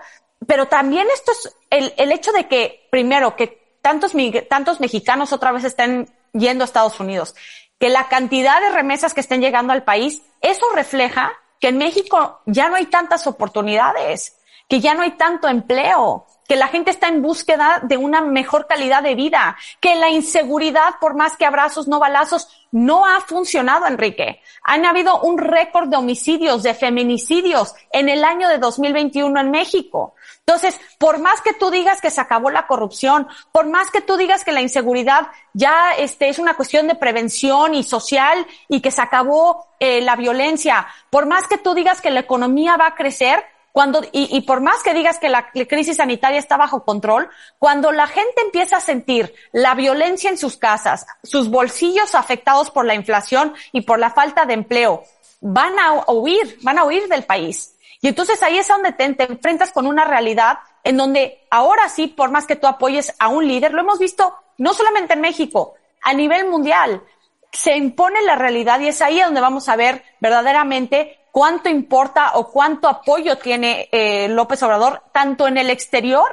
Pero 0.48 0.68
también 0.68 1.08
esto 1.14 1.32
es 1.32 1.56
el, 1.70 1.94
el 1.98 2.12
hecho 2.12 2.32
de 2.32 2.48
que, 2.48 2.88
primero, 2.90 3.36
que 3.36 3.61
tantos, 3.82 4.14
tantos 4.50 4.80
mexicanos 4.80 5.34
otra 5.34 5.52
vez 5.52 5.64
estén 5.64 6.10
yendo 6.34 6.64
a 6.64 6.66
Estados 6.66 7.00
Unidos, 7.00 7.36
que 7.80 7.90
la 7.90 8.08
cantidad 8.08 8.62
de 8.62 8.70
remesas 8.70 9.14
que 9.14 9.22
estén 9.22 9.42
llegando 9.42 9.74
al 9.74 9.84
país, 9.84 10.22
eso 10.42 10.66
refleja 10.74 11.34
que 11.60 11.70
en 11.70 11.78
México 11.78 12.42
ya 12.46 12.70
no 12.70 12.76
hay 12.76 12.88
tantas 12.88 13.28
oportunidades, 13.28 14.38
que 14.68 14.80
ya 14.80 14.94
no 14.94 15.04
hay 15.04 15.12
tanto 15.12 15.48
empleo, 15.48 16.26
que 16.48 16.56
la 16.58 16.68
gente 16.68 16.92
está 16.92 17.08
en 17.08 17.22
búsqueda 17.22 17.80
de 17.84 17.98
una 17.98 18.22
mejor 18.22 18.68
calidad 18.68 19.02
de 19.04 19.16
vida, 19.16 19.56
que 19.80 19.96
la 19.96 20.10
inseguridad, 20.10 20.96
por 21.00 21.16
más 21.16 21.38
que 21.38 21.46
abrazos, 21.46 21.88
no 21.88 22.00
balazos, 22.00 22.50
no 22.72 23.06
ha 23.06 23.22
funcionado, 23.22 23.88
Enrique. 23.88 24.42
Han 24.64 24.86
habido 24.86 25.22
un 25.22 25.38
récord 25.38 25.88
de 25.88 25.98
homicidios, 25.98 26.64
de 26.64 26.74
feminicidios 26.74 27.74
en 27.92 28.10
el 28.10 28.24
año 28.24 28.50
de 28.50 28.58
2021 28.58 29.40
en 29.40 29.52
México. 29.52 30.16
Entonces, 30.46 30.80
por 30.98 31.20
más 31.20 31.40
que 31.42 31.54
tú 31.54 31.70
digas 31.70 32.02
que 32.02 32.10
se 32.10 32.20
acabó 32.20 32.50
la 32.50 32.68
corrupción, 32.68 33.28
por 33.52 33.68
más 33.68 33.90
que 33.92 34.02
tú 34.02 34.18
digas 34.18 34.44
que 34.44 34.52
la 34.52 34.62
inseguridad 34.62 35.28
ya 35.54 35.94
este, 35.98 36.30
es 36.30 36.40
una 36.40 36.56
cuestión 36.56 36.88
de 36.88 36.96
prevención 36.96 37.74
y 37.74 37.84
social 37.84 38.46
y 38.68 38.82
que 38.82 38.92
se 38.92 39.02
acabó 39.02 39.68
eh, 39.80 40.02
la 40.02 40.16
violencia, 40.16 40.88
por 41.10 41.26
más 41.26 41.48
que 41.48 41.58
tú 41.58 41.74
digas 41.74 42.02
que 42.02 42.12
la 42.12 42.20
economía 42.20 42.76
va 42.76 42.88
a 42.88 42.96
crecer, 42.96 43.44
cuando, 43.72 44.04
y, 44.12 44.36
y, 44.36 44.42
por 44.42 44.60
más 44.60 44.84
que 44.84 44.94
digas 44.94 45.18
que 45.18 45.30
la 45.30 45.50
crisis 45.52 45.96
sanitaria 45.96 46.40
está 46.40 46.58
bajo 46.58 46.84
control, 46.84 47.30
cuando 47.58 47.94
la 47.94 48.06
gente 48.06 48.42
empieza 48.44 48.78
a 48.78 48.82
sentir 48.82 49.34
la 49.54 49.76
violencia 49.76 50.30
en 50.30 50.38
sus 50.38 50.58
casas, 50.58 51.06
sus 51.24 51.50
bolsillos 51.50 52.14
afectados 52.14 52.70
por 52.70 52.86
la 52.86 52.96
inflación 52.96 53.54
y 53.72 53.82
por 53.82 53.98
la 53.98 54.12
falta 54.12 54.46
de 54.46 54.56
empleo, 54.56 55.06
van 55.40 55.80
a 55.80 56.12
huir, 56.12 56.58
van 56.64 56.80
a 56.80 56.84
huir 56.84 57.08
del 57.08 57.24
país. 57.24 57.76
Y 58.02 58.08
entonces 58.08 58.42
ahí 58.42 58.58
es 58.58 58.68
donde 58.68 58.92
te, 58.92 59.06
enfrentas 59.06 59.72
con 59.72 59.86
una 59.86 60.04
realidad 60.04 60.58
en 60.84 60.98
donde 60.98 61.46
ahora 61.52 61.88
sí, 61.88 62.08
por 62.08 62.32
más 62.32 62.48
que 62.48 62.56
tú 62.56 62.66
apoyes 62.66 63.14
a 63.20 63.28
un 63.30 63.48
líder, 63.48 63.74
lo 63.74 63.82
hemos 63.82 64.00
visto 64.00 64.36
no 64.58 64.74
solamente 64.74 65.14
en 65.14 65.22
México, 65.22 65.76
a 66.02 66.14
nivel 66.14 66.50
mundial, 66.50 67.04
se 67.52 67.76
impone 67.78 68.22
la 68.24 68.36
realidad 68.36 68.80
y 68.80 68.88
es 68.88 69.02
ahí 69.02 69.22
donde 69.22 69.42
vamos 69.42 69.70
a 69.70 69.76
ver 69.76 70.04
verdaderamente 70.20 71.20
cuánto 71.32 71.70
importa 71.70 72.32
o 72.36 72.50
cuánto 72.50 72.88
apoyo 72.88 73.38
tiene 73.38 73.88
eh, 73.92 74.28
López 74.30 74.64
Obrador, 74.64 75.04
tanto 75.12 75.48
en 75.48 75.58
el 75.58 75.70
exterior 75.70 76.28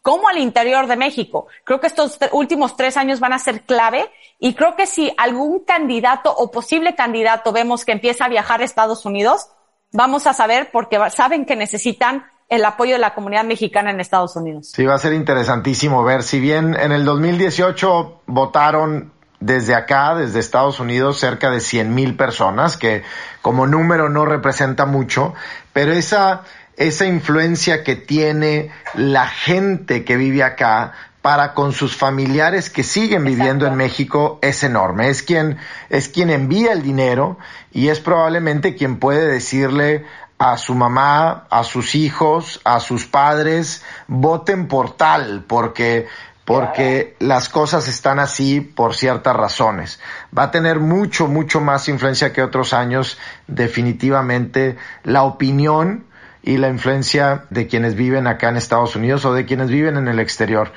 como 0.00 0.28
al 0.28 0.38
interior 0.38 0.88
de 0.88 0.96
México. 0.96 1.46
Creo 1.62 1.80
que 1.80 1.86
estos 1.86 2.18
últimos 2.32 2.76
tres 2.76 2.96
años 2.96 3.20
van 3.20 3.32
a 3.32 3.38
ser 3.38 3.62
clave 3.62 4.10
y 4.40 4.54
creo 4.54 4.74
que 4.74 4.86
si 4.86 5.12
algún 5.16 5.60
candidato 5.60 6.34
o 6.34 6.50
posible 6.50 6.96
candidato 6.96 7.52
vemos 7.52 7.84
que 7.84 7.92
empieza 7.92 8.24
a 8.24 8.28
viajar 8.28 8.60
a 8.60 8.64
Estados 8.64 9.04
Unidos, 9.04 9.48
vamos 9.92 10.26
a 10.26 10.32
saber 10.32 10.70
porque 10.72 10.98
saben 11.10 11.44
que 11.44 11.56
necesitan 11.56 12.24
el 12.48 12.64
apoyo 12.64 12.94
de 12.94 12.98
la 12.98 13.14
comunidad 13.14 13.44
mexicana 13.44 13.90
en 13.90 14.00
Estados 14.00 14.36
Unidos. 14.36 14.72
Sí, 14.74 14.84
va 14.84 14.94
a 14.94 14.98
ser 14.98 15.14
interesantísimo 15.14 16.04
ver 16.04 16.22
si 16.22 16.38
bien 16.38 16.74
en 16.78 16.92
el 16.92 17.04
2018 17.04 18.22
votaron 18.26 19.12
desde 19.40 19.74
acá, 19.74 20.14
desde 20.14 20.38
Estados 20.38 20.78
Unidos, 20.78 21.18
cerca 21.18 21.50
de 21.50 21.60
100 21.60 21.94
mil 21.94 22.16
personas, 22.16 22.76
que 22.76 23.02
como 23.40 23.66
número 23.66 24.08
no 24.08 24.24
representa 24.24 24.86
mucho, 24.86 25.34
pero 25.72 25.92
esa, 25.92 26.42
esa 26.76 27.06
influencia 27.06 27.82
que 27.82 27.96
tiene 27.96 28.70
la 28.94 29.26
gente 29.26 30.04
que 30.04 30.16
vive 30.16 30.42
acá 30.42 30.92
para 31.22 31.54
con 31.54 31.72
sus 31.72 31.96
familiares 31.96 32.68
que 32.68 32.82
siguen 32.82 33.24
viviendo 33.24 33.66
en 33.66 33.76
México 33.76 34.38
es 34.42 34.64
enorme. 34.64 35.08
Es 35.08 35.22
quien, 35.22 35.56
es 35.88 36.08
quien 36.08 36.30
envía 36.30 36.72
el 36.72 36.82
dinero 36.82 37.38
y 37.72 37.88
es 37.88 38.00
probablemente 38.00 38.74
quien 38.74 38.98
puede 38.98 39.26
decirle 39.26 40.04
a 40.38 40.58
su 40.58 40.74
mamá, 40.74 41.46
a 41.50 41.62
sus 41.62 41.94
hijos, 41.94 42.60
a 42.64 42.80
sus 42.80 43.06
padres, 43.06 43.84
voten 44.08 44.66
por 44.66 44.96
tal, 44.96 45.44
porque 45.46 46.08
porque 46.44 47.14
las 47.20 47.48
cosas 47.48 47.86
están 47.86 48.18
así 48.18 48.60
por 48.60 48.94
ciertas 48.94 49.36
razones. 49.36 50.00
Va 50.36 50.44
a 50.44 50.50
tener 50.50 50.80
mucho, 50.80 51.28
mucho 51.28 51.60
más 51.60 51.88
influencia 51.88 52.32
que 52.32 52.42
otros 52.42 52.72
años, 52.72 53.16
definitivamente, 53.46 54.76
la 55.04 55.22
opinión 55.22 56.04
y 56.42 56.56
la 56.56 56.68
influencia 56.68 57.44
de 57.50 57.68
quienes 57.68 57.94
viven 57.94 58.26
acá 58.26 58.48
en 58.48 58.56
Estados 58.56 58.96
Unidos 58.96 59.24
o 59.24 59.32
de 59.32 59.46
quienes 59.46 59.70
viven 59.70 59.96
en 59.96 60.08
el 60.08 60.18
exterior. 60.18 60.72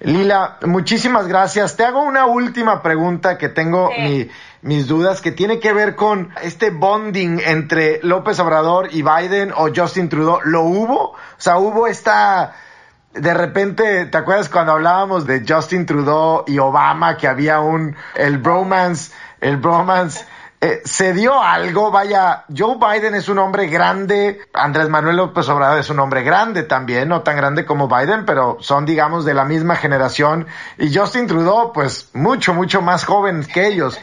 Lila, 0.00 0.58
muchísimas 0.66 1.26
gracias. 1.26 1.76
Te 1.76 1.84
hago 1.84 2.02
una 2.02 2.26
última 2.26 2.82
pregunta 2.82 3.38
que 3.38 3.48
tengo 3.48 3.90
mis 4.62 4.86
dudas, 4.86 5.20
que 5.20 5.32
tiene 5.32 5.58
que 5.58 5.72
ver 5.72 5.96
con 5.96 6.30
este 6.42 6.70
bonding 6.70 7.40
entre 7.44 8.00
López 8.02 8.38
Obrador 8.40 8.88
y 8.92 9.02
Biden 9.02 9.52
o 9.56 9.68
Justin 9.74 10.08
Trudeau. 10.08 10.40
¿Lo 10.44 10.62
hubo? 10.62 11.12
O 11.12 11.16
sea, 11.38 11.58
hubo 11.58 11.86
esta 11.86 12.54
de 13.16 13.32
repente, 13.32 14.06
¿te 14.06 14.18
acuerdas 14.18 14.48
cuando 14.48 14.72
hablábamos 14.72 15.26
de 15.26 15.44
Justin 15.46 15.86
Trudeau 15.86 16.44
y 16.46 16.58
Obama 16.58 17.16
que 17.16 17.26
había 17.26 17.60
un, 17.60 17.96
el 18.14 18.38
bromance, 18.38 19.12
el 19.40 19.56
bromance, 19.56 20.26
eh, 20.66 20.82
se 20.84 21.12
dio 21.12 21.40
algo, 21.40 21.92
vaya, 21.92 22.44
Joe 22.54 22.76
Biden 22.76 23.14
es 23.14 23.28
un 23.28 23.38
hombre 23.38 23.68
grande, 23.68 24.40
Andrés 24.52 24.88
Manuel 24.88 25.16
López 25.16 25.48
Obrador 25.48 25.78
es 25.78 25.90
un 25.90 26.00
hombre 26.00 26.22
grande 26.22 26.64
también, 26.64 27.08
no 27.08 27.22
tan 27.22 27.36
grande 27.36 27.64
como 27.64 27.86
Biden, 27.86 28.24
pero 28.26 28.56
son 28.60 28.84
digamos 28.84 29.24
de 29.24 29.34
la 29.34 29.44
misma 29.44 29.76
generación 29.76 30.46
y 30.76 30.92
Justin 30.92 31.28
Trudeau 31.28 31.72
pues 31.72 32.10
mucho, 32.14 32.52
mucho 32.52 32.82
más 32.82 33.04
joven 33.04 33.44
que 33.44 33.68
ellos. 33.68 33.98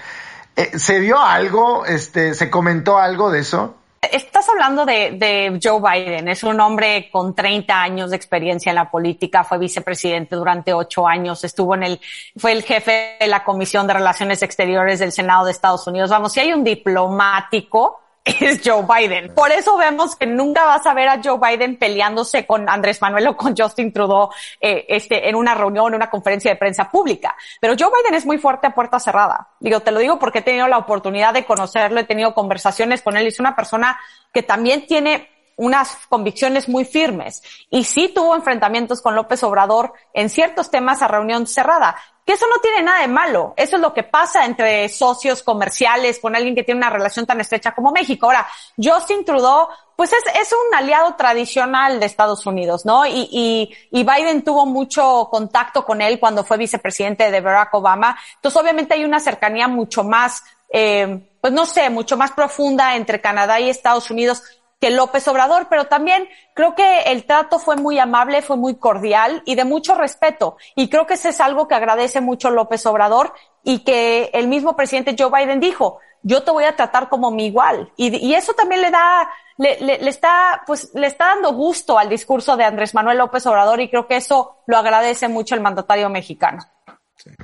Eh, 0.56 0.78
¿Se 0.78 1.00
dio 1.00 1.20
algo, 1.20 1.86
este, 1.86 2.34
se 2.34 2.50
comentó 2.50 2.98
algo 2.98 3.30
de 3.30 3.40
eso? 3.40 3.76
Estás 4.14 4.48
hablando 4.48 4.86
de, 4.86 5.60
Joe 5.60 5.82
Biden, 5.82 6.28
es 6.28 6.44
un 6.44 6.62
hombre 6.62 7.10
con 7.12 7.34
30 7.34 7.82
años 7.82 8.12
de 8.12 8.16
experiencia 8.16 8.70
en 8.70 8.76
la 8.76 8.92
política, 8.92 9.44
fue 9.44 9.58
vicepresidente 9.58 10.36
durante 10.36 10.72
ocho 10.72 11.08
años, 11.08 11.44
estuvo 11.44 11.74
en 11.74 11.82
el, 11.82 12.02
fue 12.38 12.52
el 12.52 12.62
jefe 12.62 13.18
de 13.20 13.26
la 13.26 13.44
Comisión 13.44 13.88
de 13.88 13.94
Relaciones 13.94 14.44
Exteriores 14.44 15.00
del 15.00 15.12
Senado 15.12 15.46
de 15.46 15.52
Estados 15.52 15.88
Unidos. 15.88 16.12
Vamos, 16.12 16.32
si 16.32 16.42
hay 16.42 16.54
un 16.54 16.64
diplomático 16.64 18.03
es 18.26 18.62
Joe 18.64 18.86
Biden. 18.88 19.34
Por 19.34 19.52
eso 19.52 19.78
vemos 19.78 20.16
que 20.16 20.26
nunca 20.26 20.64
vas 20.66 20.86
a 20.86 20.94
ver 20.94 21.10
a 21.10 21.20
Joe 21.22 21.40
Biden 21.40 21.78
peleándose 21.78 22.46
con 22.46 22.70
Andrés 22.70 23.02
Manuel 23.02 23.28
o 23.28 23.38
con 23.38 23.56
Justin 23.56 23.92
Trudeau 23.92 24.30
eh, 24.62 24.86
este, 24.88 25.28
en 25.28 25.36
una 25.36 25.54
reunión, 25.54 25.88
en 25.88 25.96
una 25.96 26.10
conferencia 26.10 26.52
de 26.52 26.58
prensa 26.58 26.90
pública. 26.90 27.36
Pero 27.60 27.76
Joe 27.78 27.90
Biden 27.90 28.16
es 28.16 28.26
muy 28.26 28.38
fuerte 28.38 28.68
a 28.68 28.74
puerta 28.74 29.00
cerrada. 29.00 29.50
Digo, 29.60 29.82
te 29.82 29.92
lo 29.92 30.00
digo 30.00 30.20
porque 30.20 30.40
he 30.40 30.44
tenido 30.44 30.68
la 30.68 30.78
oportunidad 30.78 31.34
de 31.34 31.46
conocerlo, 31.46 32.00
he 32.00 32.06
tenido 32.06 32.34
conversaciones 32.34 33.02
con 33.02 33.18
él. 33.18 33.28
Es 33.28 33.40
una 33.40 33.56
persona 33.56 34.00
que 34.32 34.42
también 34.42 34.88
tiene 34.88 35.30
unas 35.56 35.98
convicciones 36.10 36.68
muy 36.68 36.86
firmes. 36.86 37.44
Y 37.70 37.84
sí 37.84 38.10
tuvo 38.10 38.36
enfrentamientos 38.36 39.02
con 39.02 39.16
López 39.16 39.44
Obrador 39.44 39.94
en 40.14 40.30
ciertos 40.30 40.72
temas 40.72 41.02
a 41.02 41.08
reunión 41.08 41.48
cerrada, 41.48 41.96
que 42.26 42.34
eso 42.34 42.46
no 42.48 42.62
tiene 42.62 42.84
nada 42.84 43.02
de 43.02 43.10
malo, 43.10 43.54
eso 43.58 43.76
es 43.76 43.82
lo 43.82 43.94
que 43.94 44.04
pasa 44.04 44.46
entre 44.46 44.88
socios 44.88 45.44
comerciales 45.44 46.20
con 46.20 46.36
alguien 46.36 46.56
que 46.56 46.64
tiene 46.64 46.80
una 46.80 46.90
relación 46.90 47.26
tan 47.26 47.42
estrecha 47.42 47.74
como 47.74 47.92
México. 47.92 48.28
Ahora, 48.28 48.48
Justin 48.82 49.26
Trudeau, 49.26 49.68
pues 49.98 50.14
es, 50.14 50.24
es 50.42 50.54
un 50.54 50.74
aliado 50.74 51.16
tradicional 51.16 52.00
de 52.00 52.06
Estados 52.06 52.46
Unidos, 52.46 52.86
¿no? 52.86 53.06
Y, 53.06 53.28
y, 53.30 53.74
y 53.92 54.04
Biden 54.04 54.42
tuvo 54.42 54.66
mucho 54.66 55.28
contacto 55.30 55.84
con 55.84 56.02
él 56.02 56.20
cuando 56.20 56.46
fue 56.46 56.58
vicepresidente 56.58 57.30
de 57.30 57.42
Barack 57.42 57.74
Obama, 57.74 58.18
entonces 58.36 58.62
obviamente 58.62 58.94
hay 58.94 59.04
una 59.04 59.20
cercanía 59.20 59.68
mucho 59.68 60.06
más, 60.06 60.44
eh, 60.72 61.30
pues 61.42 61.52
no 61.52 61.66
sé, 61.66 61.90
mucho 61.90 62.16
más 62.16 62.32
profunda 62.32 62.96
entre 62.96 63.20
Canadá 63.20 63.60
y 63.60 63.70
Estados 63.70 64.10
Unidos 64.10 64.44
que 64.84 64.90
López 64.90 65.26
Obrador, 65.30 65.68
pero 65.70 65.86
también 65.86 66.28
creo 66.54 66.76
que 66.76 67.04
el 67.04 67.24
trato 67.26 67.58
fue 67.58 67.78
muy 67.78 68.00
amable, 68.00 68.42
fue 68.42 68.58
muy 68.58 68.76
cordial 68.76 69.42
y 69.46 69.56
de 69.56 69.64
mucho 69.64 69.96
respeto. 69.96 70.58
Y 70.76 70.90
creo 70.90 71.08
que 71.08 71.14
eso 71.14 71.30
es 71.30 71.40
algo 71.40 71.70
que 71.70 71.76
agradece 71.76 72.20
mucho 72.20 72.50
López 72.50 72.86
Obrador 72.86 73.34
y 73.64 73.86
que 73.86 74.30
el 74.34 74.50
mismo 74.50 74.76
presidente 74.76 75.16
Joe 75.18 75.32
Biden 75.32 75.62
dijo, 75.62 76.00
yo 76.22 76.44
te 76.44 76.52
voy 76.52 76.66
a 76.66 76.76
tratar 76.76 77.08
como 77.08 77.32
mi 77.32 77.46
igual. 77.46 77.94
Y, 77.96 78.34
eso 78.34 78.52
también 78.56 78.82
le 78.82 78.92
da, 78.92 79.30
le, 79.56 79.80
le, 79.80 80.10
está, 80.10 80.64
pues, 80.68 80.94
le 80.94 81.08
está 81.08 81.28
dando 81.28 81.54
gusto 81.54 81.98
al 81.98 82.10
discurso 82.10 82.58
de 82.58 82.66
Andrés 82.66 82.94
Manuel 82.94 83.20
López 83.20 83.46
Obrador 83.46 83.80
y 83.80 83.90
creo 83.90 84.06
que 84.06 84.18
eso 84.18 84.58
lo 84.66 84.76
agradece 84.76 85.30
mucho 85.30 85.56
el 85.56 85.62
mandatario 85.62 86.10
mexicano. 86.10 86.62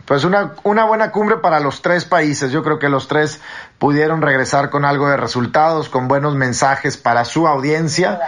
Pues 0.06 0.24
una, 0.24 0.56
una 0.64 0.86
buena 0.86 1.12
cumbre 1.12 1.38
para 1.38 1.60
los 1.60 1.82
tres 1.82 2.06
países. 2.06 2.52
Yo 2.52 2.64
creo 2.64 2.80
que 2.80 2.90
los 2.90 3.08
tres 3.08 3.42
pudieron 3.78 4.22
regresar 4.22 4.70
con 4.70 4.86
algo 4.86 5.10
de 5.10 5.18
resultados, 5.18 5.90
con 5.90 6.08
buenos 6.08 6.36
mensajes 6.36 6.98
para 6.98 7.26
su 7.26 7.48
audiencia. 7.48 8.20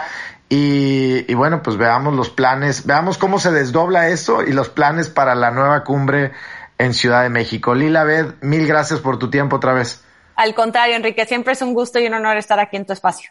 Y, 0.48 1.24
y, 1.30 1.34
bueno, 1.34 1.62
pues 1.62 1.78
veamos 1.78 2.14
los 2.14 2.28
planes, 2.28 2.84
veamos 2.84 3.16
cómo 3.16 3.38
se 3.38 3.50
desdobla 3.50 4.08
eso 4.08 4.42
y 4.42 4.52
los 4.52 4.68
planes 4.68 5.08
para 5.08 5.34
la 5.34 5.50
nueva 5.50 5.82
cumbre 5.82 6.32
en 6.76 6.94
Ciudad 6.94 7.22
de 7.22 7.30
México. 7.30 7.74
Lila 7.74 8.04
Bed, 8.04 8.34
mil 8.42 8.66
gracias 8.66 9.00
por 9.00 9.18
tu 9.18 9.30
tiempo 9.30 9.56
otra 9.56 9.72
vez. 9.72 10.04
Al 10.36 10.54
contrario, 10.54 10.96
Enrique, 10.96 11.24
siempre 11.26 11.52
es 11.52 11.62
un 11.62 11.74
gusto 11.74 11.98
y 11.98 12.06
un 12.06 12.14
honor 12.14 12.36
estar 12.36 12.58
aquí 12.58 12.76
en 12.76 12.86
tu 12.86 12.92
espacio. 12.92 13.30